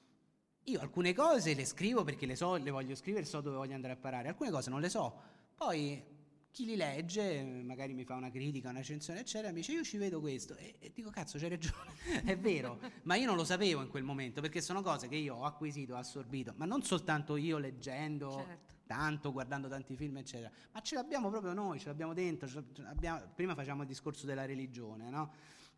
io 0.65 0.79
alcune 0.79 1.13
cose 1.13 1.53
le 1.53 1.65
scrivo 1.65 2.03
perché 2.03 2.25
le 2.25 2.35
so, 2.35 2.55
le 2.55 2.71
voglio 2.71 2.95
scrivere, 2.95 3.25
so 3.25 3.41
dove 3.41 3.57
voglio 3.57 3.75
andare 3.75 3.93
a 3.93 3.97
parare, 3.97 4.29
alcune 4.29 4.49
cose 4.49 4.69
non 4.69 4.79
le 4.79 4.89
so. 4.89 5.31
Poi 5.55 6.11
chi 6.53 6.65
li 6.65 6.75
legge, 6.75 7.43
magari 7.43 7.93
mi 7.93 8.05
fa 8.05 8.13
una 8.13 8.29
critica, 8.29 8.69
una 8.69 8.77
recensione, 8.77 9.21
eccetera, 9.21 9.51
mi 9.51 9.55
dice 9.55 9.71
io 9.71 9.83
ci 9.83 9.97
vedo 9.97 10.19
questo 10.19 10.55
e, 10.55 10.75
e 10.77 10.91
dico 10.93 11.09
cazzo 11.09 11.39
c'hai 11.39 11.49
ragione, 11.49 11.91
è 12.23 12.37
vero, 12.37 12.79
ma 13.03 13.15
io 13.15 13.25
non 13.25 13.35
lo 13.35 13.43
sapevo 13.43 13.81
in 13.81 13.89
quel 13.89 14.03
momento 14.03 14.39
perché 14.39 14.61
sono 14.61 14.83
cose 14.83 15.07
che 15.07 15.15
io 15.15 15.35
ho 15.35 15.45
acquisito, 15.45 15.95
ho 15.95 15.97
assorbito, 15.97 16.53
ma 16.55 16.65
non 16.65 16.83
soltanto 16.83 17.37
io 17.37 17.57
leggendo 17.57 18.43
certo. 18.45 18.73
tanto, 18.85 19.31
guardando 19.31 19.67
tanti 19.67 19.95
film, 19.95 20.17
eccetera, 20.17 20.51
ma 20.71 20.81
ce 20.81 20.93
l'abbiamo 20.93 21.31
proprio 21.31 21.53
noi, 21.53 21.79
ce 21.79 21.87
l'abbiamo 21.87 22.13
dentro, 22.13 22.47
ce 22.47 22.63
l'abbiamo, 22.75 23.21
prima 23.33 23.55
facciamo 23.55 23.81
il 23.81 23.87
discorso 23.87 24.27
della 24.27 24.45
religione, 24.45 25.09
no? 25.09 25.33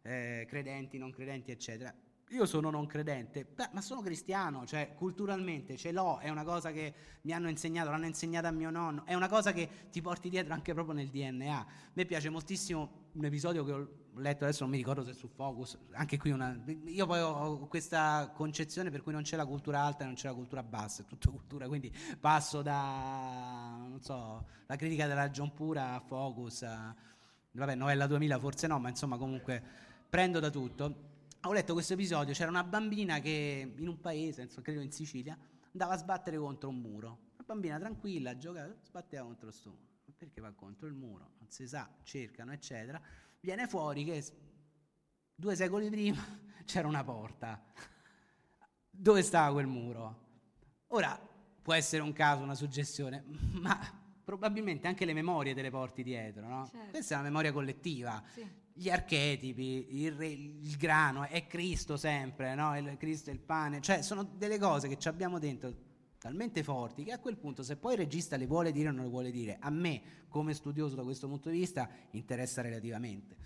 Eh, 0.06 0.46
credenti, 0.48 0.98
non 0.98 1.12
credenti, 1.12 1.52
eccetera 1.52 1.94
io 2.30 2.46
sono 2.46 2.72
non 2.72 2.88
credente, 2.88 3.50
ma 3.72 3.82
sono 3.82 4.02
cristiano, 4.02 4.66
cioè 4.66 4.94
culturalmente 4.96 5.78
ce 5.78 5.92
l'ho, 5.92 6.18
è 6.18 6.30
una 6.30 6.44
cosa 6.44 6.72
che 6.72 6.94
mi 7.22 7.34
hanno 7.34 7.50
insegnato, 7.50 7.92
l'hanno 7.92 8.08
insegnata 8.08 8.48
a 8.48 8.52
mio 8.52 8.72
nonno, 8.72 9.06
è 9.06 9.14
una 9.14 9.30
cosa 9.30 9.54
che 9.54 9.70
ti 9.92 10.02
porti 10.02 10.30
dietro 10.30 10.54
anche 10.54 10.74
proprio 10.74 10.96
nel 10.96 11.10
DNA. 11.10 11.56
A 11.56 11.66
me 11.94 12.06
piace 12.06 12.30
moltissimo 12.30 13.10
un 13.14 13.26
episodio 13.26 13.64
che 13.64 13.72
ho 13.72 13.90
letto, 14.16 14.44
adesso 14.44 14.64
non 14.64 14.72
mi 14.72 14.78
ricordo 14.78 15.04
se 15.04 15.12
è 15.12 15.14
su 15.14 15.28
Focus, 15.28 15.78
anche 15.92 16.18
qui 16.18 16.32
una... 16.32 16.60
Io 16.86 17.06
poi 17.06 17.20
ho 17.20 17.68
questa 17.68 18.32
concezione 18.34 18.90
per 18.90 19.04
cui 19.04 19.12
non 19.12 19.22
c'è 19.22 19.36
la 19.36 19.46
cultura 19.46 19.82
alta 19.82 20.04
e 20.04 20.06
non 20.08 20.16
c'è 20.16 20.28
la 20.28 20.34
cultura 20.34 20.64
bassa, 20.64 21.04
è 21.04 21.06
tutta 21.06 21.30
cultura, 21.30 21.68
quindi 21.68 21.94
passo 22.20 22.64
da, 22.64 23.86
non 23.88 24.02
so, 24.02 24.48
la 24.66 24.76
critica 24.76 25.06
della 25.06 25.30
John 25.30 25.54
Pura 25.54 25.94
a 25.94 26.00
Focus, 26.00 26.64
a, 26.64 26.96
vabbè, 27.52 27.76
novella 27.76 28.08
2000 28.08 28.40
forse 28.40 28.66
no, 28.66 28.80
ma 28.80 28.90
insomma 28.90 29.18
comunque 29.18 29.85
prendo 30.16 30.40
da 30.40 30.50
tutto 30.50 31.12
ho 31.42 31.52
letto 31.52 31.74
questo 31.74 31.92
episodio, 31.92 32.34
c'era 32.34 32.50
una 32.50 32.64
bambina 32.64 33.20
che 33.20 33.74
in 33.76 33.88
un 33.88 34.00
paese, 34.00 34.44
insomma, 34.44 34.64
credo 34.64 34.80
in 34.80 34.94
Sicilia, 34.94 35.38
andava 35.74 35.94
a 35.94 35.98
sbattere 35.98 36.38
contro 36.38 36.70
un 36.70 36.80
muro. 36.80 37.08
Una 37.34 37.44
bambina 37.46 37.78
tranquilla, 37.78 38.38
giocava, 38.38 38.74
sbatteva 38.82 39.26
contro 39.26 39.50
questo 39.50 39.70
muro. 39.70 39.84
Perché 40.18 40.40
va 40.40 40.54
contro 40.54 40.88
il 40.88 40.94
muro? 40.94 41.34
Non 41.38 41.50
si 41.50 41.68
sa, 41.68 41.88
cercano, 42.02 42.54
eccetera. 42.54 43.00
Viene 43.42 43.68
fuori 43.68 44.06
che 44.06 44.24
due 45.36 45.56
secoli 45.56 45.90
prima 45.90 46.24
c'era 46.64 46.88
una 46.88 47.04
porta. 47.04 47.62
Dove 48.90 49.22
stava 49.22 49.52
quel 49.52 49.68
muro? 49.68 50.24
Ora, 50.88 51.20
può 51.62 51.74
essere 51.74 52.02
un 52.02 52.14
caso, 52.14 52.42
una 52.42 52.56
suggestione, 52.56 53.24
ma 53.62 53.78
probabilmente 54.24 54.88
anche 54.88 55.04
le 55.04 55.14
memorie 55.14 55.54
te 55.54 55.62
le 55.62 55.70
porti 55.70 56.02
dietro, 56.04 56.48
no? 56.48 56.66
Certo. 56.72 56.90
Questa 56.92 57.16
è 57.16 57.18
una 57.18 57.28
memoria 57.28 57.52
collettiva. 57.52 58.24
Sì 58.34 58.64
gli 58.78 58.90
archetipi, 58.90 60.04
il, 60.04 60.12
re, 60.12 60.28
il, 60.28 60.76
grano, 60.76 61.24
è 61.24 61.48
Cristo 61.48 61.96
sempre, 61.96 62.56
no? 62.56 62.78
il 62.78 62.98
Cristo 62.98 63.30
è 63.30 63.34
il 63.34 63.40
pane, 63.40 63.80
cioè 63.80 64.02
sono 64.02 64.24
delle 64.24 64.60
cose 64.60 64.90
che 64.90 64.98
ci 64.98 65.08
abbiamo 65.08 65.40
dentro 65.40 65.74
talmente 66.18 66.62
forti 66.62 67.06
che 67.06 67.14
a 67.14 67.20
quel 67.20 67.38
punto 67.38 67.64
se 67.64 67.78
poi 67.78 67.94
il 67.94 68.00
regista 68.00 68.36
le 68.36 68.48
vuole 68.48 68.74
dire 68.74 68.90
o 68.90 68.92
non 68.92 69.06
le 69.06 69.10
vuole 69.10 69.32
dire, 69.32 69.58
a 69.62 69.70
me 69.70 70.02
come 70.28 70.54
studioso 70.54 70.96
da 70.96 71.04
questo 71.04 71.30
punto 71.30 71.50
di 71.50 71.60
vista 71.60 71.90
interessa 72.12 72.62
relativamente. 72.62 73.45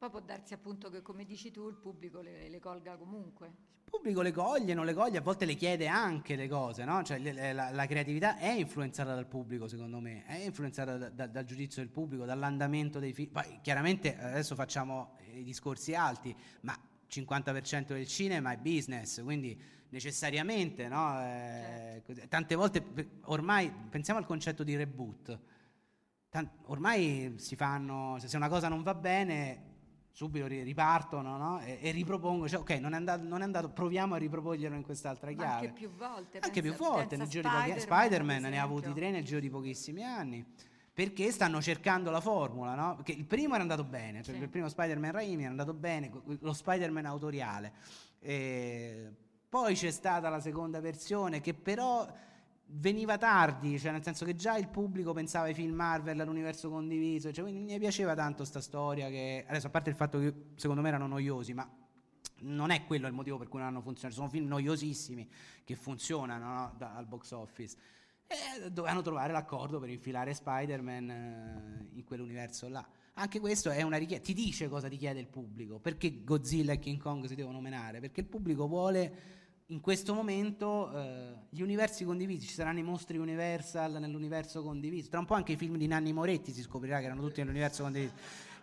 Poi 0.00 0.08
può 0.08 0.20
darsi 0.20 0.54
appunto 0.54 0.88
che 0.88 1.02
come 1.02 1.26
dici 1.26 1.50
tu 1.50 1.68
il 1.68 1.76
pubblico 1.76 2.22
le, 2.22 2.48
le 2.48 2.58
colga 2.58 2.96
comunque 2.96 3.68
pubblico 3.90 4.22
le 4.22 4.32
coglie, 4.32 4.72
non 4.72 4.86
le 4.86 4.94
coglie, 4.94 5.18
a 5.18 5.20
volte 5.20 5.44
le 5.44 5.56
chiede 5.56 5.88
anche 5.88 6.36
le 6.36 6.48
cose, 6.48 6.84
no? 6.84 7.02
Cioè 7.02 7.18
le, 7.18 7.52
la, 7.52 7.70
la, 7.70 7.86
creatività 7.86 8.38
è 8.38 8.50
influenzata 8.52 9.14
dal 9.14 9.26
pubblico, 9.26 9.68
secondo 9.68 9.98
me, 10.00 10.24
è 10.24 10.36
influenzata 10.36 10.96
da, 10.96 11.08
da, 11.10 11.26
dal 11.26 11.44
giudizio 11.44 11.82
del 11.82 11.90
pubblico, 11.90 12.24
dall'andamento 12.24 12.98
dei 13.00 13.12
film. 13.12 13.32
Poi 13.32 13.58
chiaramente 13.60 14.16
adesso 14.16 14.54
facciamo 14.54 15.16
i 15.34 15.42
discorsi 15.42 15.94
alti, 15.94 16.34
ma 16.60 16.74
50% 17.10 17.88
del 17.88 18.06
cinema 18.06 18.52
è 18.52 18.56
business, 18.56 19.22
quindi 19.22 19.60
necessariamente, 19.90 20.88
no? 20.88 21.20
Eh, 21.20 22.02
certo. 22.06 22.28
tante 22.28 22.54
volte, 22.54 22.82
ormai, 23.24 23.70
pensiamo 23.90 24.18
al 24.18 24.24
concetto 24.24 24.62
di 24.62 24.76
reboot. 24.76 25.38
Tant- 26.30 26.52
ormai 26.66 27.34
si 27.36 27.56
fanno, 27.56 28.16
se 28.20 28.34
una 28.36 28.48
cosa 28.48 28.68
non 28.68 28.82
va 28.84 28.94
bene, 28.94 29.69
subito 30.20 30.46
ripartono 30.46 31.38
no? 31.38 31.60
e, 31.60 31.78
e, 31.80 31.90
ripropongo, 31.92 32.46
cioè, 32.46 32.60
ok, 32.60 32.72
non 32.72 32.92
è, 32.92 32.96
andato, 32.96 33.26
non 33.26 33.40
è, 33.40 33.44
andato, 33.44 33.70
proviamo 33.70 34.16
a 34.16 34.18
riproporglielo 34.18 34.74
in 34.74 34.82
quest'altra 34.82 35.32
chiave. 35.32 35.68
Anche 35.68 35.72
più 35.72 35.90
volte. 35.96 36.38
Anche 36.40 36.60
più 36.60 36.74
volte, 36.74 37.16
nel 37.16 37.26
giro 37.26 37.48
Spider-Man, 37.48 37.64
di 37.64 37.70
pochi, 37.70 37.80
Spider-Man 37.80 38.42
ne 38.42 38.58
ha 38.58 38.62
avuti 38.62 38.92
tre 38.92 39.10
nel 39.10 39.24
giro 39.24 39.40
di 39.40 39.48
pochissimi 39.48 40.04
anni. 40.04 40.44
Perché 40.92 41.30
stanno 41.30 41.62
cercando 41.62 42.10
la 42.10 42.20
formula, 42.20 42.74
no? 42.74 42.96
Perché 42.96 43.12
il 43.12 43.24
primo 43.24 43.54
era 43.54 43.62
andato 43.62 43.82
bene, 43.82 44.22
cioè 44.22 44.34
sì. 44.34 44.42
il 44.42 44.48
primo 44.50 44.68
Spider-Man 44.68 45.10
Raimi 45.10 45.40
era 45.40 45.50
andato 45.52 45.72
bene, 45.72 46.10
lo 46.40 46.52
Spider-Man 46.52 47.06
autoriale. 47.06 47.72
E 48.18 49.10
poi 49.48 49.74
c'è 49.74 49.90
stata 49.90 50.28
la 50.28 50.40
seconda 50.40 50.80
versione 50.80 51.40
che 51.40 51.54
però 51.54 52.06
veniva 52.72 53.18
tardi, 53.18 53.78
cioè 53.78 53.92
nel 53.92 54.02
senso 54.02 54.24
che 54.24 54.34
già 54.34 54.56
il 54.56 54.68
pubblico 54.68 55.12
pensava 55.12 55.46
ai 55.46 55.54
film 55.54 55.74
Marvel, 55.74 56.20
all'universo 56.20 56.70
condiviso, 56.70 57.32
cioè, 57.32 57.44
quindi 57.44 57.72
mi 57.72 57.78
piaceva 57.78 58.14
tanto 58.14 58.44
sta 58.44 58.60
storia 58.60 59.08
che 59.08 59.44
adesso 59.46 59.66
a 59.66 59.70
parte 59.70 59.90
il 59.90 59.96
fatto 59.96 60.18
che 60.18 60.34
secondo 60.54 60.80
me 60.82 60.88
erano 60.88 61.06
noiosi, 61.06 61.52
ma 61.52 61.68
non 62.42 62.70
è 62.70 62.84
quello 62.84 63.06
il 63.06 63.12
motivo 63.12 63.38
per 63.38 63.48
cui 63.48 63.58
non 63.58 63.68
hanno 63.68 63.80
funzionato, 63.80 64.18
sono 64.18 64.30
film 64.30 64.46
noiosissimi 64.46 65.28
che 65.64 65.74
funzionano 65.74 66.52
no? 66.52 66.74
da, 66.76 66.94
al 66.94 67.06
box 67.06 67.32
office. 67.32 67.76
E 68.26 68.70
dovevano 68.70 69.02
trovare 69.02 69.32
l'accordo 69.32 69.80
per 69.80 69.88
infilare 69.88 70.32
Spider-Man 70.32 71.10
eh, 71.10 71.88
in 71.96 72.04
quell'universo 72.04 72.68
là. 72.68 72.86
Anche 73.14 73.40
questo 73.40 73.70
è 73.70 73.82
una 73.82 73.96
richiesta, 73.96 74.26
ti 74.26 74.34
dice 74.34 74.68
cosa 74.68 74.88
ti 74.88 74.96
chiede 74.96 75.18
il 75.18 75.26
pubblico, 75.26 75.80
perché 75.80 76.22
Godzilla 76.22 76.72
e 76.72 76.78
King 76.78 77.00
Kong 77.00 77.26
si 77.26 77.34
devono 77.34 77.60
menare, 77.60 77.98
perché 77.98 78.20
il 78.20 78.26
pubblico 78.26 78.68
vuole 78.68 79.39
in 79.70 79.80
questo 79.80 80.14
momento 80.14 80.90
eh, 80.92 81.34
gli 81.48 81.62
universi 81.62 82.04
condivisi, 82.04 82.46
ci 82.48 82.54
saranno 82.54 82.80
i 82.80 82.82
mostri 82.82 83.18
Universal 83.18 83.98
nell'universo 84.00 84.62
condiviso, 84.62 85.08
tra 85.08 85.20
un 85.20 85.26
po' 85.26 85.34
anche 85.34 85.52
i 85.52 85.56
film 85.56 85.76
di 85.76 85.86
Nanni 85.86 86.12
Moretti 86.12 86.52
si 86.52 86.62
scoprirà 86.62 86.98
che 86.98 87.04
erano 87.04 87.22
tutti 87.22 87.40
nell'universo 87.40 87.84
condiviso, 87.84 88.14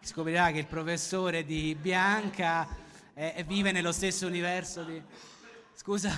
si 0.02 0.08
scoprirà 0.08 0.52
che 0.52 0.60
il 0.60 0.68
professore 0.68 1.46
di 1.46 1.78
Bianca 1.80 2.68
eh, 3.14 3.44
vive 3.48 3.72
nello 3.72 3.92
stesso 3.92 4.28
universo 4.28 4.84
di... 4.84 5.02
Scusa? 5.74 6.10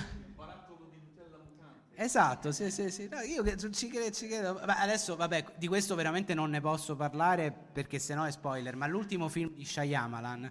Esatto, 1.94 2.50
sì, 2.50 2.70
sì, 2.70 2.90
sì. 2.90 3.08
No, 3.08 3.20
io 3.20 3.44
ci 3.70 3.88
credo, 3.88 4.10
ci 4.10 4.26
credo. 4.26 4.58
adesso, 4.58 5.16
vabbè, 5.16 5.44
di 5.56 5.68
questo 5.68 5.94
veramente 5.94 6.34
non 6.34 6.50
ne 6.50 6.60
posso 6.60 6.96
parlare 6.96 7.52
perché 7.52 7.98
sennò 7.98 8.24
è 8.24 8.32
spoiler, 8.32 8.74
ma 8.74 8.86
l'ultimo 8.86 9.28
film 9.28 9.52
di 9.52 9.64
Shyamalan 9.64 10.50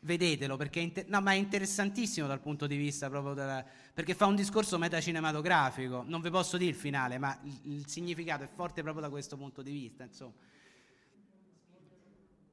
vedetelo 0.00 0.56
perché 0.56 0.80
inter- 0.80 1.08
no, 1.08 1.22
è, 1.28 1.34
interessantissimo 1.34 2.26
dal 2.26 2.40
punto 2.40 2.66
di 2.66 2.76
vista 2.76 3.08
proprio 3.08 3.34
della, 3.34 3.64
perché 3.92 4.14
fa 4.14 4.26
un 4.26 4.34
discorso 4.34 4.78
metacinematografico. 4.78 6.02
Non 6.06 6.20
vi 6.20 6.30
posso 6.30 6.56
dire 6.56 6.70
il 6.70 6.76
finale 6.76 7.18
ma 7.18 7.38
il, 7.44 7.60
il, 7.64 7.86
significato 7.86 8.44
è 8.44 8.48
forte 8.48 8.82
proprio 8.82 9.02
da 9.02 9.10
questo 9.10 9.36
punto 9.36 9.62
di 9.62 9.72
vista 9.72 10.04
insomma. 10.04 10.34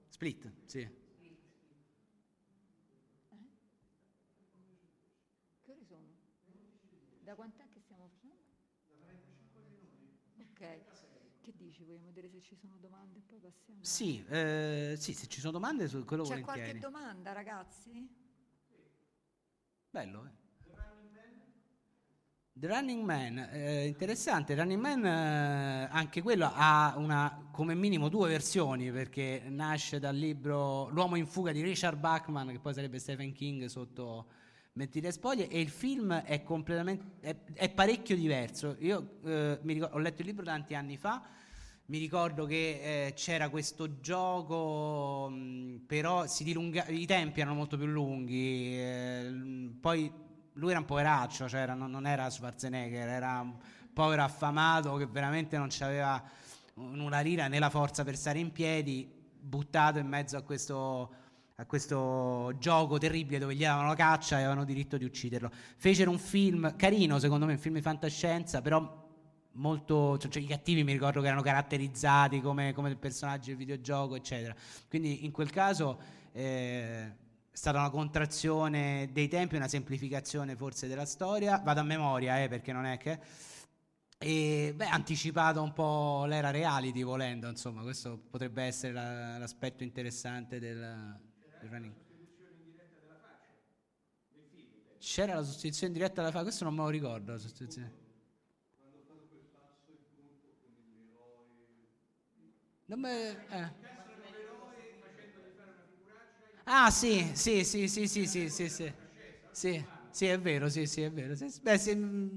Split 0.09 0.51
sì. 0.65 0.87
Sono? 3.27 3.45
da 7.21 7.35
quant'è 7.35 7.63
che 7.73 7.79
stiamo 7.81 8.09
facendo? 8.13 8.35
da 8.87 8.95
45 8.95 9.61
minuti 9.69 10.17
ok 10.51 11.05
che 11.47 11.53
dici? 11.55 11.83
Vogliamo 11.85 12.07
vedere 12.07 12.27
se 12.27 12.36
ci 12.47 12.55
sono 12.55 12.77
domande 12.79 13.19
e 13.19 13.21
poi 13.27 13.39
passiamo? 13.39 13.83
Sì, 13.83 14.23
eh, 14.29 14.95
sì 14.97 15.11
se 15.11 15.27
ci 15.27 15.41
sono 15.41 15.51
domande 15.51 15.87
su 15.89 16.05
quello 16.05 16.23
C'è 16.23 16.29
volentieri. 16.29 16.61
qualche 16.61 16.79
domanda, 16.79 17.33
ragazzi? 17.33 18.07
Bello, 19.89 20.25
eh? 20.25 20.45
The 22.53 22.67
Running 22.67 23.03
Man, 23.03 23.37
eh, 23.51 23.85
interessante, 23.85 24.55
Running 24.55 24.81
Man 24.81 25.05
eh, 25.05 25.89
anche 25.91 26.23
quello 26.23 26.49
ha 26.51 26.95
una, 26.97 27.49
come 27.51 27.75
minimo 27.75 28.09
due 28.09 28.29
versioni 28.29 28.91
perché 28.91 29.43
nasce 29.47 29.99
dal 29.99 30.15
libro 30.15 30.89
L'uomo 30.89 31.17
in 31.17 31.27
fuga 31.27 31.51
di 31.51 31.61
Richard 31.61 31.99
Bachman 31.99 32.47
che 32.47 32.59
poi 32.59 32.73
sarebbe 32.73 32.97
Stephen 32.97 33.31
King 33.31 33.65
sotto 33.65 34.25
Mentire 34.73 35.11
spoglie 35.11 35.47
e 35.49 35.59
il 35.59 35.69
film 35.69 36.11
è 36.13 36.41
completamente 36.41 37.19
è, 37.19 37.35
è 37.53 37.69
parecchio 37.69 38.15
diverso. 38.15 38.75
Io 38.79 39.19
eh, 39.23 39.59
ricordo, 39.61 39.95
ho 39.95 39.99
letto 39.99 40.21
il 40.21 40.27
libro 40.27 40.43
tanti 40.43 40.73
anni 40.73 40.97
fa 40.97 41.21
mi 41.89 41.99
ricordo 41.99 42.45
che 42.45 43.07
eh, 43.07 43.13
c'era 43.13 43.49
questo 43.49 43.99
gioco, 44.01 45.29
mh, 45.29 45.83
però 45.87 46.27
si 46.27 46.43
dilunga- 46.43 46.87
i 46.87 47.05
tempi 47.05 47.39
erano 47.39 47.55
molto 47.55 47.77
più 47.77 47.85
lunghi, 47.85 48.77
eh, 48.77 49.71
poi 49.79 50.11
lui 50.53 50.71
era 50.71 50.79
un 50.79 50.85
poveraccio, 50.85 51.47
cioè 51.47 51.61
era, 51.61 51.75
non, 51.75 51.89
non, 51.89 52.05
era 52.05 52.29
Schwarzenegger, 52.29 53.07
era 53.07 53.39
un 53.39 53.55
povero 53.93 54.23
affamato 54.23 54.95
che 54.95 55.05
veramente 55.05 55.57
non 55.57 55.69
aveva 55.79 56.21
una 56.75 57.21
lira 57.21 57.47
né 57.47 57.57
la 57.57 57.69
forza 57.69 58.03
per 58.03 58.17
stare 58.17 58.39
in 58.39 58.51
piedi, 58.51 59.09
buttato 59.39 59.97
in 59.97 60.07
mezzo 60.07 60.35
a 60.35 60.41
questo, 60.41 61.13
a 61.55 61.65
questo 61.65 62.53
gioco 62.59 62.97
terribile 62.97 63.39
dove 63.39 63.55
gli 63.55 63.61
davano 63.61 63.87
la 63.87 63.95
caccia 63.95 64.35
e 64.35 64.39
avevano 64.39 64.65
diritto 64.65 64.97
di 64.97 65.05
ucciderlo. 65.05 65.49
Fecero 65.77 66.11
un 66.11 66.19
film 66.19 66.75
carino, 66.75 67.17
secondo 67.17 67.45
me, 67.45 67.53
un 67.53 67.59
film 67.59 67.75
di 67.75 67.81
fantascienza, 67.81 68.61
però 68.61 69.06
molto 69.57 70.17
cioè, 70.17 70.31
cioè, 70.31 70.41
i 70.41 70.45
cattivi 70.47 70.83
mi 70.83 70.93
ricordo 70.93 71.21
che 71.21 71.27
erano 71.27 71.41
caratterizzati 71.41 72.41
come, 72.41 72.73
come 72.73 72.95
personaggi 72.95 73.49
del 73.49 73.57
videogioco 73.57 74.15
eccetera. 74.15 74.55
Quindi 74.89 75.25
in 75.25 75.31
quel 75.31 75.49
caso 75.49 75.99
eh, 76.31 77.13
è 77.51 77.57
stata 77.57 77.79
una 77.79 77.89
contrazione 77.89 79.09
dei 79.11 79.27
tempi 79.27 79.55
una 79.55 79.67
semplificazione 79.67 80.55
forse 80.55 80.87
della 80.87 81.05
storia. 81.05 81.57
Vado 81.63 81.79
a 81.79 81.83
memoria 81.83 82.41
eh, 82.41 82.47
perché 82.47 82.71
non 82.71 82.85
è 82.85 82.97
che 82.97 83.19
e 84.19 84.73
beh, 84.75 84.87
anticipato 84.87 85.61
un 85.61 85.73
po' 85.73 86.25
l'era 86.25 86.49
reality 86.49 87.03
volendo 87.03 87.47
insomma 87.47 87.83
questo 87.83 88.17
potrebbe 88.17 88.63
essere 88.63 88.91
la, 88.91 89.37
l'aspetto 89.37 89.83
interessante 89.83 90.59
del, 90.59 91.19
del 91.59 91.69
running. 91.69 91.93
C'era 94.97 95.35
la 95.35 95.43
sostituzione 95.43 95.93
diretta 95.93 96.21
della 96.21 96.31
faccia 96.31 96.45
questo 96.45 96.63
non 96.63 96.73
me 96.73 96.81
lo 96.81 96.89
ricordo 96.89 97.31
la 97.31 97.37
sostituzione 97.37 98.05
Non 102.89 102.99
me, 102.99 103.37
eh. 103.51 103.69
Ah 106.65 106.89
sì, 106.91 107.31
sì, 107.33 107.63
sì, 107.63 107.87
sì, 107.87 108.07
sì, 108.07 108.27
sì, 108.27 108.49
sì, 108.49 108.69
sì, 108.69 108.93
sì, 109.49 109.85
sì, 110.09 110.25
è 110.25 110.39
vero, 110.39 110.67
sì, 110.69 110.85
sì, 110.85 111.01
è 111.01 111.11
vero. 111.11 111.33
Beh, 111.61 111.77
sì, 111.77 111.95
mm, 111.95 112.27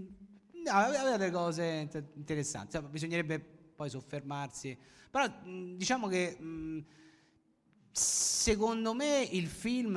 no, 0.65 0.91
delle 1.17 1.31
cose 1.31 1.89
interessanti, 2.15 2.81
bisognerebbe 2.83 3.41
poi 3.75 3.91
soffermarsi. 3.91 4.79
Però 5.11 5.27
mm, 5.47 5.77
diciamo 5.77 6.07
che 6.07 6.37
mm, 6.41 6.79
secondo 7.91 8.95
me 8.95 9.27
il 9.33 9.47
film, 9.49 9.97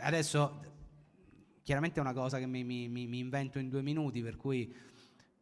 adesso 0.00 0.60
chiaramente 1.62 1.98
è 1.98 2.02
una 2.02 2.12
cosa 2.12 2.38
che 2.38 2.46
mi, 2.46 2.62
mi, 2.64 2.88
mi 2.88 3.18
invento 3.18 3.58
in 3.58 3.68
due 3.68 3.82
minuti, 3.82 4.22
per 4.22 4.36
cui 4.36 4.72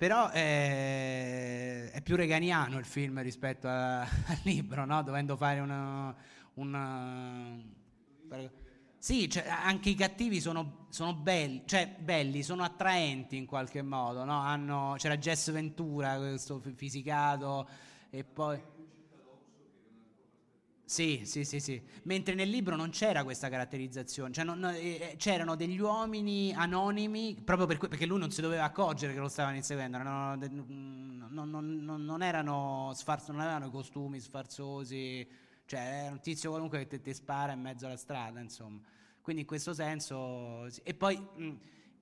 però 0.02 0.30
è, 0.30 1.92
è, 1.92 2.02
più 2.02 2.16
reganiano 2.16 2.76
il 2.76 2.84
film 2.84 3.22
rispetto 3.22 3.68
a, 3.68 4.00
al 4.02 4.40
libro, 4.42 4.84
no? 4.84 5.00
dovendo 5.04 5.36
fare 5.36 5.60
una... 5.60 6.12
una 6.54 7.56
sì, 8.98 9.30
cioè, 9.30 9.46
anche 9.48 9.90
i 9.90 9.94
cattivi 9.94 10.40
sono, 10.40 10.86
sono 10.88 11.14
belli, 11.14 11.62
cioè 11.66 11.94
belli, 12.00 12.42
sono 12.42 12.64
attraenti 12.64 13.36
in 13.36 13.46
qualche 13.46 13.82
modo, 13.82 14.24
no? 14.24 14.40
Hanno, 14.40 14.96
c'era 14.98 15.16
Jess 15.16 15.52
Ventura, 15.52 16.16
questo 16.16 16.60
fisicato, 16.74 17.68
e 18.10 18.24
poi... 18.24 18.60
Sì, 20.92 21.22
sì, 21.24 21.44
sì, 21.46 21.58
sì. 21.58 21.80
Mentre 22.02 22.34
nel 22.34 22.50
libro 22.50 22.76
non 22.76 22.90
c'era 22.90 23.24
questa 23.24 23.48
caratterizzazione, 23.48 24.30
cioè 24.30 24.44
non, 24.44 24.62
eh, 24.66 25.12
eh, 25.12 25.14
c'erano 25.16 25.56
degli 25.56 25.78
uomini 25.80 26.52
anonimi 26.52 27.34
proprio 27.42 27.66
per 27.66 27.78
que- 27.78 27.88
perché 27.88 28.04
lui 28.04 28.18
non 28.18 28.30
si 28.30 28.42
doveva 28.42 28.64
accorgere 28.64 29.14
che 29.14 29.18
lo 29.18 29.28
stavano 29.28 29.56
inseguendo, 29.56 29.96
non, 29.96 30.38
non, 31.30 31.48
non, 31.48 32.04
non 32.04 32.22
erano 32.22 32.92
sfarzo, 32.94 33.32
non 33.32 33.40
avevano 33.40 33.70
costumi 33.70 34.20
sfarzosi, 34.20 35.26
cioè 35.64 35.80
era 35.80 36.10
un 36.12 36.20
tizio 36.20 36.50
qualunque 36.50 36.86
che 36.86 37.00
ti 37.00 37.14
spara 37.14 37.52
in 37.52 37.60
mezzo 37.62 37.86
alla 37.86 37.96
strada, 37.96 38.40
insomma. 38.40 38.78
Quindi 39.22 39.42
in 39.42 39.48
questo 39.48 39.72
senso... 39.72 40.68
Sì. 40.68 40.80
E 40.84 40.92
poi 40.92 41.16
mh, 41.16 41.50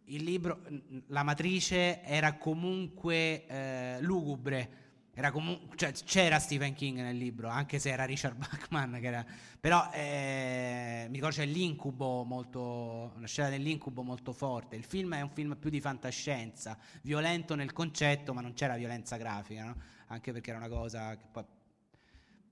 il 0.07 0.24
libro, 0.24 0.62
la 1.07 1.22
matrice 1.22 2.03
era 2.03 2.36
comunque 2.38 3.47
eh, 3.47 3.99
lugubre 4.01 4.89
comunque, 5.31 5.77
cioè, 5.77 5.93
c'era 5.93 6.39
Stephen 6.39 6.73
King 6.73 6.99
nel 6.99 7.16
libro, 7.16 7.49
anche 7.49 7.79
se 7.79 7.91
era 7.91 8.05
Richard 8.05 8.37
Bachman, 8.41 8.95
era, 8.95 9.25
però 9.61 9.91
eh, 9.93 11.05
mi 11.09 11.14
ricordo 11.14 11.37
c'è 11.37 11.45
l'incubo 11.45 12.25
molto, 12.25 13.12
una 13.16 13.27
scena 13.27 13.51
dell'incubo 13.51 14.03
molto 14.03 14.33
forte. 14.33 14.77
Il 14.77 14.85
film 14.85 15.14
è 15.14 15.21
un 15.21 15.31
film 15.31 15.57
più 15.57 15.68
di 15.68 15.81
fantascienza, 15.81 16.79
violento 17.03 17.55
nel 17.55 17.73
concetto, 17.73 18.33
ma 18.33 18.41
non 18.41 18.55
c'era 18.55 18.77
violenza 18.77 19.16
grafica, 19.16 19.64
no? 19.64 19.77
anche 20.07 20.33
perché 20.33 20.51
era 20.51 20.59
una 20.59 20.68
cosa 20.68 21.14
che 21.16 21.25
poi 21.31 21.45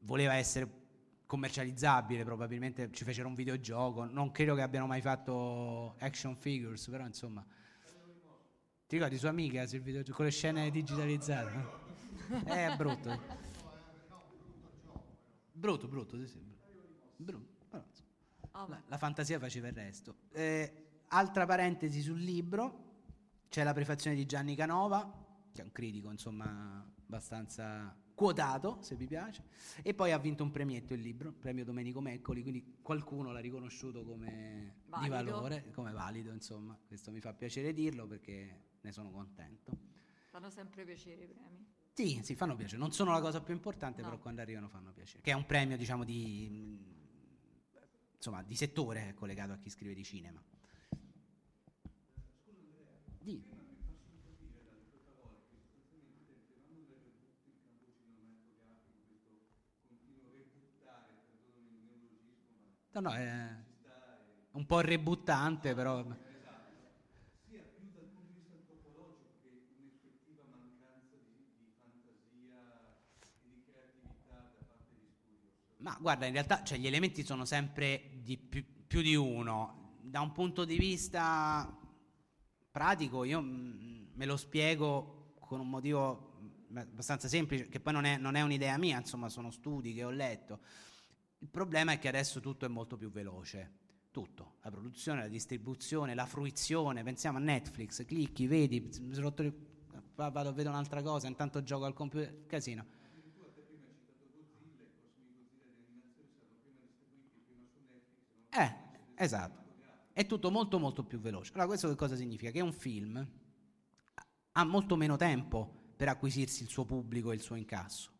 voleva 0.00 0.34
essere 0.34 0.68
commercializzabile, 1.24 2.24
probabilmente 2.24 2.90
ci 2.92 3.04
fecero 3.04 3.28
un 3.28 3.34
videogioco, 3.34 4.04
non 4.04 4.30
credo 4.30 4.54
che 4.54 4.62
abbiano 4.62 4.86
mai 4.86 5.00
fatto 5.00 5.96
action 6.00 6.36
figures, 6.36 6.86
però 6.88 7.06
insomma... 7.06 7.44
Ti 8.86 8.96
ricordi 8.96 9.18
sua 9.18 9.28
amica 9.28 9.66
con 10.12 10.24
le 10.24 10.30
scene 10.30 10.70
digitalizzate? 10.70 11.87
È 12.44 12.74
brutto. 12.76 13.20
Brutto, 15.52 15.88
brutto, 15.88 16.16
sì, 16.18 16.26
sì. 16.26 16.40
Brutto. 17.16 17.56
La, 18.52 18.82
la, 18.86 18.98
fantasia 18.98 19.38
faceva 19.38 19.68
il 19.68 19.74
resto. 19.74 20.16
Eh, 20.32 21.02
altra 21.08 21.46
parentesi 21.46 22.00
sul 22.00 22.18
libro, 22.18 22.86
c'è 23.48 23.62
la 23.62 23.72
prefazione 23.72 24.16
di 24.16 24.26
Gianni 24.26 24.54
Canova, 24.54 25.26
che 25.52 25.62
è 25.62 25.64
un 25.64 25.72
critico, 25.72 26.10
insomma, 26.10 26.84
abbastanza 27.06 27.96
quotato, 28.14 28.78
se 28.82 28.96
vi 28.96 29.06
piace, 29.06 29.44
e 29.82 29.94
poi 29.94 30.10
ha 30.10 30.18
vinto 30.18 30.42
un 30.42 30.50
premietto 30.50 30.92
il 30.92 31.00
libro, 31.00 31.32
premio 31.32 31.64
Domenico 31.64 32.00
Meccoli, 32.00 32.42
quindi 32.42 32.78
qualcuno 32.82 33.30
l'ha 33.30 33.38
riconosciuto 33.38 34.04
come 34.04 34.80
valido. 34.86 35.16
di 35.16 35.22
valore, 35.22 35.70
come 35.70 35.92
valido, 35.92 36.32
insomma. 36.32 36.76
Questo 36.84 37.12
mi 37.12 37.20
fa 37.20 37.32
piacere 37.32 37.72
dirlo 37.72 38.06
perché 38.06 38.64
ne 38.80 38.92
sono 38.92 39.10
contento. 39.10 39.70
Fanno 40.30 40.50
sempre 40.50 40.84
piacere 40.84 41.22
i 41.22 41.26
premi. 41.26 41.66
Sì, 41.98 42.20
sì, 42.22 42.36
fanno 42.36 42.54
piacere. 42.54 42.78
Non 42.78 42.92
sono 42.92 43.10
la 43.10 43.20
cosa 43.20 43.40
più 43.40 43.52
importante, 43.52 44.02
no. 44.02 44.08
però 44.10 44.20
quando 44.20 44.40
arrivano 44.40 44.68
fanno 44.68 44.92
piacere. 44.92 45.20
Che 45.20 45.32
è 45.32 45.34
un 45.34 45.44
premio, 45.46 45.76
diciamo, 45.76 46.04
di, 46.04 46.78
insomma, 48.14 48.40
di 48.44 48.54
settore 48.54 49.14
collegato 49.14 49.50
a 49.50 49.56
chi 49.56 49.68
scrive 49.68 49.94
di 49.94 50.04
cinema. 50.04 50.40
Di. 53.18 53.44
No, 62.92 63.00
no, 63.00 63.12
è 63.12 63.56
un 64.52 64.66
po' 64.66 64.78
rebuttante, 64.78 65.74
però... 65.74 66.06
Ma 75.78 75.96
guarda, 76.00 76.26
in 76.26 76.32
realtà 76.32 76.64
cioè, 76.64 76.78
gli 76.78 76.86
elementi 76.86 77.24
sono 77.24 77.44
sempre 77.44 78.10
di 78.22 78.36
più, 78.36 78.64
più, 78.86 79.00
di 79.00 79.14
uno. 79.14 79.96
Da 80.00 80.20
un 80.20 80.32
punto 80.32 80.64
di 80.64 80.76
vista 80.76 81.76
pratico, 82.70 83.24
io 83.24 83.40
mm, 83.40 84.06
me 84.14 84.26
lo 84.26 84.36
spiego 84.36 85.34
con 85.38 85.60
un 85.60 85.68
motivo 85.68 86.32
abbastanza 86.74 87.28
semplice, 87.28 87.68
che 87.68 87.80
poi 87.80 87.92
non 87.92 88.04
è, 88.04 88.16
non 88.16 88.34
è 88.34 88.42
un'idea 88.42 88.76
mia, 88.76 88.98
insomma, 88.98 89.28
sono 89.28 89.50
studi 89.50 89.94
che 89.94 90.02
ho 90.02 90.10
letto. 90.10 90.60
Il 91.38 91.48
problema 91.48 91.92
è 91.92 91.98
che 91.98 92.08
adesso 92.08 92.40
tutto 92.40 92.64
è 92.64 92.68
molto 92.68 92.96
più 92.96 93.10
veloce. 93.10 93.76
Tutto, 94.10 94.54
la 94.62 94.70
produzione, 94.70 95.20
la 95.20 95.28
distribuzione, 95.28 96.14
la 96.14 96.26
fruizione, 96.26 97.04
pensiamo 97.04 97.38
a 97.38 97.40
Netflix, 97.40 98.04
clicchi, 98.04 98.48
vedi, 98.48 98.90
vado 100.16 100.50
vedere 100.50 100.70
un'altra 100.70 101.02
cosa, 101.02 101.28
intanto 101.28 101.62
gioco 101.62 101.84
al 101.84 101.94
computer, 101.94 102.46
casino 102.46 102.97
Eh, 108.58 108.74
esatto. 109.14 109.66
È 110.12 110.26
tutto 110.26 110.50
molto 110.50 110.78
molto 110.78 111.04
più 111.04 111.20
veloce. 111.20 111.52
Allora 111.52 111.68
questo 111.68 111.88
che 111.88 111.94
cosa 111.94 112.16
significa? 112.16 112.50
Che 112.50 112.60
un 112.60 112.72
film 112.72 113.26
ha 114.52 114.64
molto 114.64 114.96
meno 114.96 115.16
tempo 115.16 115.92
per 115.96 116.08
acquisirsi 116.08 116.64
il 116.64 116.68
suo 116.68 116.84
pubblico 116.84 117.30
e 117.30 117.34
il 117.34 117.40
suo 117.40 117.54
incasso. 117.54 118.10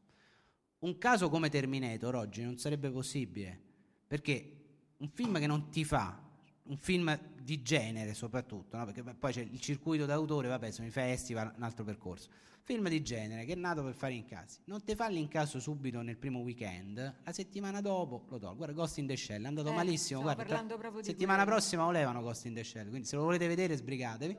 Un 0.80 0.96
caso 0.98 1.28
come 1.28 1.48
Terminator 1.48 2.14
oggi 2.14 2.44
non 2.44 2.56
sarebbe 2.56 2.88
possibile, 2.90 3.60
perché 4.06 4.58
un 4.98 5.08
film 5.08 5.38
che 5.38 5.46
non 5.48 5.70
ti 5.70 5.84
fa, 5.84 6.20
un 6.64 6.76
film 6.76 7.18
di 7.48 7.62
genere 7.62 8.12
soprattutto, 8.12 8.76
no? 8.76 8.84
perché 8.84 9.02
poi 9.02 9.32
c'è 9.32 9.40
il 9.40 9.58
circuito 9.58 10.04
d'autore, 10.04 10.48
vabbè, 10.48 10.70
sono 10.70 10.86
i 10.86 10.90
festival, 10.90 11.50
un 11.56 11.62
altro 11.62 11.82
percorso 11.82 12.28
film 12.60 12.90
di 12.90 13.02
genere 13.02 13.46
che 13.46 13.54
è 13.54 13.56
nato 13.56 13.82
per 13.82 13.94
fare 13.94 14.12
incassi. 14.12 14.60
Non 14.64 14.84
ti 14.84 14.94
fa 14.94 15.08
l'incasso 15.08 15.58
subito 15.58 16.02
nel 16.02 16.18
primo 16.18 16.40
weekend, 16.40 16.98
la 17.24 17.32
settimana 17.32 17.80
dopo 17.80 18.26
lo 18.28 18.38
tolgo. 18.38 18.56
Guarda, 18.56 18.74
Ghost 18.74 18.98
in 18.98 19.06
the 19.06 19.16
Shell 19.16 19.44
è 19.44 19.46
andato 19.46 19.70
eh, 19.70 19.74
malissimo. 19.74 20.20
Guarda, 20.20 20.44
tra, 20.44 20.62
settimana 21.00 21.44
quello. 21.44 21.56
prossima 21.56 21.84
lo 21.84 21.90
levano 21.92 22.20
Ghost 22.20 22.44
in 22.44 22.52
the 22.52 22.62
Shell, 22.62 22.90
quindi 22.90 23.06
se 23.06 23.16
lo 23.16 23.22
volete 23.22 23.46
vedere 23.46 23.74
sbrigatevi. 23.74 24.36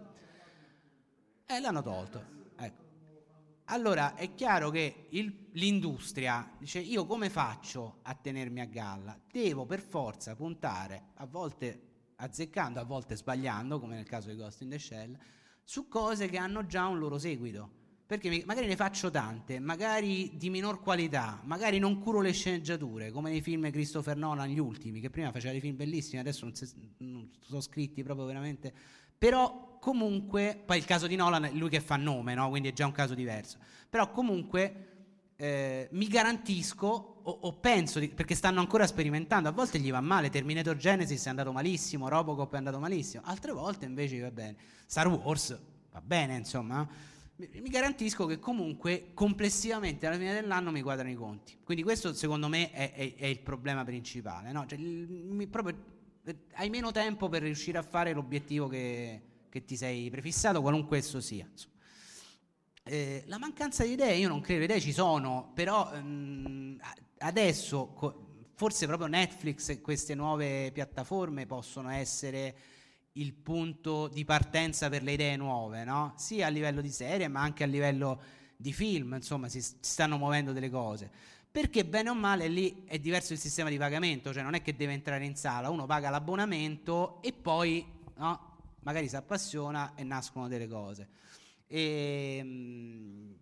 E 1.47 1.59
l'hanno 1.59 1.81
tolto. 1.81 2.23
Ecco. 2.55 2.83
allora 3.65 4.13
è 4.13 4.35
chiaro 4.35 4.69
che 4.69 5.07
il, 5.09 5.47
l'industria 5.53 6.51
dice 6.59 6.77
io 6.77 7.07
come 7.07 7.31
faccio 7.31 7.97
a 8.03 8.13
tenermi 8.13 8.61
a 8.61 8.65
galla? 8.65 9.19
Devo 9.31 9.65
per 9.65 9.81
forza 9.81 10.35
puntare, 10.35 11.13
a 11.15 11.25
volte 11.25 11.88
azzeccando, 12.19 12.79
a 12.79 12.83
volte 12.83 13.15
sbagliando, 13.15 13.79
come 13.79 13.95
nel 13.95 14.05
caso 14.05 14.29
di 14.29 14.35
Ghost 14.35 14.61
in 14.61 14.69
the 14.69 14.79
Shell, 14.79 15.17
su 15.63 15.87
cose 15.87 16.27
che 16.27 16.37
hanno 16.37 16.65
già 16.65 16.87
un 16.87 16.99
loro 16.99 17.17
seguito. 17.17 17.77
Perché 18.05 18.43
magari 18.45 18.65
ne 18.65 18.75
faccio 18.75 19.11
tante, 19.11 19.59
magari 19.59 20.31
di 20.35 20.49
minor 20.49 20.81
qualità, 20.81 21.41
magari 21.43 21.77
non 21.77 21.99
curo 21.99 22.21
le 22.21 22.31
sceneggiature, 22.31 23.11
come 23.11 23.29
nei 23.29 23.41
film 23.41 23.69
Christopher 23.69 24.17
Nolan, 24.17 24.49
gli 24.49 24.57
ultimi, 24.57 24.99
che 24.99 25.11
prima 25.11 25.31
faceva 25.31 25.51
dei 25.51 25.61
film 25.61 25.75
bellissimi, 25.75 26.19
adesso 26.19 26.45
non, 26.45 26.55
si, 26.55 26.67
non 26.97 27.29
sono 27.39 27.61
scritti 27.61 28.01
proprio 28.01 28.25
veramente 28.25 28.73
però 29.19 29.77
comunque, 29.81 30.61
poi 30.65 30.77
il 30.77 30.85
caso 30.85 31.05
di 31.05 31.17
Nolan 31.17 31.43
è 31.43 31.51
lui 31.51 31.69
che 31.69 31.81
fa 31.81 31.97
nome, 31.97 32.33
no? 32.33 32.49
quindi 32.49 32.69
è 32.69 32.73
già 32.73 32.85
un 32.85 32.93
caso 32.93 33.13
diverso, 33.13 33.57
però 33.89 34.11
comunque 34.11 34.88
eh, 35.41 35.87
mi 35.91 36.07
garantisco 36.07 36.87
o, 37.23 37.37
o 37.41 37.53
penso, 37.53 37.99
di, 37.99 38.09
perché 38.09 38.35
stanno 38.35 38.59
ancora 38.59 38.85
sperimentando, 38.85 39.47
a 39.47 39.53
volte 39.53 39.79
gli 39.79 39.89
va 39.89 40.01
male, 40.01 40.29
Terminator 40.29 40.75
Genesis 40.75 41.25
è 41.25 41.29
andato 41.29 41.53
malissimo, 41.53 42.09
Robocop 42.09 42.53
è 42.53 42.57
andato 42.57 42.77
malissimo, 42.77 43.23
altre 43.25 43.53
volte 43.53 43.85
invece 43.85 44.19
va 44.19 44.31
bene, 44.31 44.57
Star 44.85 45.07
Wars 45.07 45.57
va 45.91 46.01
bene 46.01 46.35
insomma, 46.35 46.85
mi 47.37 47.69
garantisco 47.69 48.25
che 48.25 48.37
comunque 48.37 49.11
complessivamente 49.13 50.05
alla 50.05 50.17
fine 50.17 50.33
dell'anno 50.33 50.71
mi 50.71 50.81
quadrano 50.81 51.09
i 51.09 51.15
conti. 51.15 51.57
Quindi 51.63 51.83
questo 51.83 52.13
secondo 52.13 52.49
me 52.49 52.69
è, 52.71 52.91
è, 52.91 53.15
è 53.15 53.25
il 53.27 53.39
problema 53.39 53.85
principale. 53.85 54.51
No? 54.51 54.65
Cioè, 54.65 54.77
mi, 54.77 55.47
proprio 55.47 55.73
hai 56.55 56.69
meno 56.69 56.91
tempo 56.91 57.29
per 57.29 57.43
riuscire 57.43 57.77
a 57.77 57.81
fare 57.81 58.11
l'obiettivo 58.11 58.67
che, 58.67 59.21
che 59.47 59.63
ti 59.63 59.77
sei 59.77 60.09
prefissato, 60.09 60.59
qualunque 60.61 60.97
esso 60.97 61.21
sia. 61.21 61.49
Eh, 62.91 63.21
la 63.27 63.37
mancanza 63.37 63.83
di 63.83 63.91
idee, 63.91 64.15
io 64.15 64.27
non 64.27 64.41
credo, 64.41 64.61
le 64.61 64.65
idee 64.65 64.79
ci 64.79 64.91
sono, 64.91 65.51
però 65.53 65.95
mh, 65.95 66.79
adesso 67.19 67.89
co- 67.93 68.47
forse 68.55 68.87
proprio 68.87 69.07
Netflix 69.07 69.69
e 69.69 69.79
queste 69.79 70.15
nuove 70.15 70.71
piattaforme 70.71 71.45
possono 71.45 71.91
essere 71.91 72.55
il 73.11 73.33
punto 73.33 74.07
di 74.07 74.25
partenza 74.25 74.89
per 74.89 75.03
le 75.03 75.11
idee 75.11 75.35
nuove, 75.35 75.83
no? 75.83 76.15
sia 76.17 76.47
a 76.47 76.49
livello 76.49 76.81
di 76.81 76.89
serie 76.89 77.27
ma 77.27 77.41
anche 77.41 77.63
a 77.63 77.67
livello 77.67 78.19
di 78.57 78.73
film, 78.73 79.13
insomma 79.13 79.49
si, 79.49 79.61
si 79.61 79.75
stanno 79.81 80.17
muovendo 80.17 80.51
delle 80.51 80.71
cose 80.71 81.11
perché 81.51 81.85
bene 81.85 82.09
o 82.09 82.15
male 82.15 82.47
lì 82.47 82.85
è 82.85 82.97
diverso 82.97 83.33
il 83.33 83.39
sistema 83.39 83.69
di 83.69 83.77
pagamento, 83.77 84.33
cioè 84.33 84.41
non 84.41 84.55
è 84.55 84.63
che 84.63 84.75
deve 84.75 84.93
entrare 84.93 85.25
in 85.25 85.35
sala, 85.35 85.69
uno 85.69 85.85
paga 85.85 86.09
l'abbonamento 86.09 87.21
e 87.21 87.33
poi 87.33 87.85
no, 88.15 88.57
magari 88.79 89.07
si 89.07 89.15
appassiona 89.15 89.93
e 89.93 90.03
nascono 90.03 90.47
delle 90.47 90.67
cose. 90.67 91.09
E, 91.71 92.37
ehm, 92.39 93.37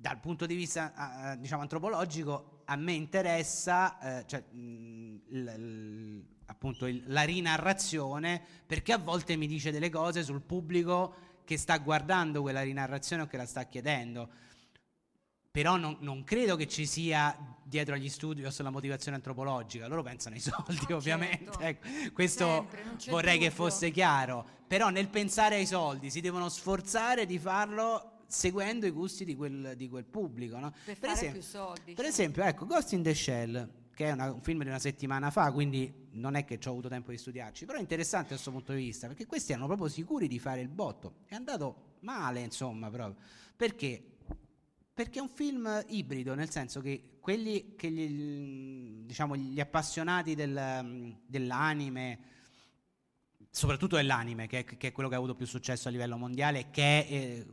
dal 0.00 0.20
punto 0.20 0.44
di 0.46 0.54
vista 0.54 1.36
diciamo 1.38 1.62
antropologico 1.62 2.62
a 2.66 2.76
me 2.76 2.92
interessa 2.92 4.20
eh, 4.20 4.26
cioè, 4.26 4.42
l, 4.52 5.42
l, 5.42 6.24
appunto 6.46 6.86
il, 6.86 7.02
la 7.06 7.22
rinarrazione 7.22 8.40
perché 8.66 8.92
a 8.92 8.98
volte 8.98 9.36
mi 9.36 9.46
dice 9.46 9.70
delle 9.70 9.90
cose 9.90 10.22
sul 10.22 10.42
pubblico 10.42 11.14
che 11.44 11.56
sta 11.56 11.78
guardando 11.78 12.42
quella 12.42 12.62
rinarrazione 12.62 13.22
o 13.22 13.26
che 13.26 13.36
la 13.36 13.46
sta 13.46 13.64
chiedendo 13.64 14.30
però 15.50 15.76
non, 15.76 15.96
non, 16.00 16.22
credo 16.22 16.54
che 16.54 16.68
ci 16.68 16.86
sia 16.86 17.36
dietro 17.64 17.94
agli 17.94 18.08
studios 18.08 18.60
la 18.60 18.70
motivazione 18.70 19.16
antropologica, 19.16 19.88
loro 19.88 20.02
pensano 20.02 20.36
ai 20.36 20.40
soldi 20.40 20.86
no, 20.88 20.96
ovviamente, 20.96 21.50
certo. 21.58 21.60
ecco, 21.62 22.12
questo 22.12 22.66
Sempre, 22.70 23.10
vorrei 23.10 23.34
dubbio. 23.34 23.48
che 23.48 23.54
fosse 23.54 23.90
chiaro, 23.90 24.46
però 24.66 24.90
nel 24.90 25.08
pensare 25.08 25.56
ai 25.56 25.66
soldi 25.66 26.10
si 26.10 26.20
devono 26.20 26.48
sforzare 26.48 27.26
di 27.26 27.38
farlo 27.38 28.18
seguendo 28.26 28.86
i 28.86 28.90
gusti 28.90 29.24
di 29.24 29.34
quel, 29.34 29.74
di 29.76 29.88
quel 29.88 30.04
pubblico. 30.04 30.58
No? 30.58 30.72
Per, 30.84 30.98
per, 30.98 31.10
esempio, 31.10 31.42
soldi, 31.42 31.94
per 31.94 32.04
cioè. 32.04 32.12
esempio, 32.12 32.42
ecco, 32.44 32.66
Ghost 32.66 32.92
in 32.92 33.02
the 33.02 33.14
Shell, 33.14 33.68
che 33.92 34.06
è 34.06 34.12
una, 34.12 34.32
un 34.32 34.40
film 34.42 34.62
di 34.62 34.68
una 34.68 34.78
settimana 34.78 35.30
fa, 35.30 35.50
quindi 35.50 35.92
non 36.12 36.36
è 36.36 36.44
che 36.44 36.60
ci 36.60 36.68
ho 36.68 36.70
avuto 36.70 36.88
tempo 36.88 37.10
di 37.10 37.18
studiarci, 37.18 37.64
però 37.64 37.78
è 37.78 37.80
interessante 37.80 38.28
da 38.28 38.34
questo 38.34 38.52
punto 38.52 38.72
di 38.72 38.78
vista, 38.78 39.08
perché 39.08 39.26
questi 39.26 39.50
erano 39.50 39.66
proprio 39.66 39.88
sicuri 39.88 40.28
di 40.28 40.38
fare 40.38 40.60
il 40.60 40.68
botto, 40.68 41.14
è 41.26 41.34
andato 41.34 41.96
male 42.00 42.40
insomma 42.40 42.88
proprio, 42.88 43.16
perché 43.56 44.09
perché 45.00 45.18
è 45.18 45.22
un 45.22 45.30
film 45.30 45.82
ibrido, 45.88 46.34
nel 46.34 46.50
senso 46.50 46.82
che 46.82 47.16
quelli 47.20 47.74
che 47.74 47.90
gli, 47.90 49.06
diciamo, 49.06 49.34
gli 49.34 49.58
appassionati 49.58 50.34
del, 50.34 51.16
dell'anime, 51.24 52.18
soprattutto 53.48 53.96
dell'anime, 53.96 54.46
che, 54.46 54.62
che, 54.64 54.88
è 54.88 54.92
quello 54.92 55.08
che 55.08 55.14
ha 55.14 55.18
avuto 55.18 55.34
più 55.34 55.46
successo 55.46 55.88
a 55.88 55.90
livello 55.90 56.18
mondiale, 56.18 56.68
che 56.70 57.06
è 57.06 57.10
eh, 57.10 57.46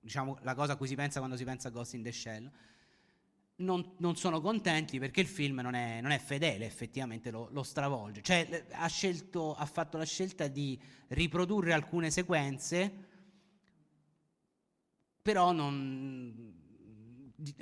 diciamo, 0.00 0.38
la 0.40 0.54
cosa 0.54 0.72
a 0.72 0.76
cui 0.76 0.86
si 0.86 0.94
pensa 0.94 1.18
quando 1.18 1.36
si 1.36 1.44
pensa 1.44 1.68
a 1.68 1.72
Ghost 1.72 1.92
in 1.92 2.02
the 2.02 2.10
Shell, 2.10 2.50
non, 3.56 3.92
non 3.98 4.16
sono 4.16 4.40
contenti 4.40 4.98
perché 4.98 5.20
il 5.20 5.26
film 5.26 5.60
non 5.60 5.74
è, 5.74 6.00
non 6.00 6.10
è 6.10 6.18
fedele, 6.18 6.64
effettivamente 6.64 7.30
lo, 7.30 7.50
lo 7.52 7.64
stravolge. 7.64 8.22
Cioè, 8.22 8.64
ha, 8.70 8.86
scelto, 8.86 9.54
ha 9.54 9.66
fatto 9.66 9.98
la 9.98 10.06
scelta 10.06 10.46
di 10.46 10.80
riprodurre 11.08 11.74
alcune 11.74 12.10
sequenze, 12.10 13.06
però 15.20 15.52
non 15.52 16.56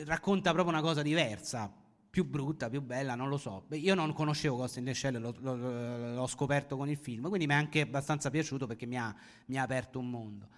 racconta 0.05 0.53
proprio 0.53 0.75
una 0.75 0.83
cosa 0.83 1.03
diversa, 1.03 1.73
più 2.09 2.25
brutta, 2.25 2.71
più 2.71 2.81
bella, 2.81 3.15
non 3.15 3.29
lo 3.29 3.37
so. 3.37 3.67
Io 3.73 3.95
non 3.95 4.13
conoscevo 4.13 4.57
Ghost 4.57 4.79
in 4.79 4.85
the 4.85 4.95
Shell, 4.95 5.21
l'ho, 5.21 5.35
l'ho, 5.39 6.15
l'ho 6.15 6.27
scoperto 6.27 6.77
con 6.77 6.89
il 6.89 6.97
film, 6.97 7.29
quindi 7.29 7.47
mi 7.47 7.53
è 7.53 7.57
anche 7.57 7.83
abbastanza 7.83 8.31
piaciuto 8.31 8.67
perché 8.67 8.87
mi 8.87 8.99
ha, 8.99 9.15
mi 9.47 9.59
ha 9.59 9.63
aperto 9.63 9.99
un 9.99 10.09
mondo. 10.09 10.49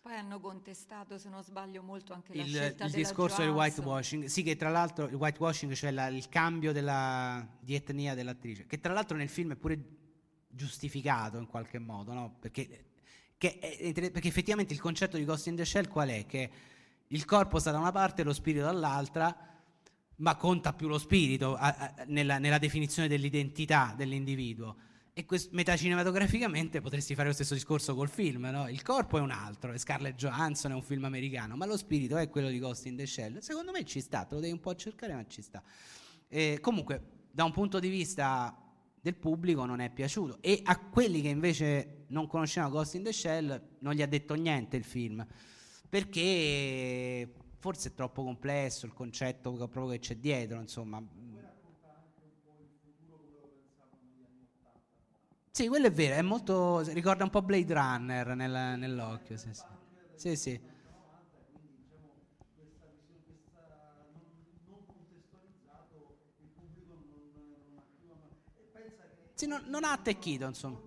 Poi 0.00 0.14
hanno 0.14 0.38
contestato, 0.38 1.18
se 1.18 1.28
non 1.28 1.42
sbaglio, 1.42 1.82
molto 1.82 2.12
anche 2.12 2.32
il, 2.32 2.38
la 2.38 2.44
scelta 2.44 2.84
il 2.84 2.92
discorso 2.92 3.42
del 3.42 3.50
whitewashing. 3.50 4.24
Sì, 4.26 4.42
che 4.44 4.54
tra 4.54 4.68
l'altro 4.68 5.06
il 5.06 5.14
whitewashing, 5.14 5.72
cioè 5.72 5.90
la, 5.90 6.06
il 6.06 6.28
cambio 6.28 6.72
della, 6.72 7.44
di 7.60 7.74
etnia 7.74 8.14
dell'attrice, 8.14 8.66
che 8.66 8.78
tra 8.78 8.92
l'altro 8.92 9.16
nel 9.16 9.28
film 9.28 9.52
è 9.52 9.56
pure 9.56 9.78
giustificato 10.48 11.38
in 11.38 11.46
qualche 11.46 11.78
modo, 11.78 12.12
no? 12.12 12.36
Perché, 12.38 12.86
che, 13.36 13.58
perché 13.92 14.28
effettivamente 14.28 14.72
il 14.72 14.80
concetto 14.80 15.16
di 15.16 15.24
Ghost 15.24 15.48
in 15.48 15.56
the 15.56 15.64
Shell 15.64 15.88
qual 15.88 16.08
è? 16.08 16.24
Che 16.24 16.50
il 17.08 17.24
corpo 17.24 17.58
sta 17.58 17.70
da 17.70 17.78
una 17.78 17.92
parte 17.92 18.22
lo 18.22 18.32
spirito 18.32 18.64
dall'altra, 18.64 19.34
ma 20.16 20.36
conta 20.36 20.72
più 20.72 20.88
lo 20.88 20.98
spirito 20.98 21.54
a, 21.54 21.76
a, 21.76 22.04
nella, 22.06 22.38
nella, 22.38 22.58
definizione 22.58 23.08
dell'identità 23.08 23.94
dell'individuo. 23.96 24.76
E 25.12 25.24
quest, 25.24 25.50
metacinematograficamente 25.52 26.80
potresti 26.80 27.14
fare 27.14 27.28
lo 27.28 27.34
stesso 27.34 27.54
discorso 27.54 27.94
col 27.94 28.08
film, 28.08 28.46
no? 28.46 28.68
Il 28.68 28.82
corpo 28.82 29.18
è 29.18 29.20
un 29.20 29.30
altro, 29.30 29.72
è 29.72 29.78
Scarlett 29.78 30.16
Johansson, 30.16 30.72
è 30.72 30.74
un 30.74 30.82
film 30.82 31.04
americano, 31.04 31.56
ma 31.56 31.64
lo 31.64 31.76
spirito 31.76 32.16
è 32.16 32.28
quello 32.28 32.48
di 32.48 32.58
Ghost 32.58 32.86
in 32.86 32.96
the 32.96 33.06
Shell. 33.06 33.38
Secondo 33.38 33.72
me 33.72 33.84
ci 33.84 34.00
sta, 34.00 34.24
te 34.24 34.34
lo 34.34 34.40
devi 34.40 34.52
un 34.52 34.60
po' 34.60 34.74
cercare, 34.74 35.14
ma 35.14 35.24
ci 35.26 35.40
sta. 35.40 35.62
E 36.28 36.58
comunque, 36.60 37.02
da 37.30 37.44
un 37.44 37.52
punto 37.52 37.78
di 37.78 37.88
vista 37.88 38.54
del 39.00 39.14
pubblico 39.14 39.64
non 39.64 39.78
è 39.78 39.88
piaciuto 39.88 40.38
e 40.40 40.60
a 40.64 40.80
quelli 40.80 41.22
che 41.22 41.28
invece 41.28 42.06
non 42.08 42.26
conoscevano 42.26 42.72
Ghost 42.72 42.94
in 42.94 43.04
the 43.04 43.12
Shell 43.12 43.76
non 43.78 43.94
gli 43.94 44.02
ha 44.02 44.06
detto 44.06 44.34
niente 44.34 44.76
il 44.76 44.82
film 44.82 45.24
perché 45.96 47.32
forse 47.58 47.88
è 47.88 47.94
troppo 47.94 48.22
complesso 48.22 48.84
il 48.84 48.92
concetto 48.92 49.52
proprio 49.56 49.86
che 49.88 49.98
c'è 49.98 50.16
dietro, 50.16 50.60
insomma. 50.60 51.02
Sì, 55.50 55.68
quello 55.68 55.86
è 55.86 55.90
vero, 55.92 56.14
è 56.16 56.22
molto, 56.22 56.80
ricorda 56.92 57.24
un 57.24 57.30
po' 57.30 57.40
Blade 57.42 57.72
Runner 57.72 58.34
nel, 58.36 58.78
nell'occhio, 58.78 59.36
sì, 59.38 59.54
sì. 59.54 59.64
sì, 60.14 60.36
sì. 60.36 60.60
Sì, 69.34 69.46
non, 69.46 69.62
non 69.66 69.84
ha 69.84 69.92
attecchito, 69.92 70.46
insomma. 70.46 70.80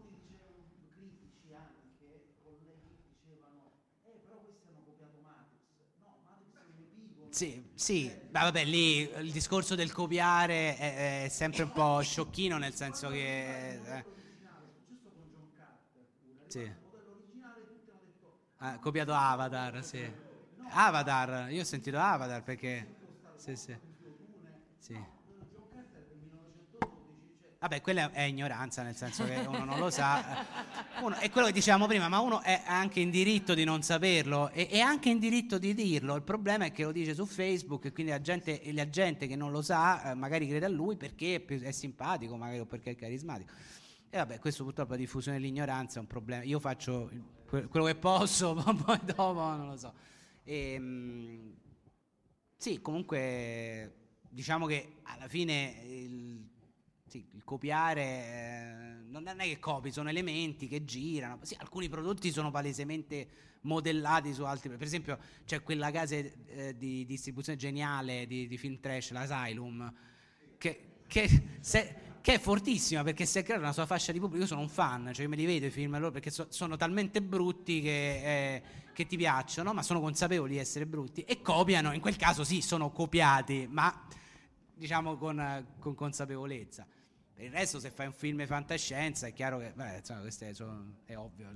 Sì, 7.32 7.64
sì, 7.76 8.20
Beh, 8.28 8.40
vabbè, 8.42 8.66
lì 8.66 9.02
il 9.02 9.32
discorso 9.32 9.76
del 9.76 9.92
copiare 9.92 10.76
è, 10.76 11.24
è 11.26 11.30
sempre 11.30 11.64
un 11.64 11.72
po' 11.72 12.02
sciocchino, 12.02 12.58
nel 12.58 12.74
senso 12.74 13.10
che... 13.10 13.98
Eh. 14.00 14.06
Sì. 16.48 16.70
Ah, 18.58 18.78
copiato 18.80 19.14
Avatar, 19.14 19.84
sì. 19.84 20.14
Avatar, 20.72 21.50
io 21.52 21.62
ho 21.62 21.64
sentito 21.66 21.98
Avatar 21.98 22.44
perché... 22.44 22.90
Sì, 23.36 23.56
sì. 23.56 23.78
Sì. 24.80 25.06
Vabbè, 27.62 27.82
quella 27.82 28.10
è 28.14 28.22
ignoranza, 28.22 28.84
nel 28.84 28.96
senso 28.96 29.26
che 29.26 29.36
uno 29.36 29.66
non 29.66 29.80
lo 29.80 29.90
sa. 29.90 30.46
Uno, 31.02 31.18
è 31.18 31.30
quello 31.30 31.48
che 31.48 31.52
dicevamo 31.52 31.88
prima, 31.88 32.08
ma 32.08 32.22
uno 32.22 32.42
è 32.42 32.64
anche 32.66 33.02
in 33.02 33.10
diritto 33.10 33.54
di 33.54 33.66
non 33.66 33.82
saperlo 33.82 34.50
e 34.52 34.70
è 34.70 34.80
anche 34.80 35.10
in 35.10 35.20
diritto 35.20 35.58
di 35.58 35.74
dirlo. 35.74 36.16
Il 36.16 36.22
problema 36.22 36.64
è 36.64 36.72
che 36.72 36.84
lo 36.84 36.94
dice 36.94 37.14
su 37.14 37.26
Facebook 37.26 37.84
e 37.84 37.92
quindi 37.92 38.14
la 38.14 38.22
gente, 38.22 38.62
la 38.72 38.90
gente 38.90 39.28
che 39.28 39.36
non 39.36 39.52
lo 39.52 39.62
sa 39.62 40.12
eh, 40.12 40.16
magari 40.16 40.48
crede 40.48 40.68
a 40.68 40.70
lui 40.70 40.96
perché 40.96 41.36
è, 41.36 41.40
più, 41.42 41.60
è 41.60 41.72
simpatico, 41.72 42.38
magari 42.38 42.60
o 42.60 42.66
perché 42.66 42.92
è 42.92 42.96
carismatico. 42.96 43.52
E 44.10 44.18
vabbè, 44.18 44.40
questo 44.40 44.64
purtroppo 44.64 44.92
la 44.92 44.98
diffusione 44.98 45.38
dell'ignoranza 45.38 45.98
è 45.98 46.00
un 46.00 46.08
problema. 46.08 46.44
Io 46.44 46.62
faccio 46.62 47.12
quello 47.46 47.86
che 47.88 47.96
posso, 47.96 48.54
ma 48.64 48.74
poi 48.74 49.00
dopo 49.04 49.34
non 49.34 49.68
lo 49.68 49.76
so. 49.76 49.94
E, 50.46 50.74
ehm, 50.76 51.56
sì, 52.56 52.82
comunque 52.82 53.96
diciamo 54.30 54.66
che 54.66 55.00
alla 55.04 55.28
fine 55.28 55.82
il, 55.84 56.48
sì, 57.10 57.26
il 57.34 57.44
copiare 57.44 58.02
eh, 58.02 59.02
non 59.10 59.28
è 59.28 59.36
che 59.36 59.60
copi, 59.60 59.92
sono 59.92 60.10
elementi 60.10 60.68
che 60.68 60.86
girano. 60.86 61.40
Sì, 61.42 61.56
alcuni 61.60 61.90
prodotti 61.90 62.32
sono 62.32 62.52
palesemente 62.52 63.28
modellati 63.62 64.34
su 64.34 64.44
altri. 64.44 64.70
Per 64.70 64.82
esempio, 64.82 65.18
c'è 65.46 65.64
quella 65.64 65.92
casa 65.92 66.16
eh, 66.16 66.76
di 66.78 67.06
distribuzione 67.06 67.58
geniale 67.58 68.28
di, 68.28 68.48
di, 68.48 68.58
film 68.58 68.80
trash, 68.80 69.12
l'Asylum, 69.12 69.92
che, 70.58 71.02
che, 71.08 71.44
se, 71.60 71.96
che, 72.22 72.34
è 72.36 72.40
fortissima 72.40 73.04
perché 73.04 73.26
si 73.26 73.40
è 73.40 73.44
creata 73.44 73.64
una 73.64 73.74
sua 73.74 73.88
fascia 73.88 74.12
di 74.12 74.20
pubblico. 74.20 74.44
Io 74.44 74.48
sono 74.48 74.62
un 74.62 74.70
fan, 74.70 75.10
cioè 75.12 75.26
me 75.26 75.36
li 75.36 75.46
vedo 75.46 75.66
i 75.66 75.72
film 75.72 75.98
loro 75.98 76.12
perché 76.12 76.30
so, 76.30 76.46
sono 76.50 76.78
talmente 76.78 77.22
brutti 77.24 77.82
che, 77.82 78.56
eh, 78.56 78.62
che, 78.94 79.08
ti 79.08 79.18
piacciono, 79.18 79.74
ma 79.74 79.82
sono 79.82 80.00
consapevoli 80.00 80.54
di 80.54 80.60
essere 80.60 80.86
brutti 80.86 81.24
e 81.24 81.42
copiano. 81.42 81.92
In 81.92 82.02
quel 82.02 82.18
caso, 82.18 82.44
sì, 82.44 82.62
sono 82.62 82.92
copiati, 82.92 83.68
ma 83.68 84.06
diciamo 84.76 85.18
con, 85.18 85.66
con 85.80 85.96
consapevolezza. 85.96 86.86
Per 87.40 87.48
il 87.48 87.54
resto, 87.54 87.80
se 87.80 87.90
fai 87.90 88.08
un 88.08 88.12
film 88.12 88.40
di 88.40 88.46
fantascienza, 88.46 89.26
è 89.26 89.32
chiaro 89.32 89.60
che, 89.60 89.72
beh, 89.74 90.00
insomma, 90.00 90.20
questo 90.20 90.44
è, 90.44 90.54
sono, 90.54 90.96
è 91.06 91.16
ovvio. 91.16 91.50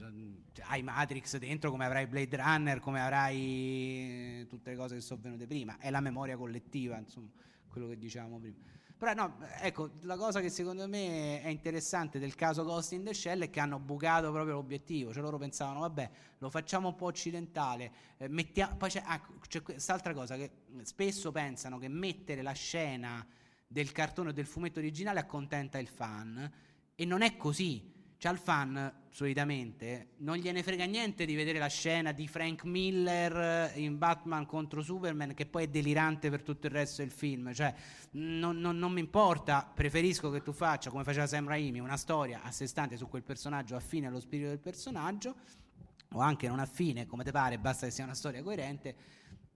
Cioè, 0.53 0.65
hai 0.69 0.81
Matrix 0.81 1.35
dentro, 1.35 1.71
come 1.71 1.83
avrai 1.83 2.07
Blade 2.07 2.37
Runner, 2.37 2.79
come 2.79 3.01
avrai 3.01 4.47
tutte 4.47 4.69
le 4.69 4.77
cose 4.77 4.95
che 4.95 5.01
sono 5.01 5.19
venute 5.21 5.45
prima. 5.45 5.77
È 5.79 5.89
la 5.89 5.99
memoria 5.99 6.37
collettiva, 6.37 6.97
insomma, 6.97 7.27
quello 7.67 7.89
che 7.89 7.97
dicevamo 7.97 8.39
prima. 8.39 8.55
Però 8.97 9.13
no, 9.13 9.37
ecco, 9.59 9.89
la 10.03 10.15
cosa 10.15 10.39
che 10.39 10.47
secondo 10.47 10.87
me 10.87 11.41
è 11.41 11.49
interessante 11.49 12.17
del 12.17 12.33
caso 12.33 12.63
Ghost 12.63 12.93
in 12.93 13.03
the 13.03 13.13
Shell 13.13 13.41
è 13.41 13.49
che 13.49 13.59
hanno 13.59 13.77
bucato 13.77 14.31
proprio 14.31 14.53
l'obiettivo, 14.53 15.11
cioè 15.11 15.21
loro 15.21 15.37
pensavano, 15.37 15.81
vabbè, 15.81 16.11
lo 16.37 16.49
facciamo 16.49 16.87
un 16.87 16.95
po' 16.95 17.07
occidentale, 17.07 17.91
eh, 18.15 18.29
mettiamo, 18.29 18.77
poi 18.77 18.89
c'è, 18.89 19.03
ah, 19.05 19.21
c'è 19.49 19.61
quest'altra 19.61 20.13
cosa 20.13 20.37
che 20.37 20.49
spesso 20.83 21.33
pensano 21.33 21.77
che 21.77 21.89
mettere 21.89 22.41
la 22.41 22.53
scena 22.53 23.27
del 23.73 23.91
cartone 23.91 24.29
o 24.29 24.31
del 24.31 24.45
fumetto 24.45 24.79
originale 24.79 25.19
accontenta 25.19 25.79
il 25.79 25.87
fan 25.87 26.49
e 26.93 27.05
non 27.05 27.23
è 27.23 27.35
così. 27.35 27.91
Cioè 28.17 28.31
al 28.31 28.37
fan 28.37 29.01
solitamente 29.09 30.11
non 30.19 30.37
gliene 30.37 30.63
frega 30.63 30.85
niente 30.85 31.25
di 31.25 31.35
vedere 31.35 31.59
la 31.59 31.67
scena 31.67 32.13
di 32.13 32.25
Frank 32.25 32.63
Miller 32.63 33.77
in 33.77 33.97
Batman 33.97 34.45
contro 34.45 34.81
Superman 34.81 35.33
che 35.33 35.45
poi 35.45 35.65
è 35.65 35.67
delirante 35.67 36.29
per 36.29 36.41
tutto 36.41 36.67
il 36.67 36.71
resto 36.71 37.01
del 37.01 37.11
film. 37.11 37.51
Cioè 37.51 37.73
non, 38.11 38.59
non, 38.59 38.77
non 38.77 38.93
mi 38.93 39.01
importa, 39.01 39.69
preferisco 39.73 40.29
che 40.29 40.41
tu 40.41 40.53
faccia 40.53 40.89
come 40.89 41.03
faceva 41.03 41.27
Sam 41.27 41.49
Raimi 41.49 41.79
una 41.79 41.97
storia 41.97 42.43
a 42.43 42.51
sé 42.51 42.65
stante 42.65 42.95
su 42.95 43.09
quel 43.09 43.23
personaggio 43.23 43.75
affine 43.75 44.07
allo 44.07 44.21
spirito 44.21 44.47
del 44.47 44.59
personaggio 44.59 45.35
o 46.13 46.19
anche 46.19 46.47
non 46.47 46.59
affine, 46.59 47.05
come 47.05 47.25
ti 47.25 47.31
pare, 47.31 47.57
basta 47.57 47.87
che 47.87 47.91
sia 47.91 48.05
una 48.05 48.13
storia 48.13 48.41
coerente 48.41 48.95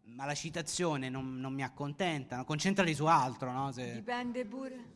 ma 0.08 0.26
la 0.26 0.34
citazione 0.34 1.10
non, 1.10 1.39
non 1.39 1.53
mi 1.53 1.64
accontenta, 1.64 2.43
concentrati 2.43 2.93
su 2.93 3.05
altro, 3.05 3.51
no? 3.51 3.72
Se... 3.72 3.93
Dipende 3.93 4.45
pure. 4.45 4.95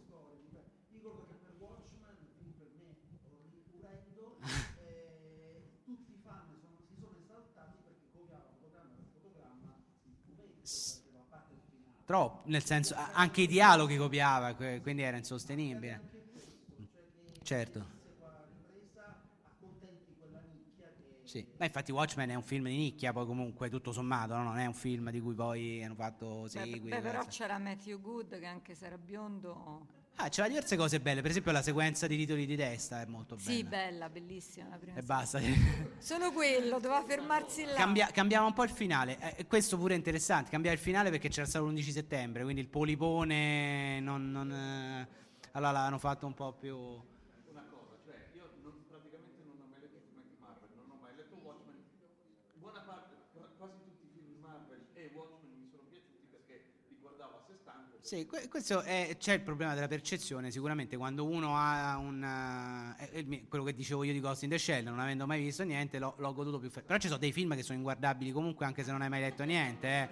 Troppo, 12.04 12.42
nel 12.50 12.66
senso, 12.66 12.94
anche 13.14 13.44
i 13.44 13.48
dialoghi 13.48 13.96
copiava, 13.96 14.54
quindi 14.54 15.02
era 15.02 15.16
insostenibile. 15.16 16.10
Certo. 17.42 18.01
Sì, 21.32 21.48
ma 21.60 21.64
infatti 21.64 21.94
Watchmen 21.94 22.28
è 22.28 22.36
un 22.36 22.44
film 22.44 22.66
di 22.66 22.76
nicchia, 22.76 23.14
poi 23.14 23.26
comunque 23.26 23.70
tutto 23.70 23.94
sommato, 23.94 24.36
no? 24.36 24.44
non 24.44 24.58
è 24.58 24.66
un 24.66 24.74
film 24.74 25.10
di 25.12 25.22
cui 25.22 25.34
poi 25.34 25.82
hanno 25.82 25.96
fatto 25.96 26.46
seguiti. 26.50 26.90
Beh, 26.90 27.00
però 27.00 27.26
c'era 27.26 27.58
Matthew 27.58 28.02
Good 28.02 28.38
che 28.38 28.46
anche 28.46 28.76
se 28.76 28.88
era 28.88 28.98
biondo... 28.98 29.88
Ah, 30.16 30.28
c'era 30.28 30.50
diverse 30.50 30.76
cose 30.76 31.00
belle, 31.00 31.22
per 31.22 31.30
esempio 31.30 31.54
la 31.54 31.62
sequenza 31.62 32.06
di 32.06 32.18
titoli 32.18 32.46
di 32.46 32.58
testa 32.58 33.02
è 33.02 33.06
molto 33.06 33.36
bella. 33.36 33.50
Sì, 33.50 33.64
bella, 33.64 34.10
bellissima 34.10 34.68
la 34.72 34.78
prima. 34.78 34.98
E 34.98 35.04
basta. 35.04 35.40
Solo 36.00 36.34
quello, 36.34 36.82
doveva 36.82 37.02
fermarsi 37.06 37.64
là. 37.64 37.76
Cambia, 37.76 38.08
cambiava 38.08 38.46
un 38.46 38.54
po' 38.54 38.66
il 38.66 38.70
finale, 38.70 39.38
eh, 39.38 39.46
questo 39.46 39.78
pure 39.78 39.94
è 39.94 39.98
interessante, 39.98 40.50
cambiava 40.50 40.76
il 40.76 40.84
finale 40.84 41.12
perché 41.12 41.30
c'era 41.30 41.48
stato 41.48 41.66
l'11 41.66 41.92
settembre, 41.92 42.44
quindi 42.44 42.60
il 42.60 42.68
polipone 42.68 44.02
non... 44.02 44.30
non 44.32 44.52
eh, 44.52 45.08
allora 45.54 45.72
l'hanno 45.72 45.98
fatto 45.98 46.26
un 46.26 46.34
po' 46.34 46.52
più... 46.52 47.02
Sì, 58.12 58.28
questo 58.50 58.82
è, 58.82 59.16
c'è 59.18 59.36
il 59.36 59.40
problema 59.40 59.74
della 59.74 59.88
percezione, 59.88 60.52
sicuramente 60.52 60.98
quando 60.98 61.24
uno 61.24 61.56
ha 61.56 61.96
un... 61.98 62.22
Eh, 62.98 63.46
quello 63.48 63.64
che 63.64 63.74
dicevo 63.74 64.04
io 64.04 64.12
di 64.12 64.20
Ghost 64.20 64.44
in 64.44 64.50
the 64.50 64.58
Shell, 64.58 64.84
non 64.84 65.00
avendo 65.00 65.26
mai 65.26 65.42
visto 65.42 65.64
niente, 65.64 65.98
l'ho, 65.98 66.16
l'ho 66.18 66.34
goduto 66.34 66.60
più... 66.60 66.70
Fe- 66.70 66.82
però 66.82 67.00
ci 67.00 67.08
sono 67.08 67.20
dei 67.20 67.32
film 67.32 67.56
che 67.56 67.64
sono 67.64 67.78
inguardabili 67.78 68.34
comunque 68.34 68.66
anche 68.66 68.84
se 68.84 68.92
non 68.92 69.02
hai 69.02 69.08
mai 69.08 69.22
letto 69.22 69.46
niente, 69.46 69.88
eh. 69.88 70.10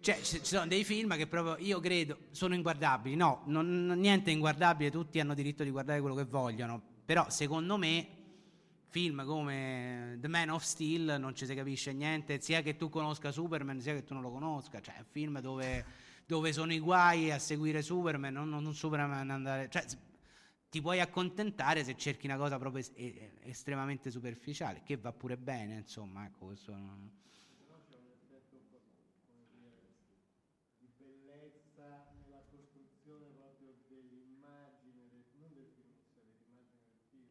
Cioè, 0.00 0.18
ci 0.22 0.40
sono 0.44 0.66
dei 0.66 0.82
film 0.82 1.14
che 1.14 1.26
proprio 1.26 1.62
io 1.62 1.78
credo 1.78 2.20
sono 2.30 2.54
inguardabili. 2.54 3.16
No, 3.16 3.42
non, 3.48 3.84
niente 3.98 4.30
è 4.30 4.32
inguardabile, 4.32 4.90
tutti 4.90 5.20
hanno 5.20 5.34
diritto 5.34 5.62
di 5.62 5.68
guardare 5.68 6.00
quello 6.00 6.14
che 6.14 6.24
vogliono. 6.24 6.80
Però, 7.04 7.28
secondo 7.28 7.76
me, 7.76 8.08
film 8.88 9.26
come 9.26 10.16
The 10.22 10.28
Man 10.28 10.48
of 10.48 10.62
Steel 10.62 11.16
non 11.20 11.34
ci 11.34 11.44
si 11.44 11.54
capisce 11.54 11.92
niente, 11.92 12.40
sia 12.40 12.62
che 12.62 12.76
tu 12.76 12.88
conosca 12.88 13.30
Superman, 13.30 13.78
sia 13.78 13.92
che 13.92 14.04
tu 14.04 14.14
non 14.14 14.22
lo 14.22 14.30
conosca. 14.30 14.80
Cioè, 14.80 14.94
è 14.94 14.98
un 15.00 15.06
film 15.10 15.40
dove 15.40 16.05
dove 16.26 16.52
sono 16.52 16.72
i 16.72 16.78
guai 16.80 17.30
a 17.30 17.38
seguire 17.38 17.82
Superman, 17.82 18.32
non, 18.32 18.48
non 18.48 18.74
Superman 18.74 19.30
andare... 19.30 19.68
Cioè, 19.70 19.84
ti 20.68 20.80
puoi 20.80 21.00
accontentare 21.00 21.84
se 21.84 21.96
cerchi 21.96 22.26
una 22.26 22.36
cosa 22.36 22.58
proprio 22.58 22.80
es- 22.80 22.92
estremamente 23.44 24.10
superficiale, 24.10 24.82
che 24.84 24.96
va 24.96 25.12
pure 25.12 25.36
bene, 25.38 25.76
insomma, 25.76 26.24
ecco, 26.26 26.46
questo 26.46 26.72
non... 26.72 27.10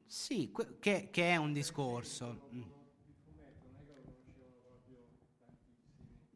Sì, 0.07 0.51
che, 0.79 1.09
che, 1.11 1.29
è 1.31 1.35
un 1.35 1.51
discorso. 1.53 2.41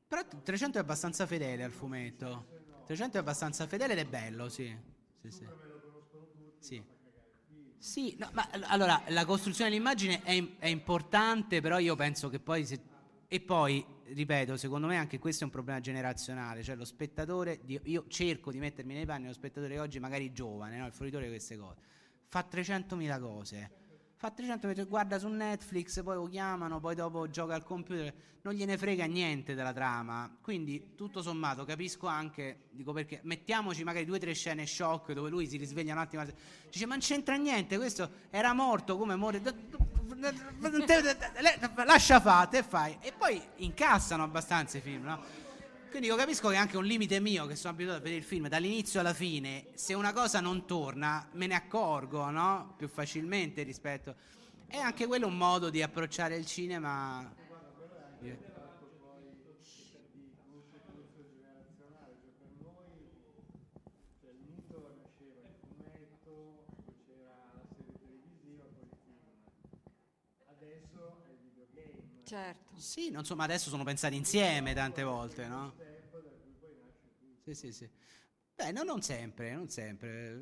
Però 0.09 0.23
300 0.43 0.79
è 0.79 0.81
abbastanza 0.81 1.27
fedele 1.27 1.63
al 1.63 1.71
fumetto. 1.71 2.47
300 2.87 3.17
è 3.17 3.19
abbastanza 3.19 3.67
fedele 3.67 3.93
ed 3.93 3.99
è 3.99 4.05
bello, 4.05 4.49
sì. 4.49 4.75
Sì, 5.21 5.29
sì. 5.29 5.45
sì. 6.57 6.83
sì 7.77 8.15
no, 8.17 8.27
ma 8.33 8.49
allora 8.63 9.03
la 9.09 9.23
costruzione 9.23 9.69
dell'immagine 9.69 10.23
è, 10.23 10.43
è, 10.57 10.65
importante, 10.65 11.61
però 11.61 11.77
io 11.77 11.95
penso 11.95 12.27
che 12.27 12.39
poi. 12.39 12.65
Se, 12.65 12.81
e 13.27 13.39
poi, 13.39 13.85
ripeto, 14.05 14.57
secondo 14.57 14.87
me 14.87 14.97
anche 14.97 15.19
questo 15.19 15.43
è 15.43 15.45
un 15.45 15.51
problema 15.51 15.79
generazionale. 15.79 16.63
Cioè, 16.63 16.75
lo 16.75 16.85
spettatore. 16.85 17.59
Io 17.67 18.05
cerco 18.07 18.51
di 18.51 18.57
mettermi 18.57 18.95
nei 18.95 19.05
panni 19.05 19.21
dello 19.21 19.33
spettatore 19.33 19.77
oggi, 19.77 19.99
magari 19.99 20.31
giovane, 20.31 20.79
no? 20.79 20.87
il 20.87 20.93
fruitore 20.93 21.25
di 21.25 21.29
queste 21.29 21.55
cose. 21.55 21.77
Fa 22.25 22.47
300.000 22.51 23.19
cose 23.19 23.78
fa 24.19 24.31
300 24.31 24.67
metri, 24.67 24.83
guarda 24.83 25.17
su 25.17 25.29
Netflix, 25.29 26.03
poi 26.03 26.15
lo 26.15 26.27
chiamano, 26.27 26.81
poi 26.81 26.93
dopo 26.93 27.29
gioca 27.29 27.53
al 27.53 27.63
computer, 27.63 28.13
non 28.41 28.53
gliene 28.53 28.77
frega 28.77 29.05
niente 29.05 29.55
della 29.55 29.71
trama. 29.71 30.29
Quindi, 30.41 30.93
tutto 30.97 31.21
sommato, 31.21 31.63
capisco 31.63 32.05
anche, 32.05 32.63
dico 32.71 32.91
perché, 32.91 33.21
mettiamoci 33.23 33.81
magari 33.85 34.03
due 34.03 34.17
o 34.17 34.19
tre 34.19 34.33
scene 34.33 34.65
shock 34.65 35.13
dove 35.13 35.29
lui 35.29 35.47
si 35.47 35.55
risveglia 35.55 35.93
un 35.93 35.99
attimo, 35.99 36.25
dice 36.69 36.85
ma 36.85 36.95
non 36.95 37.01
c'entra 37.01 37.35
niente, 37.37 37.77
questo 37.77 38.09
era 38.29 38.51
morto, 38.51 38.97
come 38.97 39.15
muore... 39.15 39.41
Lascia 41.85 42.19
fate 42.19 42.57
e 42.57 42.63
fai. 42.63 42.97
E 42.99 43.13
poi 43.13 43.41
incassano 43.57 44.23
abbastanza 44.23 44.79
i 44.79 44.81
film, 44.81 45.05
no? 45.05 45.48
Quindi 45.89 46.07
io 46.07 46.15
capisco 46.15 46.49
che 46.49 46.53
è 46.53 46.57
anche 46.57 46.77
un 46.77 46.85
limite 46.85 47.19
mio 47.19 47.47
che 47.47 47.55
sono 47.55 47.73
abituato 47.73 47.97
a 47.97 48.01
vedere 48.01 48.19
il 48.19 48.25
film 48.25 48.47
dall'inizio 48.47 48.99
alla 48.99 49.13
fine, 49.13 49.67
se 49.73 49.95
una 49.95 50.13
cosa 50.13 50.39
non 50.39 50.65
torna 50.65 51.27
me 51.33 51.47
ne 51.47 51.55
accorgo, 51.55 52.29
no? 52.29 52.75
Più 52.77 52.87
facilmente 52.87 53.63
rispetto... 53.63 54.15
È 54.67 54.77
anche 54.77 55.07
quello 55.07 55.25
un 55.25 55.35
modo 55.35 55.71
di 55.71 55.81
approcciare 55.81 56.35
il 56.35 56.45
cinema... 56.45 57.27
Certo. 72.29 72.77
Sì, 72.79 73.09
non 73.09 73.25
so, 73.25 73.35
ma 73.35 73.43
adesso 73.45 73.69
sono 73.71 73.83
pensati 73.83 74.15
insieme 74.15 74.75
tante 74.75 75.01
volte, 75.01 75.47
no? 75.47 75.73
Sì, 77.43 77.53
sì, 77.55 77.71
sì. 77.71 77.89
Beh, 78.55 78.71
no, 78.71 78.83
non 78.83 79.01
sempre, 79.01 79.53
non 79.55 79.69
sempre. 79.69 80.37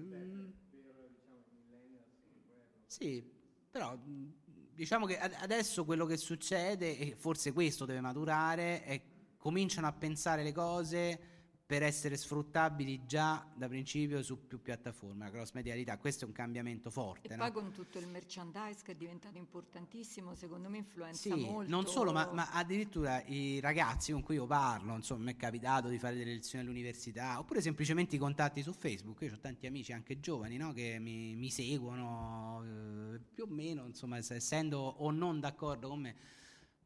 Sì, 2.85 3.23
però 3.69 3.97
diciamo 4.03 5.05
che 5.05 5.19
adesso 5.19 5.85
quello 5.85 6.05
che 6.05 6.17
succede, 6.17 6.97
e 6.97 7.15
forse 7.15 7.51
questo 7.51 7.85
deve 7.85 8.01
maturare, 8.01 8.83
è 8.83 9.01
cominciano 9.38 9.88
a 9.88 9.93
pensare 9.93 10.43
le 10.43 10.51
cose 10.51 11.19
per 11.68 11.84
essere 11.84 12.15
sfruttabili 12.15 13.05
già 13.05 13.45
da 13.53 13.68
principio 13.68 14.24
su 14.24 14.47
più 14.47 14.61
piattaforme, 14.61 15.26
la 15.26 15.32
cross 15.32 15.51
medialità, 15.51 15.97
questo 15.97 16.24
è 16.24 16.28
un 16.28 16.34
cambiamento 16.34 16.89
forte. 16.89 17.28
E 17.28 17.36
no? 17.36 17.43
poi 17.43 17.51
con 17.51 17.74
tutto 17.74 17.99
il 17.99 18.07
merchandise 18.07 18.84
che 18.84 18.93
è 18.93 18.95
diventato 18.95 19.38
importantissimo, 19.38 20.34
secondo 20.34 20.70
me 20.70 20.78
influenza 20.78 21.24
sì, 21.24 21.36
molto. 21.36 21.70
non 21.70 21.86
solo, 21.86 22.13
ma, 22.13 22.32
ma, 22.32 22.51
addirittura 22.53 23.22
i 23.26 23.59
ragazzi 23.59 24.13
con 24.13 24.24
cui 24.24 24.36
io 24.36 24.45
parlo, 24.45 24.95
insomma, 24.95 25.26
mi 25.26 25.34
è 25.34 25.36
capitato 25.36 25.89
di 25.89 25.99
fare 25.99 26.15
delle 26.15 26.32
lezioni 26.32 26.63
all'università, 26.63 27.38
oppure 27.38 27.59
semplicemente 27.59 28.15
i 28.15 28.18
contatti 28.18 28.63
su 28.63 28.72
Facebook, 28.72 29.20
io 29.24 29.34
ho 29.34 29.39
tanti 29.39 29.68
amici 29.68 29.91
anche 29.91 30.22
giovani 30.22 30.55
no? 30.55 30.72
che 30.72 30.99
mi, 30.99 31.36
mi 31.36 31.49
seguono, 31.49 32.63
eh, 32.63 33.20
più 33.34 33.43
o 33.43 33.47
meno, 33.47 33.86
insomma, 33.86 34.20
essendo 34.20 34.80
o 34.80 35.11
non 35.11 35.41
d'accordo 35.41 35.89
con 35.89 35.99
me 35.99 36.15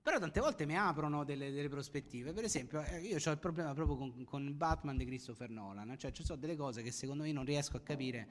però 0.02 0.18
tante 0.18 0.40
volte 0.40 0.66
mi 0.66 0.76
aprono 0.76 1.24
delle, 1.24 1.52
delle 1.52 1.70
prospettive. 1.70 2.34
Per 2.34 2.44
esempio, 2.44 2.82
eh, 2.82 3.02
io 3.02 3.18
ho 3.24 3.32
il 3.32 3.38
problema 3.38 3.74
proprio 3.74 3.98
con, 3.98 4.24
con 4.24 4.58
Batman 4.58 4.98
di 4.98 5.06
Christopher 5.06 5.50
Nolan, 5.50 5.96
cioè 5.98 6.12
ci 6.12 6.24
sono 6.24 6.40
delle 6.40 6.56
cose 6.56 6.82
che 6.82 6.92
secondo 6.92 7.24
me 7.24 7.32
non 7.32 7.46
riesco 7.46 7.78
a 7.78 7.82
capire 7.82 8.28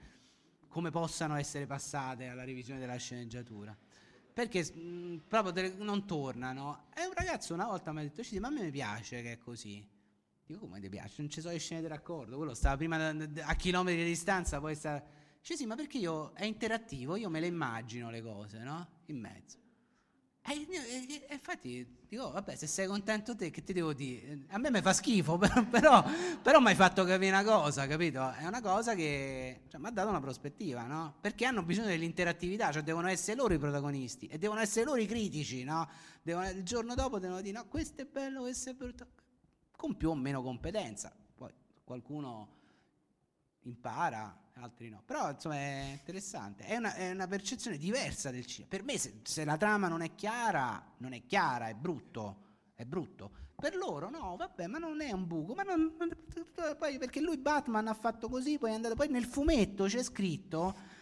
come 0.67 0.91
possano 0.91 1.37
essere 1.37 1.67
passate 1.67 2.29
alla 2.29 2.45
revisione 2.45 2.81
della 2.81 2.97
sceneggiatura. 2.97 3.77
Perché 4.33 4.65
mh, 4.65 5.23
proprio 5.29 5.53
delle, 5.53 5.75
non 5.77 6.07
tornano. 6.07 6.87
E 6.95 7.05
un 7.05 7.13
ragazzo 7.15 7.55
una 7.55 7.67
volta 7.67 7.93
mi 7.93 8.01
ha 8.01 8.03
detto: 8.03 8.23
Ma 8.41 8.49
a 8.49 8.51
me 8.51 8.63
mi 8.63 8.71
piace 8.71 9.23
che 9.23 9.33
è 9.33 9.39
così. 9.39 9.87
Dico, 10.47 10.61
come 10.61 10.81
ti 10.81 10.89
piace? 10.89 11.17
Non 11.19 11.31
ci 11.31 11.41
sono 11.41 11.53
le 11.53 11.61
scene 11.61 11.81
di 11.81 11.87
raccordo. 11.87 12.37
Quello 12.37 12.55
stava 12.55 12.77
prima 12.77 12.97
a 13.09 13.55
chilometri 13.55 14.03
di 14.03 14.09
distanza, 14.09 14.59
poi 14.59 14.75
sta. 14.75 15.03
Dice 15.39 15.57
sì, 15.57 15.67
ma 15.67 15.77
perché 15.77 15.99
io 15.99 16.33
è 16.33 16.45
interattivo, 16.45 17.17
io 17.17 17.31
me 17.31 17.41
le 17.41 17.47
immagino 17.47 18.11
le 18.11 18.21
cose, 18.23 18.59
no? 18.59 18.89
In 19.07 19.19
mezzo. 19.19 19.60
E, 20.43 20.67
e, 20.69 21.27
e, 21.29 21.35
infatti 21.35 21.87
dico, 22.09 22.31
vabbè, 22.31 22.57
se 22.57 22.67
sei 22.67 22.87
contento 22.87 23.37
te, 23.37 23.51
che 23.51 23.63
ti 23.63 23.73
devo 23.73 23.93
dire? 23.93 24.47
A 24.49 24.59
me 24.59 24.71
mi 24.71 24.81
fa 24.81 24.93
schifo, 24.93 25.37
però, 25.71 26.03
però, 26.43 26.61
mi 26.61 26.69
hai 26.69 26.75
fatto 26.75 27.05
capire 27.05 27.31
una 27.31 27.45
cosa, 27.45 27.87
capito? 27.87 28.33
È 28.33 28.47
una 28.47 28.61
cosa 28.61 28.95
che 28.95 29.63
cioè, 29.69 29.81
mi 29.81 29.89
ha 29.89 29.91
dato 29.91 30.09
una 30.09 30.21
prospettiva, 30.21 30.87
no? 30.87 31.15
Perché 31.21 31.45
hanno 31.45 31.63
bisogno 31.63 31.89
dell'interattività, 31.89 32.73
cioè 32.73 32.83
devono 32.83 33.09
essere 33.09 33.37
loro 33.37 33.53
i 33.55 33.59
protagonisti 33.59 34.27
e 34.27 34.39
devono 34.39 34.61
essere 34.61 34.87
loro 34.87 35.01
i 35.01 35.07
critici, 35.07 35.63
no? 35.63 35.89
Devono, 36.23 36.49
il 36.49 36.63
giorno 36.65 36.95
dopo 36.95 37.19
devono 37.19 37.43
dire, 37.43 37.59
no, 37.59 37.67
questo 37.69 38.03
è 38.03 38.07
bello, 38.07 38.41
questo 38.41 38.71
è 38.71 38.75
brutto, 38.75 39.07
con 39.77 39.97
più 39.97 40.09
o 40.09 40.15
meno 40.15 40.43
competenza. 40.43 41.15
Poi 41.35 41.53
qualcuno 41.85 42.60
impara, 43.63 44.37
altri 44.55 44.89
no. 44.89 45.03
Però 45.05 45.31
insomma 45.31 45.57
è 45.57 45.89
interessante, 45.93 46.65
è 46.65 46.77
una, 46.77 46.95
è 46.95 47.11
una 47.11 47.27
percezione 47.27 47.77
diversa 47.77 48.31
del 48.31 48.47
cinema. 48.47 48.69
Per 48.71 48.83
me 48.83 48.99
se, 48.99 49.21
se, 49.23 49.45
la 49.45 49.57
trama 49.57 49.89
non 49.89 50.03
è 50.03 50.15
chiara, 50.15 50.83
non 50.99 51.13
è 51.13 51.25
chiara, 51.27 51.69
è 51.69 51.75
brutto, 51.75 52.37
è 52.75 52.85
brutto. 52.85 53.49
Per 53.57 53.77
loro 53.77 54.09
no, 54.09 54.37
vabbè, 54.37 54.67
ma 54.69 54.79
non 54.79 55.03
è 55.03 55.13
un 55.13 55.27
buco, 55.27 55.55
ma 55.55 55.63
non, 55.63 55.95
poi 56.79 56.99
perché 56.99 57.21
lui 57.21 57.37
Batman 57.37 57.89
ha 57.89 57.95
fatto 57.95 58.29
così, 58.29 58.57
poi 58.57 58.71
è 58.71 58.75
andato, 58.75 58.95
poi 58.95 59.09
nel 59.09 59.27
fumetto 59.27 59.85
c'è 59.85 60.03
scritto 60.03 60.99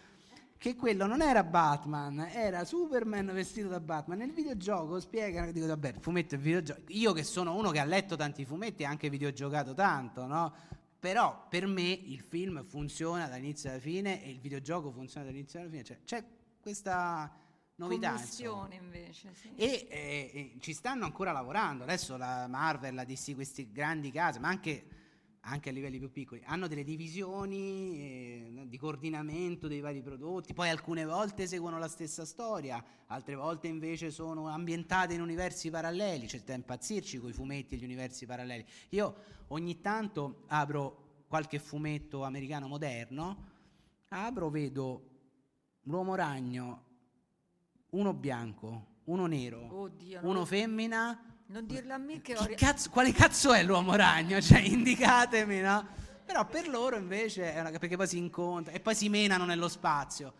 che 0.59 0.75
quello 0.75 1.05
non 1.05 1.21
era 1.21 1.41
Batman, 1.41 2.19
era 2.19 2.65
Superman 2.65 3.31
vestito 3.31 3.69
da 3.69 3.79
Batman. 3.79 4.17
Nel 4.17 4.33
videogioco 4.33 4.99
spiegano, 4.99 5.53
dico 5.53 5.67
vabbè, 5.67 5.93
fumetto 6.01 6.35
il 6.35 6.41
videogioco. 6.41 6.81
Io 6.87 7.13
che 7.13 7.23
sono 7.23 7.55
uno 7.55 7.71
che 7.71 7.79
ha 7.79 7.85
letto 7.85 8.17
tanti 8.17 8.43
fumetti 8.43 8.83
e 8.83 8.85
anche 8.85 9.09
videogiocato 9.09 9.73
tanto, 9.73 10.25
no? 10.25 10.53
Però 10.99 11.47
per 11.47 11.65
me 11.65 11.91
il 11.91 12.19
film 12.19 12.63
funziona 12.65 13.27
dall'inizio 13.27 13.69
alla 13.69 13.79
fine 13.79 14.23
e 14.23 14.29
il 14.29 14.39
videogioco 14.39 14.91
funziona 14.91 15.25
dall'inizio 15.25 15.59
alla 15.59 15.69
fine. 15.69 15.83
Cioè, 15.83 15.99
c'è 16.03 16.23
questa 16.59 17.33
novità. 17.75 18.13
Commissione 18.13 18.75
invece, 18.75 19.33
sì. 19.33 19.53
E, 19.55 19.87
eh, 19.89 20.31
e, 20.33 20.55
ci 20.59 20.73
stanno 20.73 21.05
ancora 21.05 21.31
lavorando. 21.31 21.83
Adesso 21.83 22.17
la 22.17 22.47
Marvel, 22.47 22.95
la 22.95 23.05
DC, 23.05 23.33
questi 23.33 23.71
grandi 23.71 24.11
casi, 24.11 24.39
ma 24.39 24.49
anche 24.49 24.98
anche 25.41 25.69
a 25.69 25.71
livelli 25.71 25.99
più 25.99 26.11
piccoli, 26.11 26.41
hanno 26.45 26.67
delle 26.67 26.83
divisioni 26.83 27.97
eh, 27.97 28.65
di 28.67 28.77
coordinamento 28.77 29.67
dei 29.67 29.79
vari 29.79 30.01
prodotti, 30.01 30.53
poi 30.53 30.69
alcune 30.69 31.05
volte 31.05 31.47
seguono 31.47 31.77
la 31.77 31.87
stessa 31.87 32.25
storia, 32.25 32.83
altre 33.07 33.35
volte 33.35 33.67
invece 33.67 34.11
sono 34.11 34.47
ambientate 34.47 35.13
in 35.13 35.21
universi 35.21 35.69
paralleli, 35.69 36.27
c'è 36.27 36.41
da 36.41 36.53
impazzirci 36.53 37.19
con 37.19 37.29
i 37.29 37.33
fumetti 37.33 37.75
e 37.75 37.77
gli 37.77 37.83
universi 37.83 38.25
paralleli. 38.25 38.65
Io 38.89 39.15
ogni 39.47 39.79
tanto 39.81 40.43
apro 40.47 41.23
qualche 41.27 41.59
fumetto 41.59 42.23
americano 42.23 42.67
moderno, 42.67 43.47
apro, 44.09 44.49
vedo 44.49 45.09
l'uomo 45.83 46.15
ragno, 46.15 46.85
uno 47.91 48.13
bianco, 48.13 48.97
uno 49.05 49.25
nero, 49.25 49.73
Oddio, 49.73 50.19
uno 50.23 50.45
femmina 50.45 51.28
non 51.49 51.65
dirlo 51.65 51.93
a 51.93 51.97
me 51.97 52.21
che 52.21 52.35
ho... 52.35 52.47
Cazzo, 52.55 52.89
quale 52.89 53.11
cazzo 53.11 53.53
è 53.53 53.63
l'uomo 53.63 53.95
ragno? 53.95 54.39
Cioè, 54.41 54.59
indicatemi, 54.59 55.59
no? 55.59 55.87
Però 56.25 56.45
per 56.45 56.67
loro 56.67 56.95
invece 56.95 57.53
è 57.53 57.59
una... 57.59 57.71
perché 57.71 57.95
poi 57.95 58.07
si 58.07 58.17
incontrano 58.17 58.77
e 58.77 58.79
poi 58.79 58.95
si 58.95 59.09
menano 59.09 59.45
nello 59.45 59.67
spazio. 59.67 60.33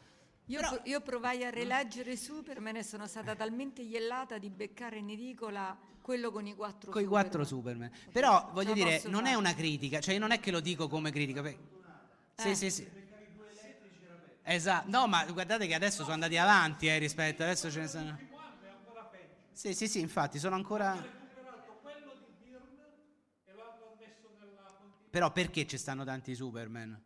Io, 0.46 0.60
Però... 0.60 0.80
io 0.84 1.02
provai 1.02 1.44
a 1.46 1.50
rileggere 1.50 2.16
Superman 2.16 2.76
e 2.78 2.84
sono 2.84 3.08
stata 3.08 3.36
talmente 3.36 3.82
iellata 3.82 4.38
di 4.38 4.50
beccare 4.50 4.98
in 4.98 5.10
edicola 5.10 5.78
quello 6.02 6.32
con 6.32 6.48
i 6.48 6.56
quattro 6.56 6.92
con 6.92 7.02
Superman. 7.02 7.04
i 7.04 7.08
quattro 7.08 7.44
Superman. 7.44 7.92
Però 8.12 8.50
voglio 8.54 8.74
dire, 8.74 9.02
non 9.06 9.22
fare. 9.22 9.34
è 9.34 9.36
una 9.36 9.54
critica, 9.54 10.00
cioè 10.00 10.18
non 10.18 10.32
è 10.32 10.40
che 10.40 10.52
lo 10.52 10.60
dico 10.60 10.88
come 10.88 11.12
critica. 11.12 11.42
Perché... 11.42 11.60
Eh. 12.36 12.42
Sì, 12.42 12.56
sì, 12.56 12.72
sì. 12.72 12.88
Esatto, 14.44 14.90
no, 14.90 15.06
ma 15.06 15.24
guardate 15.26 15.68
che 15.68 15.76
adesso 15.76 16.02
sono 16.02 16.14
andati 16.14 16.38
avanti 16.38 16.88
eh, 16.88 16.98
rispetto, 16.98 17.44
adesso 17.44 17.70
ce 17.70 17.80
ne 17.80 17.88
sono. 17.88 18.29
Sì, 19.60 19.74
sì, 19.74 19.90
sì, 19.90 20.00
infatti 20.00 20.40
sono 20.40 20.56
ancora... 20.56 20.96
Però 25.10 25.34
perché 25.34 25.68
ci 25.68 25.78
stanno 25.78 26.06
tanti 26.06 26.34
Superman? 26.34 26.98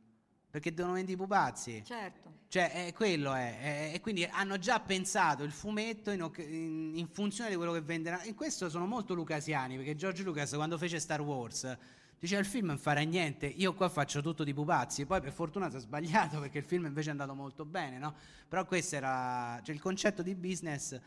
Perché 0.52 0.72
devono 0.72 0.94
vendere 0.94 1.14
i 1.14 1.18
pupazzi. 1.18 1.82
Certo. 1.84 2.42
Cioè, 2.50 2.72
eh, 2.76 2.94
quello 2.94 3.34
è, 3.34 3.90
E 3.96 4.00
quindi 4.02 4.24
hanno 4.26 4.60
già 4.60 4.80
pensato 4.80 5.42
il 5.42 5.52
fumetto 5.52 6.12
in, 6.12 6.30
in, 6.38 6.92
in, 6.96 7.08
funzione 7.08 7.50
di 7.50 7.56
quello 7.56 7.72
che 7.72 7.82
venderà. 7.82 8.24
In 8.26 8.36
questo 8.36 8.70
sono 8.70 8.86
molto 8.86 9.16
lucasiani, 9.16 9.78
perché 9.78 9.96
George 9.96 10.22
Lucas 10.22 10.54
quando 10.54 10.78
fece 10.78 11.00
Star 11.00 11.22
Wars 11.22 11.76
diceva 12.20 12.40
il 12.40 12.46
film 12.46 12.68
non 12.68 12.78
farà 12.78 13.02
niente, 13.02 13.48
io 13.48 13.74
qua 13.74 13.90
faccio 13.90 14.22
tutto 14.22 14.44
di 14.44 14.54
pupazzi. 14.54 15.08
Poi 15.08 15.22
per 15.22 15.32
fortuna 15.32 15.72
si 15.72 15.78
è 15.78 15.80
sbagliato 15.80 16.38
perché 16.40 16.60
il 16.60 16.66
film 16.66 16.86
invece 16.86 17.08
è 17.08 17.12
andato 17.14 17.34
molto 17.34 17.66
bene, 17.66 17.98
no? 17.98 18.14
Però 18.48 18.64
questo 18.66 18.96
era... 18.96 19.60
Cioè, 19.64 19.74
il 19.74 19.82
concetto 19.82 20.22
di 20.22 20.36
business 20.36 21.00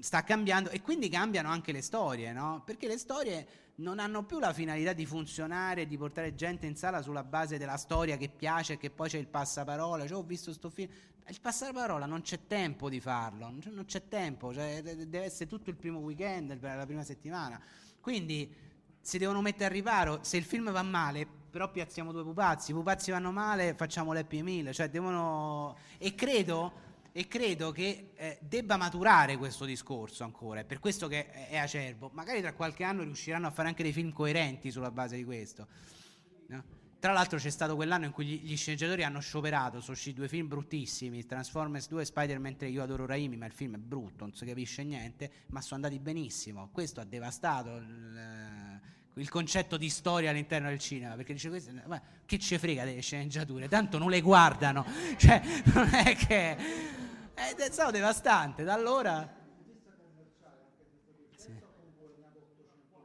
sta 0.00 0.22
cambiando 0.22 0.68
e 0.70 0.82
quindi 0.82 1.08
cambiano 1.08 1.48
anche 1.48 1.72
le 1.72 1.80
storie, 1.80 2.32
no? 2.32 2.62
Perché 2.64 2.86
le 2.86 2.98
storie 2.98 3.46
non 3.76 3.98
hanno 3.98 4.24
più 4.24 4.38
la 4.38 4.52
finalità 4.52 4.92
di 4.92 5.06
funzionare, 5.06 5.86
di 5.86 5.96
portare 5.96 6.34
gente 6.34 6.66
in 6.66 6.76
sala 6.76 7.00
sulla 7.00 7.24
base 7.24 7.56
della 7.56 7.78
storia 7.78 8.16
che 8.16 8.28
piace 8.28 8.76
che 8.76 8.90
poi 8.90 9.08
c'è 9.08 9.18
il 9.18 9.28
passaparola, 9.28 10.06
cioè 10.06 10.18
ho 10.18 10.22
visto 10.22 10.52
sto 10.52 10.68
film, 10.68 10.90
il 11.26 11.40
passaparola 11.40 12.04
non 12.04 12.20
c'è 12.20 12.46
tempo 12.46 12.90
di 12.90 13.00
farlo, 13.00 13.50
non 13.50 13.84
c'è 13.86 14.08
tempo, 14.08 14.52
cioè 14.52 14.82
deve 14.82 15.24
essere 15.24 15.48
tutto 15.48 15.70
il 15.70 15.76
primo 15.76 16.00
weekend, 16.00 16.60
la 16.60 16.84
prima 16.84 17.02
settimana. 17.02 17.60
Quindi 18.00 18.54
si 19.00 19.18
devono 19.18 19.40
mettere 19.40 19.66
a 19.66 19.68
riparo, 19.68 20.18
se 20.22 20.36
il 20.36 20.44
film 20.44 20.70
va 20.70 20.82
male, 20.82 21.26
però 21.50 21.70
piazziamo 21.70 22.12
due 22.12 22.24
pupazzi, 22.24 22.70
i 22.72 22.74
pupazzi 22.74 23.10
vanno 23.10 23.30
male, 23.30 23.74
facciamo 23.74 24.12
l'happy 24.12 24.42
meal, 24.42 24.72
cioè 24.74 24.90
devono... 24.90 25.76
E 25.98 26.14
credo 26.14 26.90
e 27.12 27.28
credo 27.28 27.72
che 27.72 28.12
eh, 28.14 28.38
debba 28.40 28.76
maturare 28.76 29.36
questo 29.36 29.66
discorso 29.66 30.24
ancora, 30.24 30.60
è 30.60 30.64
per 30.64 30.80
questo 30.80 31.08
che 31.08 31.30
è 31.30 31.58
acerbo. 31.58 32.10
Magari 32.14 32.40
tra 32.40 32.54
qualche 32.54 32.84
anno 32.84 33.02
riusciranno 33.02 33.46
a 33.46 33.50
fare 33.50 33.68
anche 33.68 33.82
dei 33.82 33.92
film 33.92 34.12
coerenti 34.12 34.70
sulla 34.70 34.90
base 34.90 35.16
di 35.16 35.24
questo. 35.24 35.66
No? 36.48 36.80
Tra 36.98 37.12
l'altro 37.12 37.36
c'è 37.36 37.50
stato 37.50 37.74
quell'anno 37.74 38.04
in 38.04 38.12
cui 38.12 38.24
gli, 38.24 38.56
sceneggiatori 38.56 39.02
hanno 39.02 39.20
scioperato, 39.20 39.80
sono 39.80 39.92
usciti 39.92 40.16
due 40.16 40.28
film 40.28 40.46
bruttissimi, 40.46 41.26
Transformers 41.26 41.88
2 41.88 42.02
e 42.02 42.04
Spider-Man 42.04 42.56
3, 42.56 42.68
io 42.68 42.82
adoro 42.82 43.06
Raimi, 43.06 43.36
ma 43.36 43.44
il 43.44 43.52
film 43.52 43.74
è 43.74 43.78
brutto, 43.78 44.24
non 44.24 44.34
si 44.34 44.46
capisce 44.46 44.84
niente, 44.84 45.30
ma 45.48 45.60
sono 45.60 45.82
andati 45.82 46.00
benissimo. 46.00 46.68
Questo 46.70 47.00
ha 47.00 47.04
devastato 47.04 47.74
il, 47.76 48.80
il 49.14 49.28
concetto 49.28 49.76
di 49.76 49.90
storia 49.90 50.30
all'interno 50.30 50.68
del 50.68 50.78
cinema, 50.78 51.14
perché 51.14 51.34
dice 51.34 51.48
questo, 51.48 51.70
ma 51.86 52.00
che 52.24 52.38
ci 52.38 52.56
frega 52.56 52.84
delle 52.84 53.00
sceneggiature, 53.00 53.68
tanto 53.68 53.98
non 53.98 54.08
le 54.08 54.20
guardano, 54.20 54.86
cioè 55.16 55.42
non 55.74 55.88
è 55.92 56.16
che 56.16 56.56
è 57.34 57.70
stato 57.70 57.90
devastante, 57.90 58.64
da 58.64 58.72
allora 58.72 59.40
sì. 61.36 61.52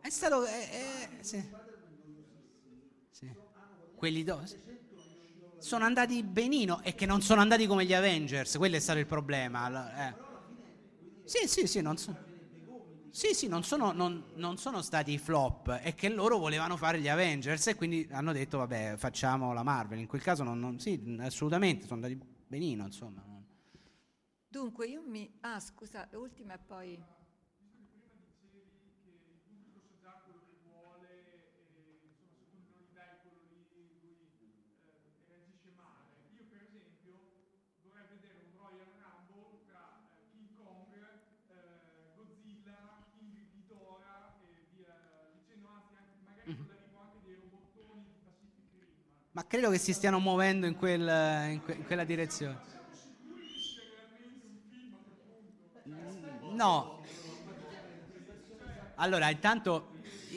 è 0.01 0.09
stato 0.09 0.45
eh, 0.45 0.51
eh, 0.51 1.23
sì. 1.23 1.43
Sì. 3.11 3.29
quelli 3.95 4.23
do, 4.23 4.43
sono 5.57 5.83
andati 5.83 6.23
benino 6.23 6.81
e 6.83 6.95
che 6.95 7.05
non 7.05 7.21
sono 7.21 7.41
andati 7.41 7.67
come 7.67 7.85
gli 7.85 7.93
Avengers, 7.93 8.55
quello 8.55 8.77
è 8.77 8.79
stato 8.79 8.99
il 8.99 9.07
problema. 9.07 10.07
Eh. 10.07 10.15
Sì, 11.25 11.47
sì, 11.47 11.67
sì, 11.67 11.81
non 11.81 11.97
so. 11.97 12.26
Sì, 13.17 13.33
sì, 13.33 13.47
non 13.47 13.63
sono, 13.63 13.93
non, 13.93 14.25
non 14.35 14.57
sono, 14.57 14.83
stati 14.83 15.13
i 15.13 15.17
flop, 15.17 15.71
è 15.71 15.95
che 15.95 16.07
loro 16.07 16.37
volevano 16.37 16.77
fare 16.77 16.99
gli 16.99 17.07
Avengers 17.07 17.65
e 17.65 17.73
quindi 17.73 18.07
hanno 18.11 18.31
detto 18.31 18.59
vabbè 18.59 18.93
facciamo 18.95 19.53
la 19.53 19.63
Marvel. 19.63 19.97
In 19.97 20.05
quel 20.05 20.21
caso 20.21 20.43
non, 20.43 20.59
non 20.59 20.79
sì, 20.79 21.17
assolutamente, 21.21 21.87
sono 21.87 22.05
andati 22.05 22.23
benino, 22.45 22.85
insomma. 22.85 23.23
Dunque 24.47 24.85
io 24.85 25.01
mi... 25.03 25.27
Ah 25.39 25.59
scusa, 25.59 26.07
ultima 26.11 26.53
e 26.53 26.59
poi... 26.59 27.03
ma 49.37 49.45
credo 49.45 49.69
che 49.69 49.77
si 49.77 49.93
stiano 49.93 50.17
muovendo 50.17 50.65
in, 50.65 50.75
quel, 50.75 51.01
in, 51.51 51.61
que, 51.63 51.73
in 51.75 51.85
quella 51.85 52.03
direzione. 52.03 52.57
No. 56.53 57.03
Allora, 58.95 59.29
intanto 59.29 59.91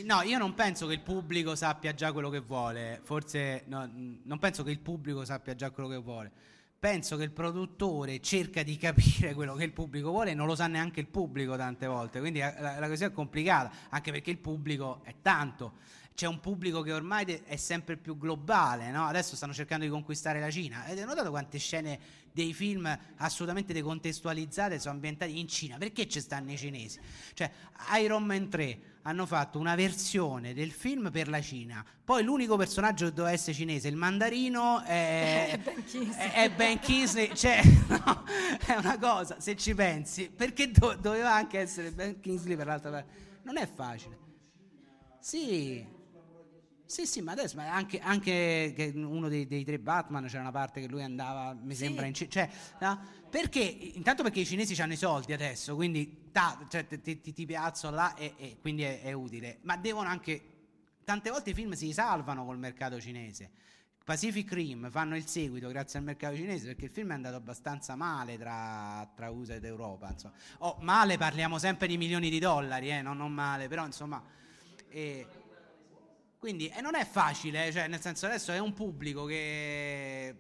no, 0.05 0.21
io 0.21 0.37
non 0.37 0.53
penso 0.53 0.87
che 0.87 0.93
il 0.93 1.01
pubblico 1.01 1.55
sappia 1.55 1.95
già 1.95 2.13
quello 2.13 2.29
che 2.29 2.41
vuole, 2.41 3.01
forse 3.03 3.63
no, 3.69 3.89
non 4.23 4.39
penso 4.39 4.63
che 4.63 4.71
il 4.71 4.81
pubblico 4.81 5.25
sappia 5.25 5.55
già 5.55 5.71
quello 5.71 5.89
che 5.89 5.97
vuole. 5.97 6.31
Penso 6.79 7.17
che 7.17 7.23
il 7.23 7.31
produttore 7.31 8.21
cerca 8.21 8.63
di 8.63 8.77
capire 8.77 9.33
quello 9.33 9.55
che 9.55 9.65
il 9.65 9.73
pubblico 9.73 10.11
vuole 10.11 10.33
e 10.33 10.35
non 10.35 10.47
lo 10.47 10.55
sa 10.55 10.67
neanche 10.67 11.01
il 11.01 11.07
pubblico 11.07 11.57
tante 11.57 11.87
volte, 11.87 12.21
quindi 12.21 12.41
la, 12.41 12.79
la 12.79 12.87
cosa 12.89 13.07
è 13.07 13.13
complicata, 13.13 13.73
anche 13.89 14.13
perché 14.13 14.31
il 14.31 14.39
pubblico 14.39 15.01
è 15.05 15.15
tanto 15.23 15.79
c'è 16.21 16.27
un 16.27 16.39
pubblico 16.39 16.83
che 16.83 16.93
ormai 16.93 17.25
è 17.47 17.57
sempre 17.57 17.97
più 17.97 18.19
globale, 18.19 18.91
no? 18.91 19.07
adesso 19.07 19.37
stanno 19.37 19.55
cercando 19.55 19.87
di 19.87 19.91
conquistare 19.91 20.39
la 20.39 20.51
Cina. 20.51 20.85
Avete 20.85 21.07
notato 21.07 21.31
quante 21.31 21.57
scene 21.57 21.99
dei 22.31 22.53
film 22.53 22.95
assolutamente 23.17 23.73
decontestualizzate 23.73 24.79
sono 24.79 24.93
ambientati 24.93 25.39
in 25.39 25.49
Cina? 25.49 25.79
Perché 25.79 26.07
ci 26.07 26.21
stanno 26.21 26.53
i 26.53 26.59
cinesi? 26.59 27.01
Cioè, 27.33 27.51
Iron 28.03 28.25
Man 28.25 28.51
3 28.51 28.81
hanno 29.05 29.25
fatto 29.25 29.59
una 29.59 29.75
versione 29.75 30.53
del 30.53 30.73
film 30.73 31.11
per 31.11 31.27
la 31.29 31.41
Cina, 31.41 31.83
poi 32.05 32.23
l'unico 32.23 32.59
personaggio 32.59 33.07
che 33.07 33.15
doveva 33.15 33.33
essere 33.33 33.55
cinese, 33.55 33.89
il 33.89 33.97
mandarino, 33.97 34.83
è. 34.83 35.59
È, 36.35 36.51
ben 36.51 36.81
Kingsley. 36.81 37.35
Cioè, 37.35 37.63
no, 37.89 38.25
è 38.67 38.75
una 38.75 38.99
cosa, 38.99 39.41
se 39.41 39.57
ci 39.57 39.75
pensi, 39.75 40.29
perché 40.29 40.71
do, 40.71 40.95
doveva 41.01 41.33
anche 41.33 41.61
essere 41.61 41.93
Ben 41.93 42.21
Kingsley 42.21 42.57
per 42.57 42.67
l'altra 42.67 42.91
parte? 42.91 43.13
Non 43.45 43.57
è 43.57 43.67
facile. 43.67 44.19
Sì, 45.19 45.99
sì, 46.91 47.07
sì, 47.07 47.21
ma 47.21 47.31
adesso 47.31 47.55
ma 47.55 47.73
anche, 47.73 48.01
anche 48.01 48.93
uno 48.97 49.29
dei, 49.29 49.47
dei, 49.47 49.63
tre 49.63 49.79
Batman 49.79 50.27
c'era 50.27 50.41
una 50.41 50.51
parte 50.51 50.81
che 50.81 50.89
lui 50.89 51.05
andava, 51.05 51.55
mi 51.55 51.73
sì. 51.73 51.85
sembra, 51.85 52.05
in 52.05 52.15
cioè, 52.15 52.51
no? 52.81 53.01
perché? 53.31 53.61
Intanto 53.61 54.25
perché 54.25 54.41
i 54.41 54.45
cinesi 54.45 54.75
hanno 54.83 54.95
i 54.95 54.97
soldi 54.97 55.33
adesso, 55.33 55.77
quindi 55.77 56.31
ta, 56.33 56.67
cioè, 56.69 56.89
ti, 56.89 57.21
ti, 57.21 57.33
ti, 57.33 57.47
piazzo 57.47 57.91
là 57.91 58.17
e, 58.17 58.35
e 58.37 58.57
quindi 58.61 58.83
è, 58.83 59.03
è, 59.03 59.13
utile, 59.13 59.59
ma 59.63 59.77
devono 59.77 60.09
anche, 60.09 60.43
tante 61.05 61.31
volte 61.31 61.51
i 61.51 61.55
film 61.55 61.75
si 61.75 61.93
salvano 61.93 62.45
col 62.45 62.59
mercato 62.59 63.01
cinese. 63.01 63.53
Pacific 64.05 64.53
Rim 64.53 64.91
fanno 64.91 65.15
il 65.15 65.29
seguito 65.29 65.69
grazie 65.69 66.01
al 66.01 66.05
mercato 66.05 66.35
cinese 66.35 66.67
perché 66.67 66.87
il 66.87 66.91
film 66.91 67.13
è 67.13 67.15
andato 67.15 67.37
abbastanza 67.37 67.95
male 67.95 68.37
tra, 68.37 69.09
tra 69.15 69.31
USA 69.31 69.55
ed 69.55 69.65
Europa. 69.65 70.11
Insomma. 70.11 70.35
Oh, 70.59 70.77
male 70.81 71.17
parliamo 71.19 71.57
sempre 71.61 71.87
di 71.87 71.97
milioni 71.97 72.31
di 72.31 72.41
dollari, 72.41 72.91
eh, 72.91 73.01
non, 73.01 73.17
non 73.17 73.33
male, 73.33 73.69
però 73.69 73.87
insomma... 73.87 74.21
Eh, 74.93 75.25
quindi 76.41 76.69
e 76.69 76.81
non 76.81 76.95
è 76.95 77.05
facile, 77.05 77.71
cioè, 77.71 77.87
nel 77.87 78.01
senso 78.01 78.25
adesso 78.25 78.51
è 78.51 78.59
un 78.59 78.73
pubblico 78.73 79.27
che 79.27 80.35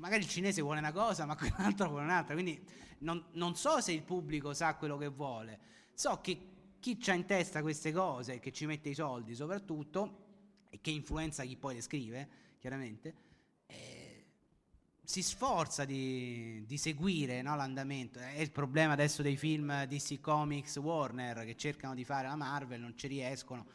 magari 0.00 0.22
il 0.22 0.28
cinese 0.28 0.62
vuole 0.62 0.78
una 0.78 0.92
cosa, 0.92 1.26
ma 1.26 1.36
quell'altro 1.36 1.90
vuole 1.90 2.04
un'altra. 2.04 2.32
Quindi 2.32 2.58
non, 3.00 3.22
non, 3.32 3.54
so 3.54 3.82
se 3.82 3.92
il 3.92 4.02
pubblico 4.02 4.54
sa 4.54 4.76
quello 4.76 4.96
che 4.96 5.08
vuole. 5.08 5.60
So 5.92 6.22
che 6.22 6.52
chi 6.80 6.98
ha 7.08 7.12
in 7.12 7.26
testa 7.26 7.60
queste 7.60 7.92
cose, 7.92 8.38
che 8.38 8.50
ci 8.50 8.64
mette 8.64 8.88
i 8.88 8.94
soldi 8.94 9.34
soprattutto, 9.34 10.22
e 10.70 10.78
che 10.80 10.90
influenza 10.90 11.44
chi 11.44 11.56
poi 11.56 11.74
le 11.74 11.82
scrive, 11.82 12.28
chiaramente, 12.58 13.14
eh, 13.66 14.24
si 15.02 15.22
sforza 15.22 15.84
di, 15.84 16.64
di 16.66 16.78
seguire 16.78 17.42
no, 17.42 17.54
l'andamento. 17.56 18.20
È 18.20 18.40
il 18.40 18.50
problema 18.50 18.94
adesso 18.94 19.20
dei 19.20 19.36
film 19.36 19.84
DC 19.84 20.18
Comics 20.22 20.76
Warner 20.76 21.44
che 21.44 21.56
cercano 21.56 21.94
di 21.94 22.06
fare 22.06 22.26
la 22.26 22.36
Marvel, 22.36 22.80
non 22.80 22.96
ci 22.96 23.06
riescono 23.06 23.66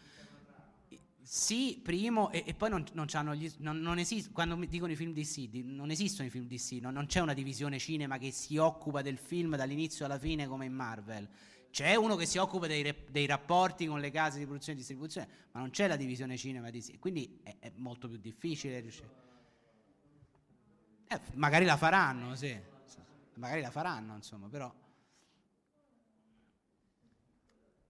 sì, 1.32 1.80
primo, 1.84 2.32
e, 2.32 2.42
e 2.44 2.56
poi 2.56 2.72
non, 2.72 2.84
non, 2.94 3.06
gli, 3.36 3.54
non, 3.60 3.80
non 3.82 4.00
esiste, 4.00 4.32
quando 4.32 4.56
dicono 4.66 4.92
i 4.92 4.96
film 4.96 5.14
DC, 5.14 5.48
non 5.64 5.92
esistono 5.92 6.28
i 6.28 6.32
film 6.32 6.48
DC, 6.48 6.80
non, 6.82 7.06
c'è 7.06 7.20
una 7.20 7.36
divisione 7.36 7.78
cinema 7.78 8.18
che 8.18 8.32
si 8.32 8.58
occupa 8.58 9.04
del 9.04 9.20
film 9.20 9.56
dall'inizio 9.56 10.06
alla 10.06 10.18
fine 10.18 10.48
come 10.48 10.66
in 10.66 10.74
Marvel. 10.74 11.30
C'è 11.70 11.94
uno 11.94 12.16
che 12.16 12.26
si 12.26 12.40
occupa 12.40 12.66
dei, 12.66 12.96
dei, 13.12 13.28
rapporti 13.28 13.86
con 13.86 14.00
le 14.00 14.10
case 14.10 14.40
di 14.40 14.46
produzione 14.46 14.74
e 14.74 14.82
distribuzione, 14.82 15.28
ma 15.52 15.60
non 15.60 15.70
c'è 15.70 15.86
la 15.86 15.98
divisione 15.98 16.36
cinema 16.36 16.72
DC, 16.72 16.98
quindi 16.98 17.40
è, 17.44 17.58
è 17.60 17.72
molto 17.76 18.08
più 18.08 18.18
difficile 18.18 18.80
riuscire. 18.80 19.10
Eh, 21.10 21.20
magari 21.36 21.66
la 21.66 21.78
faranno, 21.78 22.34
sì. 22.34 22.60
Magari 23.36 23.62
la 23.62 23.70
faranno, 23.70 24.16
insomma, 24.16 24.48
però. 24.48 24.74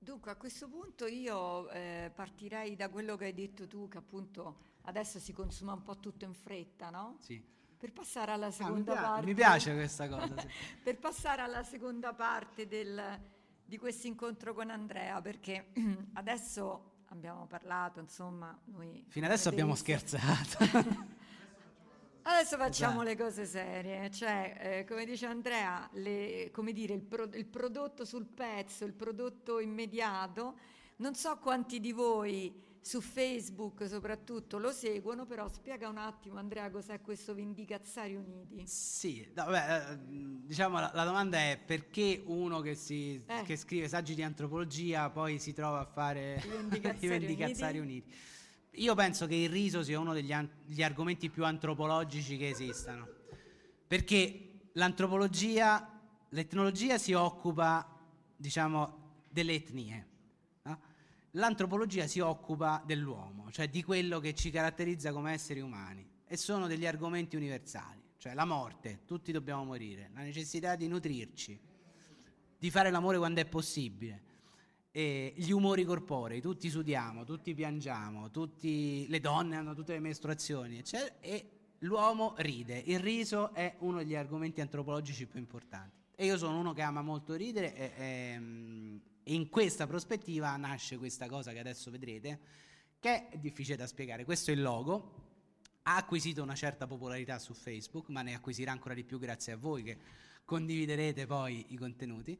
Dunque 0.10 0.32
a 0.32 0.36
questo 0.38 0.68
punto 0.68 1.06
io 1.06 1.70
eh, 1.70 2.12
partirei 2.16 2.76
da 2.76 2.90
quello 2.90 3.16
che 3.16 3.26
hai 3.26 3.34
detto 3.36 3.68
tu, 3.68 3.88
che 3.88 4.00
appunto 4.00 4.58
adesso 4.86 5.20
si 5.20 5.34
consuma 5.34 5.74
un 5.74 5.84
po' 5.84 6.00
tutto 6.00 6.26
in 6.26 6.34
fretta, 6.34 6.90
no? 6.90 7.18
Sì. 7.20 7.40
Per 7.78 7.92
passare 7.92 8.32
alla 8.32 8.50
seconda 8.50 8.94
ah, 8.94 8.96
mi 8.96 9.02
parte. 9.02 9.26
Mi 9.28 9.34
piace 9.36 9.72
questa 9.76 10.10
cosa. 10.10 10.34
Sì. 10.40 10.48
per 10.82 10.98
passare 10.98 11.44
alla 11.44 11.62
seconda 11.62 12.12
parte 12.14 12.66
del, 12.66 13.20
di 13.64 13.78
questo 13.78 14.08
incontro 14.08 14.56
con 14.56 14.72
Andrea, 14.72 15.22
perché 15.22 15.68
adesso 16.14 17.04
abbiamo 17.10 17.46
parlato, 17.46 18.00
insomma, 18.00 18.60
noi. 18.64 19.06
Fino 19.10 19.28
adesso 19.28 19.48
abbiamo 19.48 19.76
scherzato. 19.76 20.58
Adesso 22.30 22.58
facciamo 22.58 23.02
esatto. 23.02 23.08
le 23.08 23.18
cose 23.18 23.46
serie, 23.46 24.12
cioè 24.12 24.56
eh, 24.60 24.86
come 24.86 25.04
dice 25.04 25.26
Andrea, 25.26 25.90
le, 25.94 26.52
come 26.54 26.74
dire, 26.74 26.94
il, 26.94 27.02
pro, 27.02 27.24
il, 27.34 27.48
prodotto 27.48 28.06
sul 28.06 28.28
pezzo, 28.28 28.86
il 28.86 28.94
prodotto 28.94 29.60
immediato, 29.60 30.56
non 30.98 31.16
so 31.16 31.40
quanti 31.40 31.80
di 31.80 31.92
voi 31.92 32.68
su 32.82 33.02
Facebook 33.02 33.88
soprattutto 33.88 34.60
lo 34.60 34.72
seguono, 34.72 35.26
però 35.26 35.48
spiega 35.50 35.90
un 35.90 35.98
attimo 35.98 36.38
Andrea 36.38 36.70
cos'è 36.70 37.02
questo 37.02 37.34
Vendicazzari 37.34 38.14
Uniti. 38.14 38.64
Sì, 38.68 39.28
no, 39.34 39.46
beh, 39.46 39.76
eh, 39.76 39.98
diciamo 40.06 40.80
la, 40.80 40.92
la, 40.94 41.04
domanda 41.06 41.40
è 41.40 41.60
perché 41.66 42.22
uno 42.26 42.62
che, 42.62 42.76
si, 42.76 43.20
eh. 43.26 43.42
che, 43.42 43.58
scrive 43.58 43.88
saggi 43.88 44.14
di 44.14 44.22
antropologia 44.22 45.10
poi 45.10 45.40
si 45.40 45.52
trova 45.52 45.80
a 45.80 45.86
fare 45.86 46.44
i 47.00 47.08
Vendicazzari 47.08 47.80
Uniti. 47.80 48.14
Io 48.80 48.96
penso 48.96 49.28
che 49.28 49.36
il 49.36 49.50
riso 49.50 49.84
sia 49.84 50.00
uno 50.00 50.14
degli 50.14 50.32
an- 50.32 50.50
argomenti 50.80 51.30
più 51.30 51.44
antropologici 51.44 52.38
che 52.38 52.48
esistano, 52.48 53.08
perché 53.86 54.70
l'antropologia, 54.74 56.00
l'etnologia 56.30 56.98
si 56.98 57.12
occupa, 57.12 57.86
diciamo, 58.38 59.26
delle 59.30 59.54
etnie, 59.56 60.08
no? 60.64 60.80
l'antropologia 61.32 62.08
si 62.08 62.22
occupa 62.22 62.82
dell'uomo, 62.86 63.52
cioè 63.52 63.68
di 63.68 63.84
quello 63.84 64.22
che 64.22 64.34
ci 64.34 64.50
caratterizza 64.50 65.12
come 65.12 65.34
esseri 65.34 65.60
umani, 65.60 66.08
e 66.26 66.38
sono 66.38 66.66
degli 66.66 66.86
argomenti 66.86 67.36
universali, 67.36 68.02
cioè 68.18 68.34
la 68.34 68.46
morte, 68.46 69.02
tutti 69.06 69.34
dobbiamo 69.34 69.66
morire, 69.66 70.10
la 70.14 70.22
necessità 70.22 70.78
di 70.78 70.88
nutrirci, 70.88 71.60
di 72.58 72.72
fare 72.72 72.92
l'amore 72.92 73.18
quando 73.18 73.42
è 73.42 73.46
possibile 73.46 74.28
e 74.92 75.34
gli 75.36 75.52
umori 75.52 75.86
corporei, 75.86 76.42
tutti 76.42 76.70
sudiamo, 76.70 77.24
tutti 77.24 77.54
piangiamo, 77.54 78.32
tutti, 78.32 79.06
le 79.08 79.20
donne 79.20 79.56
hanno 79.56 79.76
tutte 79.76 79.94
le 79.94 80.00
mestruazioni, 80.00 80.80
eccetera, 80.80 81.16
e 81.20 81.50
l'uomo 81.80 82.34
ride. 82.38 82.82
Il 82.86 83.00
riso 83.00 83.54
è 83.54 83.76
uno 83.80 84.00
degli 84.00 84.16
argomenti 84.16 84.62
antropologici 84.62 85.28
più 85.28 85.40
importanti. 85.40 85.98
E 86.16 86.26
io 86.26 86.38
sono 86.38 86.60
uno 86.60 86.74
che 86.74 86.82
ama 86.82 87.02
molto 87.02 87.36
ridere 87.36 87.74
e, 87.76 87.92
e, 87.96 88.42
e 89.24 89.34
in 89.34 89.50
questa 89.50 89.88
prospettiva 89.88 90.56
nasce 90.58 90.98
questa 90.98 91.28
cosa 91.28 91.52
che 91.52 91.60
adesso 91.60 91.92
vedrete, 91.92 92.40
che 93.00 93.30
è 93.30 93.38
difficile 93.38 93.78
da 93.78 93.88
spiegare. 93.88 94.26
Questo 94.26 94.52
è 94.52 94.54
il 94.54 94.62
logo, 94.62 95.28
ha 95.84 95.96
acquisito 95.96 96.44
una 96.44 96.56
certa 96.56 96.88
popolarità 96.88 97.40
su 97.40 97.54
Facebook, 97.54 98.10
ma 98.10 98.22
ne 98.22 98.34
acquisirà 98.34 98.72
ancora 98.72 98.94
di 98.94 99.04
più 99.04 99.18
grazie 99.18 99.54
a 99.54 99.58
voi 99.58 99.84
che 99.84 99.98
condividerete 100.44 101.26
poi 101.26 101.68
i 101.70 101.78
contenuti. 101.78 102.38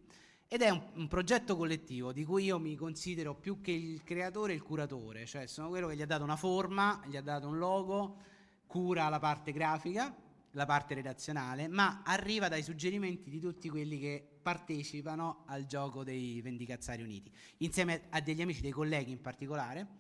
Ed 0.52 0.64
è 0.64 0.70
un, 0.72 0.84
un, 0.96 1.08
progetto 1.08 1.56
collettivo 1.56 2.12
di 2.12 2.26
cui 2.26 2.46
io 2.46 2.58
mi 2.58 2.76
considero 2.76 3.36
più 3.36 3.62
che 3.62 3.70
il 3.70 4.04
creatore 4.04 4.54
il 4.54 4.64
curatore, 4.64 5.28
cioè 5.28 5.46
sono 5.46 5.70
quello 5.70 5.86
che 5.86 5.96
gli 5.96 6.02
ha 6.02 6.08
dato 6.08 6.24
una 6.24 6.36
forma, 6.36 7.04
gli 7.06 7.16
ha 7.16 7.22
dato 7.22 7.48
un 7.48 7.60
logo, 7.60 8.18
cura 8.66 9.10
la 9.10 9.20
parte 9.20 9.52
grafica, 9.52 10.12
la 10.54 10.66
parte 10.66 10.96
redazionale, 10.96 11.68
ma 11.68 12.02
arriva 12.04 12.48
dai 12.48 12.64
suggerimenti 12.64 13.30
di 13.30 13.40
tutti 13.40 13.70
quelli 13.70 14.00
che 14.00 14.28
partecipano 14.42 15.44
al 15.46 15.68
gioco 15.68 16.04
dei 16.04 16.42
Vendicazzari 16.42 17.04
Uniti, 17.04 17.32
insieme 17.58 18.08
a 18.10 18.20
degli 18.20 18.42
amici, 18.42 18.62
dei 18.62 18.72
colleghi 18.72 19.12
in 19.12 19.22
particolare. 19.22 20.00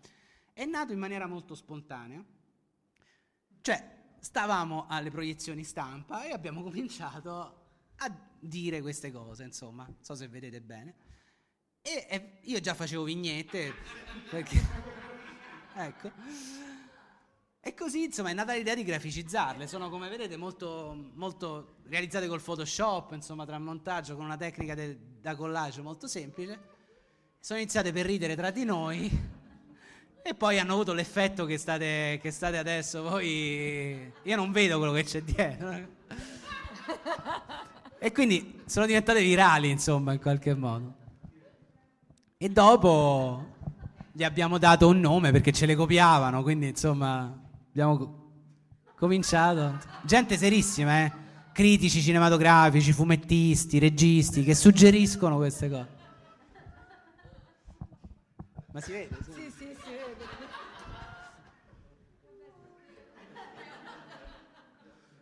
È 0.51 0.65
nato 0.65 0.93
in 0.93 0.97
maniera 0.97 1.27
molto 1.27 1.53
spontanea, 1.53 2.25
cioè 3.61 3.97
stavamo 4.17 4.87
alle 4.89 5.11
proiezioni 5.11 5.63
stampa 5.63 6.25
e 6.25 6.31
abbiamo 6.31 6.63
cominciato 6.63 7.58
a 7.99 8.15
dire 8.39 8.81
queste 8.81 9.11
cose, 9.11 9.43
insomma, 9.43 9.83
non 9.83 9.97
so 10.01 10.15
se 10.15 10.27
vedete 10.27 10.61
bene. 10.61 10.95
E, 11.81 12.05
e 12.09 12.39
io 12.43 12.59
già 12.59 12.73
facevo 12.73 13.03
vignette, 13.03 13.73
perché... 14.29 14.57
ecco. 15.75 16.11
E 17.61 17.73
così, 17.73 18.05
insomma, 18.05 18.29
è 18.29 18.33
nata 18.33 18.53
l'idea 18.53 18.75
di 18.75 18.83
graficizzarle. 18.83 19.67
Sono, 19.67 19.89
come 19.89 20.07
vedete, 20.09 20.37
molto, 20.37 21.11
molto 21.13 21.77
realizzate 21.87 22.27
col 22.27 22.41
Photoshop, 22.41 23.11
insomma, 23.13 23.45
tra 23.45 23.59
montaggio, 23.59 24.15
con 24.15 24.25
una 24.25 24.37
tecnica 24.37 24.75
de, 24.75 24.97
da 25.19 25.35
collage 25.35 25.81
molto 25.81 26.07
semplice. 26.07 26.77
Sono 27.39 27.59
iniziate 27.59 27.91
per 27.91 28.05
ridere 28.05 28.35
tra 28.35 28.51
di 28.51 28.63
noi. 28.63 29.37
E 30.21 30.35
poi 30.35 30.59
hanno 30.59 30.73
avuto 30.73 30.93
l'effetto 30.93 31.45
che 31.45 31.57
state, 31.57 32.19
che 32.21 32.31
state 32.31 32.57
adesso 32.57 33.01
voi... 33.03 34.11
Io 34.23 34.35
non 34.35 34.51
vedo 34.51 34.77
quello 34.77 34.93
che 34.93 35.03
c'è 35.03 35.21
dietro. 35.21 35.97
E 37.99 38.11
quindi 38.13 38.61
sono 38.65 38.85
diventate 38.85 39.21
virali, 39.21 39.69
insomma, 39.69 40.13
in 40.13 40.21
qualche 40.21 40.55
modo. 40.55 40.95
E 42.37 42.47
dopo 42.47 43.57
gli 44.13 44.23
abbiamo 44.23 44.57
dato 44.57 44.87
un 44.87 44.99
nome 45.01 45.31
perché 45.31 45.51
ce 45.51 45.65
le 45.65 45.75
copiavano, 45.75 46.41
quindi 46.41 46.69
insomma 46.69 47.37
abbiamo 47.69 48.31
cominciato. 48.95 49.79
Gente 50.03 50.37
serissima, 50.37 51.03
eh? 51.03 51.11
Critici 51.51 52.01
cinematografici, 52.01 52.93
fumettisti, 52.93 53.79
registi 53.79 54.43
che 54.43 54.55
suggeriscono 54.55 55.35
queste 55.35 55.69
cose. 55.69 55.87
Ma 58.71 58.79
si 58.79 58.91
vede? 58.93 59.17
Sì, 59.25 59.31
sì, 59.33 59.51
sì 59.57 59.75
si 59.83 59.89
vede. 59.89 60.27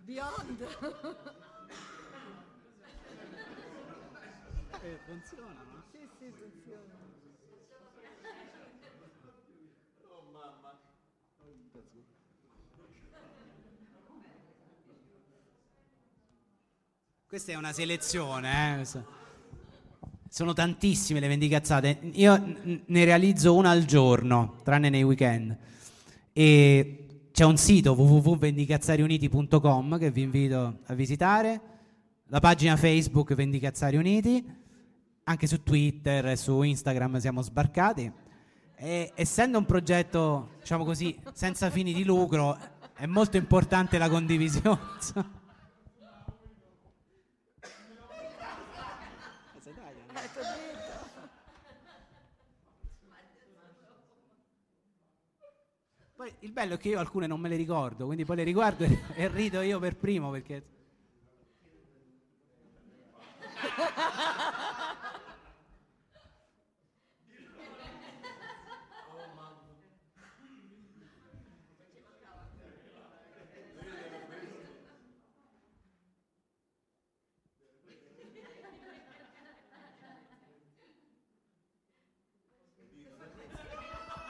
Beyond. 0.05 1.45
Eh, 4.87 4.97
funziona, 5.05 5.65
no? 5.69 5.83
Sì, 5.91 5.99
sì, 6.17 6.31
funziona. 6.31 6.95
Questa 17.27 17.51
è 17.51 17.55
una 17.55 17.73
selezione, 17.73 18.79
eh? 18.79 18.85
Sono 20.29 20.53
tantissime 20.53 21.19
le 21.19 21.27
vendicazzate. 21.27 21.99
Io 22.13 22.55
ne 22.85 23.03
realizzo 23.03 23.55
una 23.55 23.71
al 23.71 23.83
giorno, 23.83 24.61
tranne 24.63 24.89
nei 24.89 25.03
weekend. 25.03 25.57
E 26.31 27.07
c'è 27.33 27.43
un 27.43 27.57
sito 27.57 27.91
www.vendicazzariuniti.com 27.91 29.99
che 29.99 30.11
vi 30.11 30.21
invito 30.21 30.79
a 30.85 30.93
visitare, 30.93 31.59
la 32.27 32.39
pagina 32.39 32.77
Facebook 32.77 33.33
Vendicazzari 33.33 33.97
Uniti, 33.97 34.65
anche 35.29 35.47
su 35.47 35.61
Twitter 35.61 36.25
e 36.27 36.35
su 36.35 36.61
Instagram 36.61 37.17
siamo 37.17 37.41
sbarcati. 37.41 38.11
E, 38.75 39.11
essendo 39.15 39.57
un 39.57 39.65
progetto, 39.65 40.51
diciamo 40.59 40.85
così, 40.85 41.19
senza 41.33 41.69
fini 41.69 41.93
di 41.93 42.03
lucro, 42.03 42.57
è 42.93 43.05
molto 43.05 43.37
importante 43.37 43.97
la 43.97 44.09
condivisione. 44.09 44.79
Poi 56.15 56.33
il 56.39 56.51
bello 56.51 56.75
è 56.75 56.77
che 56.77 56.89
io 56.89 56.99
alcune 56.99 57.27
non 57.27 57.39
me 57.39 57.49
le 57.49 57.57
ricordo, 57.57 58.05
quindi 58.05 58.25
poi 58.25 58.37
le 58.37 58.43
riguardo 58.43 58.85
e, 58.85 58.97
e 59.13 59.27
rido 59.27 59.61
io 59.61 59.77
per 59.79 59.97
primo 59.97 60.31
perché... 60.31 60.76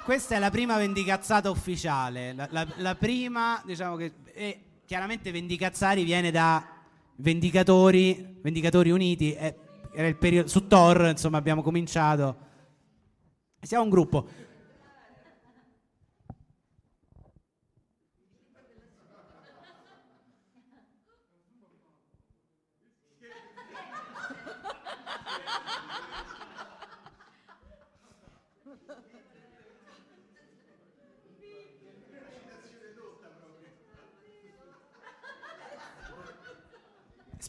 questa 0.08 0.36
è 0.36 0.40
la 0.40 0.50
prima 0.50 0.78
vendicazzata 0.78 1.50
ufficiale. 1.50 2.32
La, 2.32 2.48
la, 2.50 2.66
la 2.78 2.96
prima, 2.96 3.62
diciamo 3.66 3.98
che. 3.98 4.14
E 4.32 4.60
chiaramente 4.86 5.32
Vendicazzari 5.32 6.06
viene 6.06 6.32
da 6.32 6.66
Vendicatori, 7.18 8.38
Vendicatori 8.42 8.90
Uniti. 8.90 9.34
È, 9.34 9.54
era 9.92 10.08
il 10.08 10.16
periodo. 10.16 10.48
Su 10.48 10.66
Tor, 10.66 11.08
insomma, 11.10 11.38
abbiamo 11.38 11.62
cominciato. 11.62 12.38
Siamo 13.60 13.84
un 13.84 13.90
gruppo. 13.90 14.30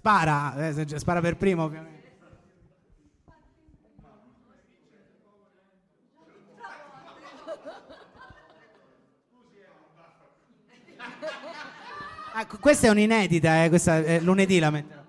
Spara, 0.09 0.55
eh, 0.71 0.99
spara 0.99 1.21
per 1.21 1.37
primo 1.37 1.65
ovviamente. 1.65 2.17
Ah, 12.33 12.47
questa 12.47 12.87
è 12.87 12.91
un'inedita, 12.91 13.65
eh, 13.65 13.69
questa 13.69 13.99
è 13.99 14.19
lunedì 14.21 14.59
la 14.59 14.71
metterò. 14.71 15.03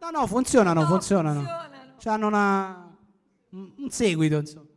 No, 0.00 0.10
no, 0.10 0.26
funzionano, 0.26 0.82
No, 0.82 0.86
funzionano. 0.86 1.40
funzionano. 1.40 1.96
Hanno 2.04 2.26
una, 2.26 2.96
un 3.48 3.90
seguito, 3.90 4.36
insomma. 4.36 4.69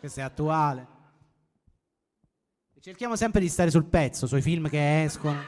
Questo 0.00 0.20
è 0.20 0.22
attuale. 0.22 0.86
Cerchiamo 2.80 3.16
sempre 3.16 3.40
di 3.40 3.50
stare 3.50 3.70
sul 3.70 3.84
pezzo, 3.84 4.26
sui 4.26 4.40
film 4.40 4.66
che 4.70 5.02
escono. 5.02 5.42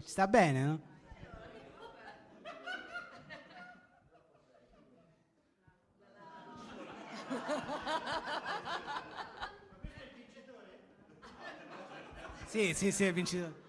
Ci 0.00 0.08
sta 0.08 0.26
bene, 0.26 0.64
no? 0.64 0.91
Sì, 12.62 12.74
sì, 12.74 12.92
sì, 12.92 13.04
è 13.06 13.12
vincitore. 13.12 13.60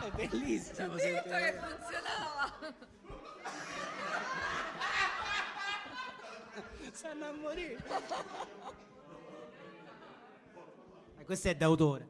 È 0.00 0.10
bellissimo. 0.28 0.94
Ho 0.94 0.96
detto 0.96 1.28
che 1.28 1.58
funzionava. 1.60 2.58
Stanno 6.92 7.26
a 7.26 7.32
morire. 7.32 7.76
Eh, 11.42 11.56
questo 11.56 11.96
è 11.96 12.09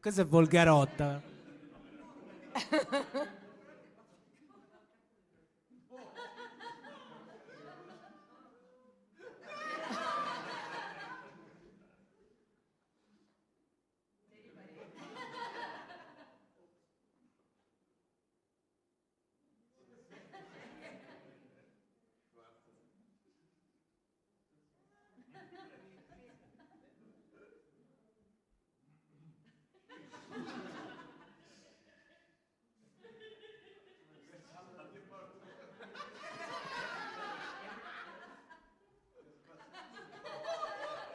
Questa 0.00 0.22
è 0.22 0.24
volgarotta. 0.24 1.20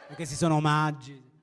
Perché 0.07 0.25
si 0.25 0.35
sono 0.35 0.55
omaggi. 0.55 1.34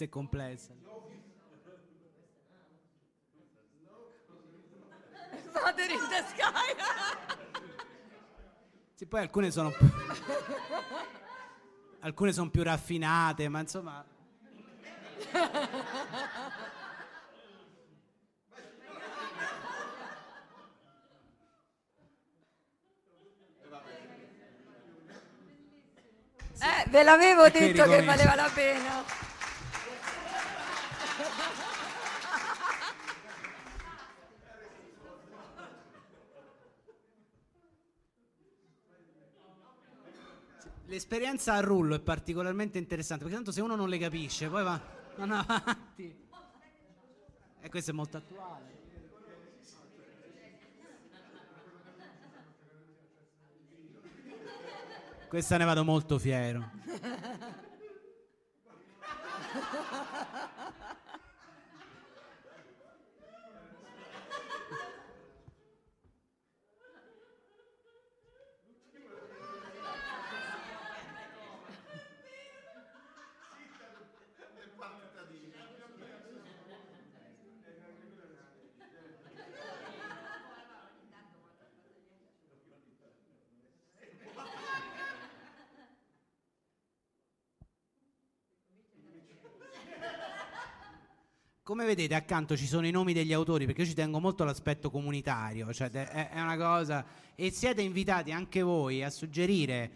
Questa 0.00 0.04
è 0.04 0.08
complessa. 0.08 0.72
Father 5.52 5.90
in 5.90 5.98
the 6.08 6.24
sky. 6.28 6.74
Sì, 8.94 9.04
poi 9.04 9.20
alcune 9.20 9.50
sono 9.50 9.70
alcune 12.00 12.32
sono 12.32 12.48
più 12.48 12.62
raffinate, 12.62 13.48
ma 13.48 13.60
insomma... 13.60 14.02
Eh, 26.62 26.88
ve 26.88 27.02
l'avevo 27.02 27.44
E 27.44 27.50
detto 27.50 27.82
che 27.84 28.02
valeva 28.02 28.34
la 28.34 28.50
pena. 28.54 29.19
L'esperienza 41.10 41.54
a 41.54 41.60
rullo 41.60 41.96
è 41.96 42.00
particolarmente 42.00 42.78
interessante, 42.78 43.24
perché 43.24 43.36
tanto 43.36 43.50
se 43.50 43.60
uno 43.60 43.74
non 43.74 43.88
le 43.88 43.98
capisce, 43.98 44.48
poi 44.48 44.62
va 44.62 44.80
vanno 45.16 45.38
avanti. 45.44 46.16
E 47.62 47.68
questo 47.68 47.90
è 47.90 47.94
molto 47.94 48.18
attuale. 48.18 48.78
Questa 55.26 55.56
ne 55.56 55.64
vado 55.64 55.82
molto 55.82 56.16
fiero. 56.16 56.70
Come 91.80 91.94
vedete 91.94 92.14
accanto 92.14 92.58
ci 92.58 92.66
sono 92.66 92.86
i 92.86 92.90
nomi 92.90 93.14
degli 93.14 93.32
autori 93.32 93.64
perché 93.64 93.80
io 93.80 93.86
ci 93.86 93.94
tengo 93.94 94.20
molto 94.20 94.42
all'aspetto 94.42 94.90
comunitario, 94.90 95.72
cioè 95.72 95.88
è, 95.88 96.28
è 96.28 96.38
una 96.38 96.58
cosa 96.58 97.06
e 97.34 97.50
siete 97.50 97.80
invitati 97.80 98.32
anche 98.32 98.60
voi 98.60 99.02
a 99.02 99.08
suggerire, 99.08 99.90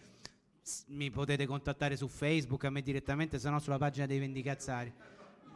mi 0.87 1.11
potete 1.11 1.45
contattare 1.45 1.99
su 1.99 2.09
Facebook, 2.09 2.65
a 2.65 2.71
me 2.71 2.81
direttamente, 2.81 3.39
se 3.39 3.51
no 3.51 3.59
sulla 3.59 3.77
pagina 3.77 4.07
dei 4.07 4.19
Vendicazzari. 4.19 4.91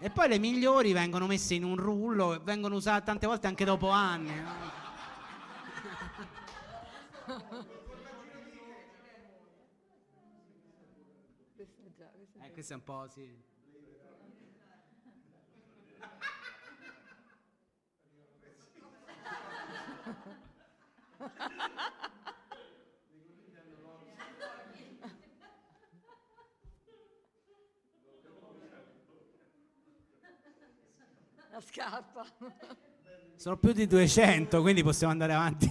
E 0.00 0.10
poi 0.10 0.28
le 0.28 0.38
migliori 0.38 0.92
vengono 0.92 1.26
messe 1.26 1.55
in 1.55 1.64
un 1.64 1.76
rullo 1.76 2.34
e 2.34 2.40
vengono 2.40 2.74
usate 2.74 3.06
tante 3.06 3.26
volte 3.26 3.46
anche 3.46 3.64
dopo 3.64 3.88
anni. 3.88 4.32
Eh, 12.40 12.52
questo 12.52 12.74
è 12.74 12.76
un 12.76 12.84
po' 12.84 13.06
sì. 13.09 13.57
La 31.59 31.64
scarpa. 31.64 32.24
Sono 33.35 33.56
più 33.56 33.72
di 33.72 33.89
200, 33.89 34.60
quindi 34.60 34.85
possiamo 34.85 35.10
andare 35.10 35.32
avanti. 35.32 35.68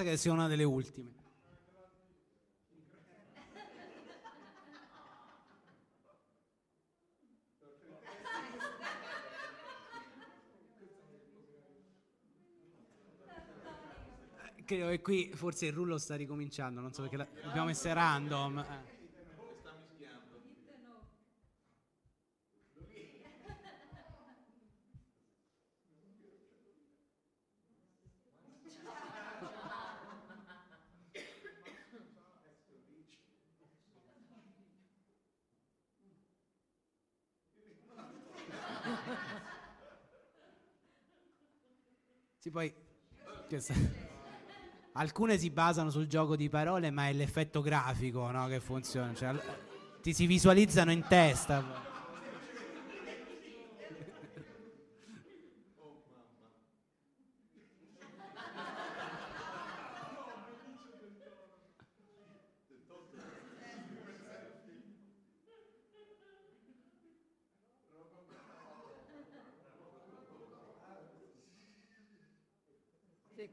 Questa 0.00 0.16
che 0.16 0.22
sia 0.22 0.32
una 0.32 0.48
delle 0.48 0.64
ultime. 0.64 1.12
Credo 14.64 14.88
che 14.88 15.02
qui 15.02 15.30
forse 15.34 15.66
il 15.66 15.72
rullo 15.72 15.98
sta 15.98 16.14
ricominciando, 16.16 16.80
non 16.80 16.94
so 16.94 17.02
perché 17.02 17.16
la- 17.18 17.26
l'abbiamo 17.42 17.66
messa 17.66 17.92
random. 17.92 18.58
eh. 18.58 18.99
Sì, 42.50 42.56
poi... 42.56 42.74
Questa... 43.48 43.74
Alcune 44.94 45.38
si 45.38 45.50
basano 45.50 45.90
sul 45.90 46.08
gioco 46.08 46.34
di 46.34 46.48
parole, 46.48 46.90
ma 46.90 47.06
è 47.06 47.12
l'effetto 47.12 47.62
grafico 47.62 48.28
no, 48.30 48.48
che 48.48 48.58
funziona. 48.58 49.14
Cioè, 49.14 49.40
ti 50.02 50.12
si 50.12 50.26
visualizzano 50.26 50.90
in 50.90 51.04
testa. 51.06 51.88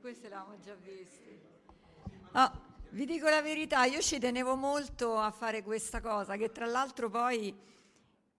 queste 0.08 0.30
l'avevamo 0.30 0.46
già 0.64 0.76
viste. 0.84 1.40
Ah, 2.32 2.52
vi 2.90 3.06
dico 3.06 3.30
la 3.30 3.42
verità, 3.42 3.86
io 3.86 4.02
ci 4.02 4.20
tenevo 4.20 4.56
molto 4.56 5.18
a 5.18 5.32
fare 5.32 5.64
questa 5.64 6.02
cosa, 6.02 6.36
che 6.36 6.52
tra 6.52 6.66
l'altro 6.66 7.10
poi 7.10 7.56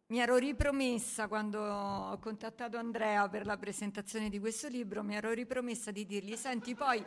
mi 0.07 0.21
ero 0.21 0.37
ripromessa 0.37 1.29
quando 1.29 1.61
ho 1.61 2.19
contattato 2.19 2.79
Andrea 2.79 3.29
per 3.29 3.45
la 3.45 3.57
presentazione 3.57 4.31
di 4.31 4.39
questo 4.39 4.69
libro, 4.69 5.03
mi 5.03 5.17
ero 5.17 5.33
ripromessa 5.33 5.91
di 5.91 6.07
dirgli, 6.07 6.37
senti 6.37 6.75
poi 6.75 7.05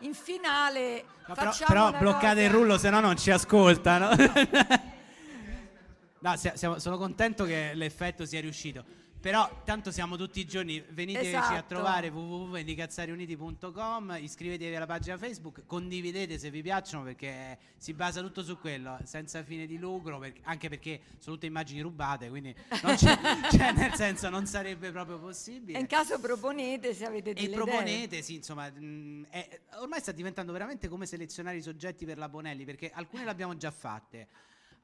in 0.00 0.14
finale 0.14 1.04
no, 1.26 1.34
però, 1.34 1.52
però 1.66 1.90
bloccate 1.92 2.34
cosa... 2.34 2.42
il 2.42 2.50
rullo, 2.50 2.78
se 2.78 2.90
no 2.90 3.00
non 3.00 3.16
ci 3.16 3.30
ascoltano. 3.30 4.10
no, 6.20 6.36
siamo, 6.36 6.78
sono 6.78 6.98
contento 6.98 7.44
che 7.44 7.72
l'effetto 7.74 8.24
sia 8.24 8.40
riuscito. 8.40 8.84
Però 9.26 9.62
tanto 9.64 9.90
siamo 9.90 10.16
tutti 10.16 10.38
i 10.38 10.46
giorni, 10.46 10.80
veniteci 10.90 11.30
esatto. 11.30 11.56
a 11.56 11.62
trovare 11.62 12.10
www.indicazzariuniti.com, 12.10 14.18
iscrivetevi 14.20 14.76
alla 14.76 14.86
pagina 14.86 15.18
Facebook, 15.18 15.64
condividete 15.66 16.38
se 16.38 16.48
vi 16.48 16.62
piacciono 16.62 17.02
perché 17.02 17.58
si 17.76 17.92
basa 17.92 18.20
tutto 18.20 18.44
su 18.44 18.56
quello, 18.56 18.96
senza 19.02 19.42
fine 19.42 19.66
di 19.66 19.78
lucro, 19.78 20.20
per, 20.20 20.32
anche 20.42 20.68
perché 20.68 21.00
sono 21.18 21.34
tutte 21.34 21.46
immagini 21.46 21.80
rubate, 21.80 22.28
quindi 22.28 22.54
cioè, 22.70 23.72
nel 23.74 23.94
senso 23.94 24.28
non 24.28 24.46
sarebbe 24.46 24.92
proprio 24.92 25.18
possibile. 25.18 25.76
E 25.76 25.80
in 25.80 25.88
caso 25.88 26.20
proponete 26.20 26.94
se 26.94 27.04
avete 27.04 27.34
delle 27.34 27.46
e 27.46 27.50
idee. 27.50 27.64
proponete, 27.64 28.22
sì, 28.22 28.36
insomma, 28.36 28.70
mh, 28.70 28.84
mm, 28.84 29.24
è, 29.28 29.60
ormai 29.80 29.98
sta 29.98 30.12
diventando 30.12 30.52
veramente 30.52 30.86
come 30.86 31.04
selezionare 31.04 31.56
i 31.56 31.62
soggetti 31.62 32.04
per 32.04 32.16
la 32.16 32.28
Bonelli, 32.28 32.64
perché 32.64 32.92
alcune 32.94 33.24
le 33.24 33.30
abbiamo 33.30 33.56
già 33.56 33.72
fatte 33.72 34.28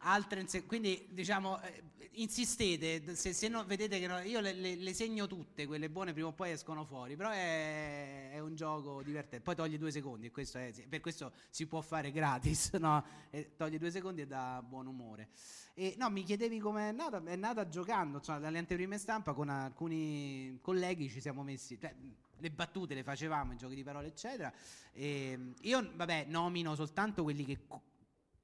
altre 0.03 0.47
quindi 0.67 1.09
diciamo 1.11 1.61
eh, 1.63 1.83
insistete 2.15 3.15
se, 3.15 3.33
se 3.33 3.49
no, 3.49 3.65
vedete 3.65 3.99
che 3.99 4.07
no, 4.07 4.19
io 4.21 4.41
le, 4.41 4.53
le, 4.53 4.75
le, 4.75 4.95
segno 4.95 5.27
tutte 5.27 5.67
quelle 5.67 5.89
buone 5.89 6.13
prima 6.13 6.29
o 6.29 6.33
poi 6.33 6.51
escono 6.51 6.85
fuori 6.85 7.17
però 7.17 7.31
è, 7.31 8.31
è 8.33 8.39
un 8.39 8.55
gioco 8.55 9.03
divertente. 9.03 9.41
Poi 9.43 9.55
togli 9.55 9.79
due 9.79 9.91
secondi 9.91 10.31
questo 10.31 10.59
è, 10.59 10.73
per 10.89 11.01
questo 11.01 11.33
si 11.51 11.67
può 11.67 11.81
fare 11.81 12.11
gratis 12.11 12.73
no? 12.81 13.05
e 13.31 13.55
togli 13.57 13.79
due 13.79 13.91
secondi 13.91 14.23
e 14.23 14.27
dà 14.27 14.63
buon 14.67 14.87
umore. 14.87 15.29
E 15.75 15.95
no 15.97 16.11
mi 16.11 16.23
chiedevi 16.23 16.59
come 16.59 16.91
è 16.91 16.93
nata 16.93 17.23
è 17.25 17.37
nata 17.37 17.69
giocando 17.69 18.21
cioè, 18.21 18.39
dalle 18.39 18.59
anteprime 18.59 18.99
stampa 18.99 19.33
con 19.33 19.49
alcuni 19.49 20.59
colleghi 20.61 21.09
ci 21.09 21.21
siamo 21.21 21.43
messi 21.43 21.79
cioè, 21.81 21.95
le 22.37 22.51
battute 22.51 22.93
le 22.93 23.03
facevamo 23.03 23.53
i 23.53 23.57
giochi 23.57 23.75
di 23.75 23.83
parole 23.83 24.09
eccetera. 24.09 24.53
E 24.93 25.55
io 25.61 25.91
vabbè 25.95 26.27
nomino 26.29 26.75
soltanto 26.75 27.23
quelli 27.23 27.45
che 27.45 27.57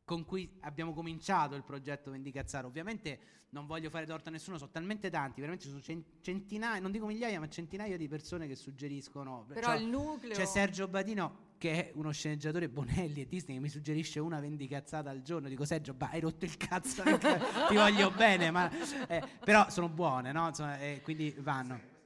con 0.09 0.25
cui 0.25 0.51
abbiamo 0.61 0.95
cominciato 0.95 1.55
il 1.55 1.63
progetto 1.63 2.11
Vendicazzaro. 2.11 2.67
Ovviamente 2.67 3.19
non 3.51 3.67
voglio 3.67 3.91
fare 3.91 4.07
torto 4.07 4.31
a 4.31 4.33
nessuno, 4.33 4.57
sono 4.57 4.71
talmente 4.71 5.11
tanti, 5.11 5.41
veramente 5.41 5.69
sono 5.69 5.83
centinaia, 6.23 6.81
non 6.81 6.91
dico 6.91 7.05
migliaia, 7.05 7.39
ma 7.39 7.47
centinaia 7.47 7.99
di 7.99 8.09
persone 8.09 8.47
che 8.47 8.57
suggeriscono. 8.57 9.45
Però 9.47 9.67
cioè, 9.67 9.77
il 9.77 9.87
nucleo... 9.87 10.35
C'è 10.35 10.47
Sergio 10.47 10.89
Badino 10.89 11.47
che 11.59 11.91
è 11.91 11.93
uno 11.97 12.11
sceneggiatore 12.11 12.71
Bonelli 12.71 13.21
e 13.21 13.29
Disney 13.29 13.57
che 13.57 13.61
mi 13.63 13.69
suggerisce 13.69 14.19
una 14.19 14.41
vendicazzata 14.41 15.11
al 15.11 15.21
giorno. 15.21 15.47
Dico 15.49 15.67
Sergio, 15.67 15.93
bah, 15.93 16.09
hai 16.11 16.21
rotto 16.21 16.47
il 16.47 16.57
cazzo, 16.57 17.03
ti 17.69 17.75
voglio 17.75 18.11
bene, 18.11 18.51
ma... 18.51 18.71
Eh, 19.09 19.23
però 19.45 19.69
sono 19.69 19.91
buone, 19.91 20.33
no? 20.33 20.49
Insomma, 20.49 20.79
eh, 20.81 21.03
quindi 21.03 21.35
vanno. 21.39 21.97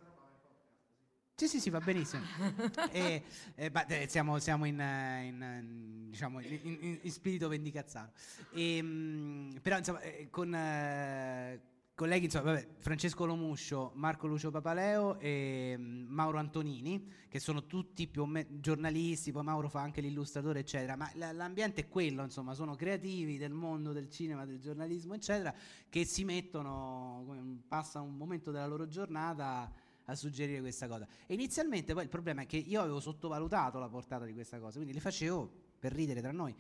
Sì, 1.42 1.48
sì, 1.48 1.58
sì, 1.58 1.70
va 1.70 1.80
benissimo. 1.80 2.22
e, 2.92 3.24
e, 3.56 3.68
beh, 3.68 4.06
siamo, 4.08 4.38
siamo 4.38 4.64
in, 4.64 4.78
in, 4.78 6.06
diciamo, 6.08 6.38
in, 6.40 6.98
in, 7.02 7.10
spirito 7.10 7.48
vendicazzato. 7.48 8.12
E, 8.52 8.80
mh, 8.80 9.58
però, 9.60 9.76
insomma, 9.76 10.00
eh, 10.02 10.28
con 10.30 10.54
eh, 10.54 11.60
colleghi, 11.96 12.26
insomma, 12.26 12.52
vabbè, 12.52 12.68
Francesco 12.78 13.24
Lomuscio, 13.24 13.90
Marco 13.96 14.28
Lucio 14.28 14.52
Papaleo 14.52 15.18
e 15.18 15.76
mh, 15.76 16.06
Mauro 16.10 16.38
Antonini, 16.38 17.10
che 17.26 17.40
sono 17.40 17.66
tutti 17.66 18.06
più 18.06 18.22
o 18.22 18.26
meno 18.26 18.60
giornalisti, 18.60 19.32
poi 19.32 19.42
Mauro 19.42 19.68
fa 19.68 19.80
anche 19.80 20.00
l'illustratore, 20.00 20.60
eccetera. 20.60 20.94
Ma 20.94 21.10
l'ambiente 21.32 21.80
è 21.80 21.88
quello, 21.88 22.22
insomma, 22.22 22.54
sono 22.54 22.76
creativi 22.76 23.36
del 23.36 23.52
mondo 23.52 23.90
del 23.90 24.08
cinema, 24.08 24.46
del 24.46 24.60
giornalismo, 24.60 25.14
eccetera, 25.14 25.52
che 25.88 26.04
si 26.04 26.22
mettono, 26.22 27.64
passano 27.66 28.04
un 28.04 28.14
momento 28.16 28.52
della 28.52 28.66
loro 28.66 28.86
giornata 28.86 29.81
a 30.06 30.14
suggerire 30.14 30.60
questa 30.60 30.88
cosa. 30.88 31.06
E 31.26 31.34
inizialmente 31.34 31.92
poi 31.92 32.04
il 32.04 32.08
problema 32.08 32.42
è 32.42 32.46
che 32.46 32.56
io 32.56 32.80
avevo 32.80 33.00
sottovalutato 33.00 33.78
la 33.78 33.88
portata 33.88 34.24
di 34.24 34.32
questa 34.32 34.58
cosa, 34.58 34.76
quindi 34.76 34.92
le 34.92 35.00
facevo 35.00 35.50
per 35.78 35.92
ridere 35.92 36.20
tra 36.20 36.32
noi. 36.32 36.54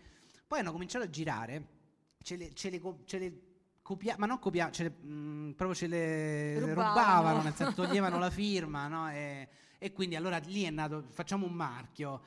Poi 0.46 0.60
hanno 0.60 0.72
cominciato 0.72 1.04
a 1.04 1.10
girare, 1.10 1.66
ce 2.22 2.36
le, 2.36 2.52
ce 2.54 2.70
le, 2.70 2.80
ce 3.04 3.18
le 3.18 3.40
copia- 3.82 4.16
ma 4.18 4.26
non 4.26 4.38
copiavano, 4.38 4.94
mm, 5.04 5.50
proprio 5.52 5.76
ce 5.76 5.86
le 5.86 6.58
rubavano, 6.60 6.72
rubavano 6.74 7.42
nel 7.42 7.54
senso 7.54 7.74
toglievano 7.74 8.18
la 8.18 8.30
firma, 8.30 8.86
no? 8.88 9.10
e, 9.10 9.48
e 9.78 9.92
quindi 9.92 10.16
allora 10.16 10.38
lì 10.38 10.62
è 10.62 10.70
nato, 10.70 11.04
facciamo 11.10 11.46
un 11.46 11.52
marchio 11.52 12.22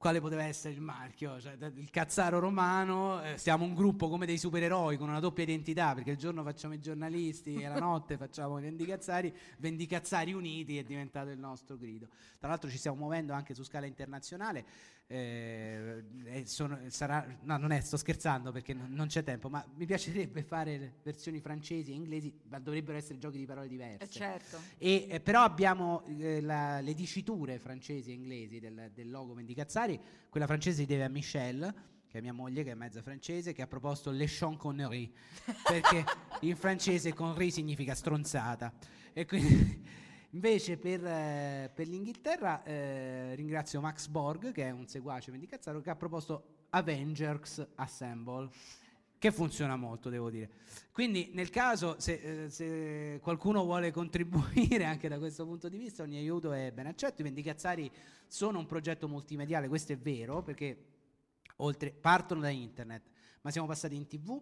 quale 0.00 0.18
poteva 0.18 0.44
essere 0.44 0.72
il 0.72 0.80
marchio, 0.80 1.38
cioè, 1.38 1.58
il 1.74 1.90
cazzaro 1.90 2.38
romano, 2.38 3.22
eh, 3.22 3.36
siamo 3.36 3.66
un 3.66 3.74
gruppo 3.74 4.08
come 4.08 4.24
dei 4.24 4.38
supereroi 4.38 4.96
con 4.96 5.10
una 5.10 5.20
doppia 5.20 5.44
identità, 5.44 5.92
perché 5.92 6.12
il 6.12 6.16
giorno 6.16 6.42
facciamo 6.42 6.72
i 6.72 6.80
giornalisti 6.80 7.56
e 7.56 7.68
la 7.68 7.76
notte 7.78 8.16
facciamo 8.16 8.58
i 8.58 8.62
vendicazzari, 8.62 9.30
vendicazzari 9.58 10.32
uniti 10.32 10.78
è 10.78 10.84
diventato 10.84 11.28
il 11.28 11.38
nostro 11.38 11.76
grido. 11.76 12.08
Tra 12.38 12.48
l'altro 12.48 12.70
ci 12.70 12.78
stiamo 12.78 12.96
muovendo 12.96 13.34
anche 13.34 13.52
su 13.52 13.62
scala 13.62 13.84
internazionale, 13.84 14.64
eh, 15.12 16.04
sono, 16.44 16.78
sarà, 16.86 17.26
no, 17.42 17.56
non 17.56 17.72
è, 17.72 17.80
sto 17.80 17.96
scherzando 17.96 18.52
perché 18.52 18.74
non, 18.74 18.92
non, 18.92 19.08
c'è 19.08 19.24
tempo, 19.24 19.48
ma 19.48 19.64
mi 19.74 19.84
piacerebbe 19.84 20.44
fare 20.44 20.98
versioni 21.02 21.40
francesi 21.40 21.90
e 21.90 21.94
inglesi, 21.94 22.32
ma 22.48 22.60
dovrebbero 22.60 22.96
essere 22.96 23.18
giochi 23.18 23.36
di 23.36 23.44
parole 23.44 23.66
diverse. 23.66 24.04
Eh 24.04 24.08
certo. 24.08 24.58
e, 24.78 25.08
eh, 25.10 25.20
però 25.20 25.42
abbiamo 25.42 26.04
eh, 26.18 26.40
la, 26.40 26.80
le 26.80 26.94
diciture 26.94 27.58
francesi 27.58 28.10
e 28.10 28.14
inglesi 28.14 28.60
del, 28.60 28.92
del 28.94 29.10
logo 29.10 29.34
Mendicazzari, 29.34 29.98
quella 30.28 30.46
francese 30.46 30.82
si 30.82 30.86
deve 30.86 31.02
a 31.02 31.08
Michelle, 31.08 31.74
che 32.06 32.18
è 32.18 32.20
mia 32.20 32.32
moglie, 32.32 32.62
che 32.62 32.70
è 32.70 32.74
mezza 32.74 33.02
francese, 33.02 33.52
che 33.52 33.62
ha 33.62 33.66
proposto 33.66 34.12
le 34.12 34.28
conneries, 34.56 35.10
perché 35.64 36.04
in 36.42 36.54
francese 36.54 37.12
connerie 37.12 37.50
significa 37.50 37.96
stronzata. 37.96 38.72
E 39.12 39.26
quindi 39.26 39.84
Invece 40.32 40.76
per, 40.76 41.04
eh, 41.04 41.70
per 41.74 41.88
l'Inghilterra 41.88 42.62
eh, 42.62 43.34
ringrazio 43.34 43.80
Max 43.80 44.06
Borg, 44.06 44.52
che 44.52 44.64
è 44.64 44.70
un 44.70 44.86
seguace 44.86 45.32
Mendicazzaro, 45.32 45.80
che 45.80 45.90
ha 45.90 45.96
proposto 45.96 46.66
Avengers 46.70 47.66
Assemble, 47.74 48.48
che 49.18 49.32
funziona 49.32 49.74
molto, 49.74 50.08
devo 50.08 50.30
dire. 50.30 50.48
Quindi 50.92 51.30
nel 51.32 51.50
caso, 51.50 51.96
se, 51.98 52.44
eh, 52.44 52.48
se, 52.48 53.18
qualcuno 53.20 53.64
vuole 53.64 53.90
contribuire 53.90 54.84
anche 54.84 55.08
da 55.08 55.18
questo 55.18 55.44
punto 55.44 55.68
di 55.68 55.78
vista, 55.78 56.04
ogni 56.04 56.16
aiuto 56.16 56.52
è 56.52 56.70
ben 56.70 56.86
accetto. 56.86 57.22
I 57.22 57.24
Vendicazzari 57.24 57.90
sono 58.28 58.60
un 58.60 58.66
progetto 58.66 59.08
multimediale, 59.08 59.66
questo 59.66 59.92
è 59.92 59.98
vero, 59.98 60.42
perché 60.42 60.84
oltre, 61.56 61.90
partono 61.90 62.40
da 62.40 62.50
internet, 62.50 63.02
ma 63.40 63.50
siamo 63.50 63.66
passati 63.66 63.96
in 63.96 64.06
tv, 64.06 64.40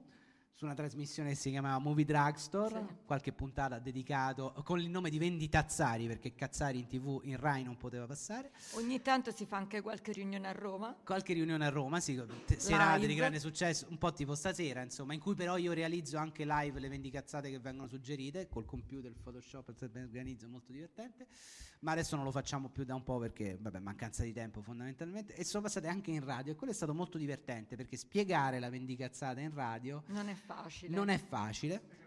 su 0.59 0.65
una 0.65 0.75
trasmissione 0.75 1.29
che 1.29 1.35
si 1.37 1.51
chiamava 1.51 1.79
Movie 1.79 2.05
Drugstore, 2.05 2.85
sì. 2.89 2.95
qualche 3.07 3.33
puntata 3.33 3.79
dedicato 3.79 4.53
con 4.65 4.81
il 4.81 4.91
nome 4.91 5.09
di 5.09 5.17
Venditazzari, 5.17 6.09
perché 6.09 6.35
Cazzari 6.35 6.81
in 6.81 6.89
tv 6.89 7.21
in 7.23 7.37
Rai 7.37 7.63
non 7.63 7.77
poteva 7.77 8.07
passare. 8.07 8.51
Ogni 8.73 9.01
tanto 9.01 9.31
si 9.31 9.47
fa 9.47 9.57
anche 9.57 9.81
qualche 9.83 10.11
riunione 10.11 10.49
a 10.49 10.53
Roma. 10.53 10.97
Qualche 11.05 11.33
riunione 11.33 11.65
a 11.65 11.69
Roma, 11.69 12.01
sì, 12.01 12.21
serate 12.57 13.07
di 13.07 13.15
grande 13.15 13.39
successo, 13.39 13.87
un 13.89 13.99
po' 13.99 14.13
tipo 14.13 14.35
stasera, 14.35 14.83
insomma, 14.83 15.15
in 15.15 15.21
cui 15.21 15.37
però 15.37 15.57
io 15.59 15.73
realizzo 15.73 16.19
anche 16.19 16.45
live 16.45 16.81
le 16.81 16.89
vendicazzate 16.89 17.51
che 17.51 17.61
vengono 17.61 17.87
suggerite, 17.87 18.49
col 18.49 18.65
computer, 18.65 19.13
il 19.13 19.17
Photoshop, 19.17 19.73
organizzo, 19.81 20.47
è 20.47 20.49
molto 20.49 20.73
divertente 20.73 21.29
ma 21.81 21.93
adesso 21.93 22.17
non 22.17 22.25
lo 22.25 22.31
facciamo 22.31 22.69
più 22.69 22.85
da 22.85 22.95
un 22.95 23.03
po' 23.03 23.19
perché, 23.19 23.57
vabbè, 23.61 23.79
mancanza 23.79 24.23
di 24.23 24.33
tempo 24.33 24.61
fondamentalmente, 24.63 25.35
e 25.35 25.45
sono 25.45 25.63
passate 25.63 25.87
anche 25.87 26.11
in 26.11 26.25
radio 26.25 26.53
e 26.53 26.57
quello 26.57 26.73
è 26.73 26.77
stato 26.77 26.95
molto 26.95 27.19
divertente 27.19 27.77
perché 27.77 27.97
spiegare 27.97 28.59
la 28.59 28.69
vendicazzata 28.69 29.41
in 29.41 29.55
radio 29.55 30.03
non 30.07 30.29
è 30.29 30.35
facile. 30.35 30.95
Non 30.95 31.09
è 31.09 31.19
facile. 31.19 32.07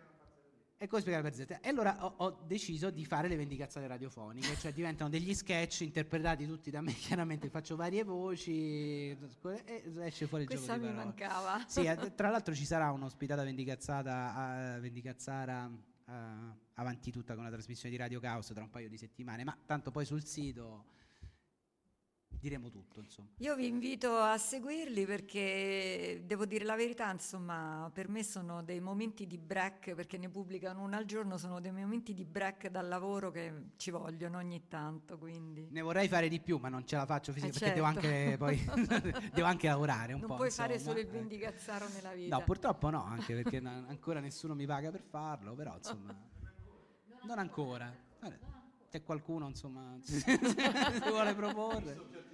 E 0.82 0.88
come 0.88 1.02
spiegare 1.02 1.30
per 1.30 1.36
Z? 1.36 1.60
E 1.62 1.70
allora 1.70 2.04
ho, 2.04 2.14
ho, 2.18 2.44
deciso 2.48 2.90
di 2.90 3.06
fare 3.06 3.28
le 3.28 3.36
vendicazzate 3.36 3.86
radiofoniche, 3.86 4.58
cioè 4.58 4.74
diventano 4.74 5.12
degli 5.12 5.32
sketch 5.36 5.82
interpretati 5.82 6.48
tutti 6.48 6.72
da 6.72 6.82
me, 6.82 6.92
chiaramente 6.98 7.50
faccio 7.50 7.76
varie 7.76 8.04
voci 8.04 9.12
e 9.12 9.18
esce 10.00 10.26
fuori 10.26 10.46
il 10.46 10.50
Questa 10.50 10.74
gioco 10.74 10.88
di 10.88 10.92
parole. 10.92 10.92
mi 10.92 10.94
mancava. 10.94 11.64
Sì, 11.68 11.88
tra 12.18 12.30
l'altro 12.30 12.56
ci 12.56 12.66
sarà 12.66 12.90
un'ospitata 12.90 13.44
vendicazzata, 13.44 14.78
uh, 14.78 14.82
vendicazzara 14.82 15.66
uh, 15.68 15.91
avanti 16.74 17.12
tutta 17.12 17.36
con 17.36 17.44
la 17.44 17.50
trasmissione 17.50 17.94
di 17.94 18.02
Radio 18.02 18.20
Caos 18.20 18.48
tra 18.48 18.64
un 18.64 18.70
paio 18.70 18.90
di 18.90 18.98
settimane, 18.98 19.44
ma 19.44 19.58
tanto 19.66 19.92
poi 19.92 20.06
sul 20.06 20.24
sito 20.24 20.86
diremo 22.42 22.70
tutto. 22.70 23.00
Insomma. 23.00 23.28
Io 23.38 23.56
vi 23.56 23.68
invito 23.68 24.18
a 24.18 24.36
seguirli 24.38 25.06
perché 25.06 26.24
devo 26.26 26.46
dire 26.46 26.66
la 26.66 26.76
verità, 26.76 27.10
insomma, 27.12 27.90
per 27.94 28.10
me 28.10 28.24
sono 28.24 28.64
dei 28.64 28.80
momenti 28.80 29.28
di 29.28 29.38
break, 29.38 29.94
perché 29.94 30.18
ne 30.18 30.28
pubblicano 30.28 30.82
uno 30.82 30.96
al 30.98 31.06
giorno, 31.06 31.38
sono 31.38 31.62
dei 31.62 31.72
momenti 31.72 32.14
di 32.14 32.26
break 32.26 32.70
dal 32.70 32.88
lavoro 32.88 33.30
che 33.32 33.54
ci 33.78 33.92
vogliono 33.92 34.40
ogni 34.40 34.68
tanto. 34.68 35.18
Quindi. 35.18 35.68
Ne 35.70 35.82
vorrei 35.82 36.08
fare 36.08 36.28
di 36.28 36.40
più, 36.42 36.58
ma 36.58 36.68
non 36.68 36.86
ce 36.86 36.96
la 36.96 37.06
faccio 37.06 37.32
fisicamente 37.32 37.66
Eh, 37.66 38.38
perché 38.38 38.38
devo 38.38 38.52
certo. 38.52 38.84
anche, 38.84 39.08
poi, 39.12 39.30
devo 39.34 39.48
anche 39.48 39.68
lavorare 39.68 40.14
un 40.14 40.20
Non 40.20 40.30
po'. 40.30 40.36
puoi 40.36 40.48
insomma. 40.48 40.68
fare 40.68 40.80
solo 40.80 41.00
il 41.00 41.08
Eh. 41.08 41.12
vendicazzaro 41.12 41.88
nella 41.90 42.14
vita. 42.14 42.38
No, 42.38 42.44
purtroppo 42.44 42.90
no, 42.90 43.04
anche 43.06 43.36
perché 43.36 43.60
na- 43.60 43.86
ancora 43.88 44.20
nessuno 44.20 44.56
mi 44.56 44.66
paga 44.66 44.90
per 44.90 45.04
farlo, 45.04 45.54
però 45.54 45.76
insomma, 45.78 46.16
non 47.24 47.38
ancora. 47.38 48.10
Se 48.88 49.04
qualcuno 49.04 49.48
insomma 49.48 49.96
si 50.02 50.22
vuole 51.08 51.34
proporre. 51.34 52.30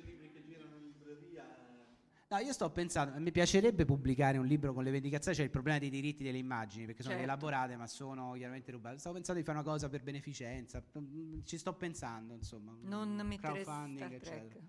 No, 2.30 2.40
io 2.40 2.52
sto 2.52 2.70
pensando, 2.70 3.18
mi 3.22 3.32
piacerebbe 3.32 3.86
pubblicare 3.86 4.38
un 4.38 4.46
libro 4.46 4.74
con 4.74 4.84
le 4.84 4.92
vendicazioni, 4.92 5.38
c'è 5.38 5.44
il 5.44 5.50
problema 5.50 5.80
dei 5.80 5.90
diritti 5.90 6.26
delle 6.26 6.38
immagini, 6.38 6.86
perché 6.86 7.02
sono 7.02 7.16
Certo. 7.16 7.30
elaborate 7.30 7.78
ma 7.78 7.88
sono 7.88 8.34
chiaramente 8.34 8.70
rubate. 8.72 8.98
Stavo 9.00 9.16
pensando 9.16 9.40
di 9.40 9.46
fare 9.46 9.60
una 9.60 9.66
cosa 9.66 9.88
per 9.88 10.04
beneficenza, 10.04 10.84
mm, 11.00 11.40
ci 11.46 11.58
sto 11.58 11.74
pensando, 11.74 12.34
insomma. 12.34 12.76
non 12.82 13.14
mm, 13.14 13.20
mettere 13.22 13.64
crowdfunding, 13.64 14.12
eccetera. 14.12 14.60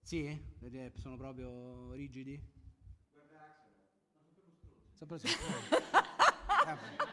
Sì? 0.00 0.40
Perché 0.60 0.92
Sono 0.96 1.18
proprio 1.18 1.92
rigidi? 1.92 2.40
Sono 4.94 5.06
proprio 5.06 5.30
Vabbè. 6.64 7.12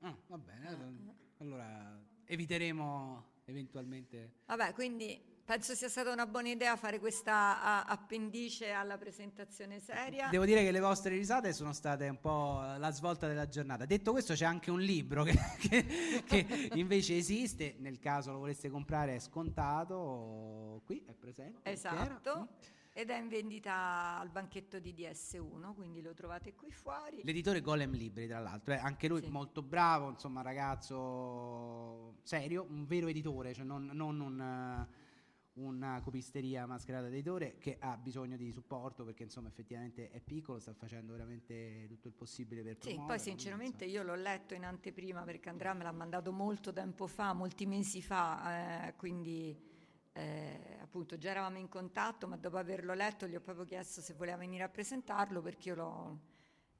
Ah, 0.00 0.16
va 0.26 0.36
bene, 0.38 1.14
allora 1.38 1.96
eviteremo 2.24 3.31
eventualmente... 3.52 4.32
Vabbè, 4.46 4.72
quindi 4.72 5.30
penso 5.44 5.74
sia 5.74 5.88
stata 5.88 6.10
una 6.10 6.26
buona 6.26 6.48
idea 6.48 6.76
fare 6.76 6.98
questa 6.98 7.84
appendice 7.86 8.70
alla 8.70 8.96
presentazione 8.96 9.80
seria. 9.80 10.28
Devo 10.28 10.44
dire 10.44 10.62
che 10.62 10.70
le 10.70 10.80
vostre 10.80 11.14
risate 11.14 11.52
sono 11.52 11.72
state 11.72 12.08
un 12.08 12.20
po' 12.20 12.60
la 12.78 12.90
svolta 12.90 13.28
della 13.28 13.48
giornata. 13.48 13.84
Detto 13.84 14.12
questo, 14.12 14.34
c'è 14.34 14.44
anche 14.44 14.70
un 14.70 14.80
libro 14.80 15.22
che, 15.24 15.34
che- 15.60 16.22
che 16.24 16.70
invece 16.74 17.16
esiste, 17.16 17.76
nel 17.78 17.98
caso 17.98 18.32
lo 18.32 18.38
voleste 18.38 18.70
comprare 18.70 19.14
è 19.16 19.18
scontato, 19.18 20.82
qui 20.84 21.04
è 21.06 21.12
presente. 21.12 21.70
Esatto. 21.70 22.48
Ed 22.94 23.08
è 23.08 23.16
in 23.16 23.28
vendita 23.28 24.18
al 24.18 24.28
banchetto 24.28 24.78
di 24.78 24.92
DS1, 24.92 25.72
quindi 25.74 26.02
lo 26.02 26.12
trovate 26.12 26.54
qui 26.54 26.70
fuori. 26.70 27.20
L'editore 27.22 27.62
Golem 27.62 27.92
Libri, 27.92 28.26
tra 28.26 28.38
l'altro, 28.38 28.74
è 28.74 28.78
anche 28.78 29.08
lui 29.08 29.22
Sì. 29.22 29.30
molto 29.30 29.62
bravo, 29.62 30.10
insomma, 30.10 30.42
ragazzo 30.42 32.18
serio, 32.22 32.66
un 32.68 32.84
vero 32.84 33.06
editore, 33.06 33.54
cioè 33.54 33.64
non, 33.64 33.86
non 33.94 34.20
un, 34.20 34.38
eh, 34.38 35.10
una 35.54 36.00
copisteria 36.02 36.66
mascherata 36.66 37.04
da 37.08 37.14
editore 37.14 37.56
che 37.58 37.78
ha 37.80 37.96
bisogno 37.96 38.36
di 38.36 38.50
supporto 38.52 39.04
perché 39.04 39.22
insomma 39.22 39.48
effettivamente 39.48 40.10
è 40.10 40.20
piccolo, 40.20 40.58
sta 40.58 40.74
facendo 40.74 41.12
veramente 41.12 41.86
tutto 41.88 42.08
il 42.08 42.14
possibile 42.14 42.62
per 42.62 42.74
Sì, 42.74 42.80
promuoverlo. 42.88 43.06
poi 43.06 43.18
sinceramente 43.18 43.84
io 43.86 44.02
l'ho 44.02 44.14
letto 44.14 44.52
in 44.52 44.64
anteprima 44.64 45.22
perché 45.22 45.48
Andrea 45.48 45.72
me 45.72 45.82
l'ha 45.84 45.92
mandato 45.92 46.30
molto 46.32 46.72
tempo 46.74 47.06
fa, 47.06 47.32
molti 47.32 47.64
mesi 47.66 48.00
fa, 48.02 48.86
eh, 48.88 48.94
quindi 48.96 49.70
eh, 50.12 50.78
appunto 50.80 51.16
già 51.16 51.30
eravamo 51.30 51.58
in 51.58 51.68
contatto, 51.68 52.26
ma 52.28 52.36
dopo 52.36 52.56
averlo 52.58 52.94
letto 52.94 53.26
gli 53.26 53.34
ho 53.34 53.40
proprio 53.40 53.64
chiesto 53.64 54.00
se 54.00 54.14
voleva 54.14 54.36
venire 54.36 54.62
a 54.62 54.68
presentarlo 54.68 55.40
perché 55.40 55.70
io 55.70 56.20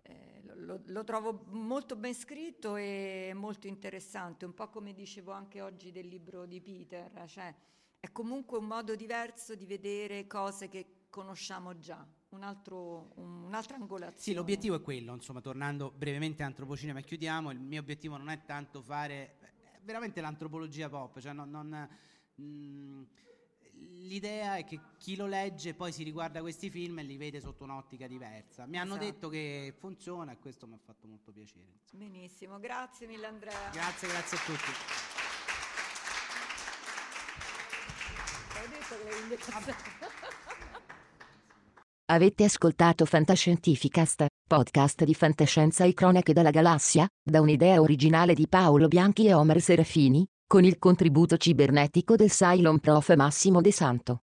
eh, 0.02 0.42
lo, 0.44 0.54
lo- 0.56 0.82
lo 0.86 1.04
trovo 1.04 1.44
molto 1.48 1.96
ben 1.96 2.14
scritto 2.14 2.76
e 2.76 3.32
molto 3.34 3.66
interessante, 3.66 4.44
un 4.44 4.54
po' 4.54 4.68
come 4.68 4.92
dicevo 4.92 5.32
anche 5.32 5.60
oggi 5.60 5.92
del 5.92 6.08
libro 6.08 6.44
di 6.46 6.60
Peter, 6.60 7.10
cioè 7.26 7.54
è 7.98 8.10
comunque 8.12 8.58
un 8.58 8.66
modo 8.66 8.94
diverso 8.96 9.54
di 9.54 9.64
vedere 9.64 10.26
cose 10.26 10.68
che 10.68 11.04
conosciamo 11.08 11.78
già, 11.78 12.04
un 12.30 12.42
altro- 12.42 13.12
un- 13.16 13.44
un'altra 13.44 13.76
angolazione. 13.76 14.20
Sì, 14.20 14.34
l'obiettivo 14.34 14.74
è 14.76 14.82
quello, 14.82 15.14
insomma, 15.14 15.40
tornando 15.40 15.90
brevemente 15.90 16.42
a 16.42 16.46
Antropocinema 16.46 16.98
e 16.98 17.04
chiudiamo, 17.04 17.50
il 17.50 17.60
mio 17.60 17.80
obiettivo 17.80 18.16
non 18.16 18.28
è 18.28 18.44
tanto 18.44 18.82
fare 18.82 19.36
veramente 19.82 20.20
l'antropologia 20.20 20.88
pop, 20.88 21.18
cioè 21.20 21.32
non, 21.32 21.50
non, 21.50 21.88
mm, 22.42 23.02
l'idea 24.08 24.56
è 24.56 24.64
che 24.64 24.80
chi 24.98 25.16
lo 25.16 25.26
legge 25.26 25.74
poi 25.74 25.92
si 25.92 26.02
riguarda 26.02 26.40
questi 26.40 26.70
film 26.70 26.98
e 26.98 27.02
li 27.02 27.16
vede 27.16 27.40
sotto 27.40 27.64
un'ottica 27.64 28.06
diversa. 28.06 28.66
Mi 28.66 28.78
hanno 28.78 28.94
Esatto. 28.96 29.06
detto 29.10 29.28
che 29.28 29.74
funziona 29.78 30.32
e 30.32 30.38
questo 30.38 30.66
mi 30.66 30.74
ha 30.74 30.78
fatto 30.84 31.06
molto 31.06 31.30
piacere. 31.32 31.64
insomma. 31.80 32.04
Benissimo, 32.04 32.58
grazie 32.58 33.06
mille 33.06 33.26
Andrea. 33.26 33.70
Grazie, 33.72 34.08
grazie 34.08 34.36
a 34.36 34.40
tutti. 34.40 34.70
Avete 42.06 42.44
ascoltato 42.44 43.06
Fantascientificast, 43.06 44.26
podcast 44.46 45.04
di 45.04 45.14
fantascienza 45.14 45.84
e 45.84 45.94
cronache 45.94 46.32
dalla 46.34 46.50
galassia, 46.50 47.06
da 47.22 47.40
un'idea 47.40 47.80
originale 47.80 48.34
di 48.34 48.46
Paolo 48.48 48.86
Bianchi 48.88 49.26
e 49.26 49.32
Omer 49.32 49.60
Serafini, 49.62 50.26
con 50.52 50.64
il 50.64 50.78
contributo 50.78 51.38
cibernetico 51.38 52.14
del 52.14 52.28
Cylon 52.28 52.78
Prof 52.78 53.14
Massimo 53.14 53.62
De 53.62 53.72
Santo. 53.72 54.24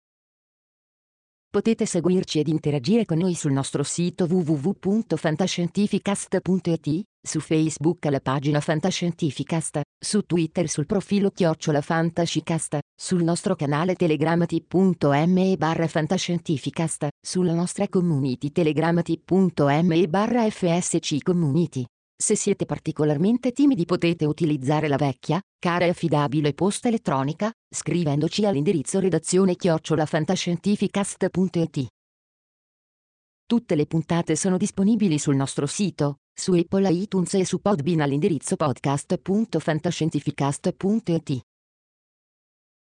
Potete 1.50 1.86
seguirci 1.86 2.40
ed 2.40 2.50
interagire 2.50 3.06
con 3.06 3.20
noi 3.20 3.34
sul 3.34 3.54
nostro 3.54 3.82
sito 3.84 4.26
www.fantascientificast.it, 4.26 7.02
su 7.22 7.40
Facebook 7.40 8.06
alla 8.08 8.20
pagina 8.20 8.60
Fantascientificast, 8.60 9.80
su 9.98 10.24
Twitter 10.24 10.68
sul 10.68 10.86
profilo 10.86 11.32
Chiocciola 11.32 11.80
Fantascicast, 11.80 12.80
sul 12.94 13.24
nostro 13.24 13.56
canale 13.56 13.96
Telegram 13.96 14.46
t.me 14.46 15.56
barra 15.56 15.88
Fantascientificast, 15.88 17.08
sulla 17.26 17.54
nostra 17.54 17.88
community 17.88 18.52
Telegram 18.52 19.02
t.me 19.02 20.08
barra 20.10 20.50
FSC 20.50 21.24
Community. 21.24 21.86
Se 22.20 22.36
siete 22.36 22.66
particolarmente 22.66 23.52
timidi 23.52 23.86
potete 23.86 24.26
utilizzare 24.26 24.88
la 24.88 24.96
vecchia, 24.96 25.40
cara 25.60 25.86
e 25.86 25.90
affidabile 25.90 26.54
posta 26.54 26.88
elettronica, 26.88 27.52
scrivendoci 27.70 28.44
all'indirizzo 28.44 29.00
redazione 29.00 29.56
chiocciolafantascientificast.it. 29.56 31.88
Tutte 33.46 33.76
le 33.76 33.86
puntate 33.86 34.36
sono 34.36 34.58
disponibili 34.58 35.20
sul 35.20 35.36
nostro 35.36 35.68
sito, 35.68 36.22
su 36.34 36.54
Apple 36.54 36.92
iTunes 36.92 37.36
e 37.36 37.46
su 37.46 37.62
Podbean 37.62 38.02
all'indirizzo 38.02 38.56
podcast.fantascientificast.it. 38.56 41.42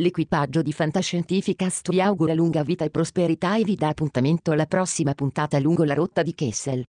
L'equipaggio 0.00 0.62
di 0.62 0.72
Fantascientificast 0.72 1.90
vi 1.90 2.00
augura 2.00 2.32
lunga 2.32 2.62
vita 2.62 2.84
e 2.84 2.90
prosperità 2.90 3.56
e 3.56 3.64
vi 3.64 3.74
dà 3.74 3.88
appuntamento 3.88 4.52
alla 4.52 4.66
prossima 4.66 5.12
puntata 5.12 5.58
lungo 5.58 5.82
la 5.82 5.94
rotta 5.94 6.22
di 6.22 6.34
Kessel. 6.34 6.84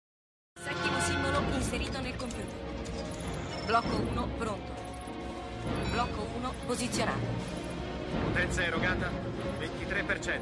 Settimo 0.61 0.99
simbolo 0.99 1.41
inserito 1.55 2.01
nel 2.01 2.16
computer. 2.16 2.45
Blocco 3.65 3.97
1 4.11 4.28
pronto. 4.39 4.73
Blocco 5.93 6.27
1 6.37 6.53
posizionato. 6.66 7.27
Potenza 8.24 8.65
erogata 8.65 9.09
23%. 9.61 10.41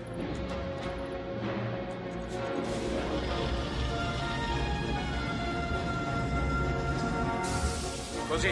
Così, 8.27 8.49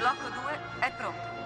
Blocco 0.00 0.28
2 0.28 0.60
è 0.80 0.92
pronto. 0.98 1.45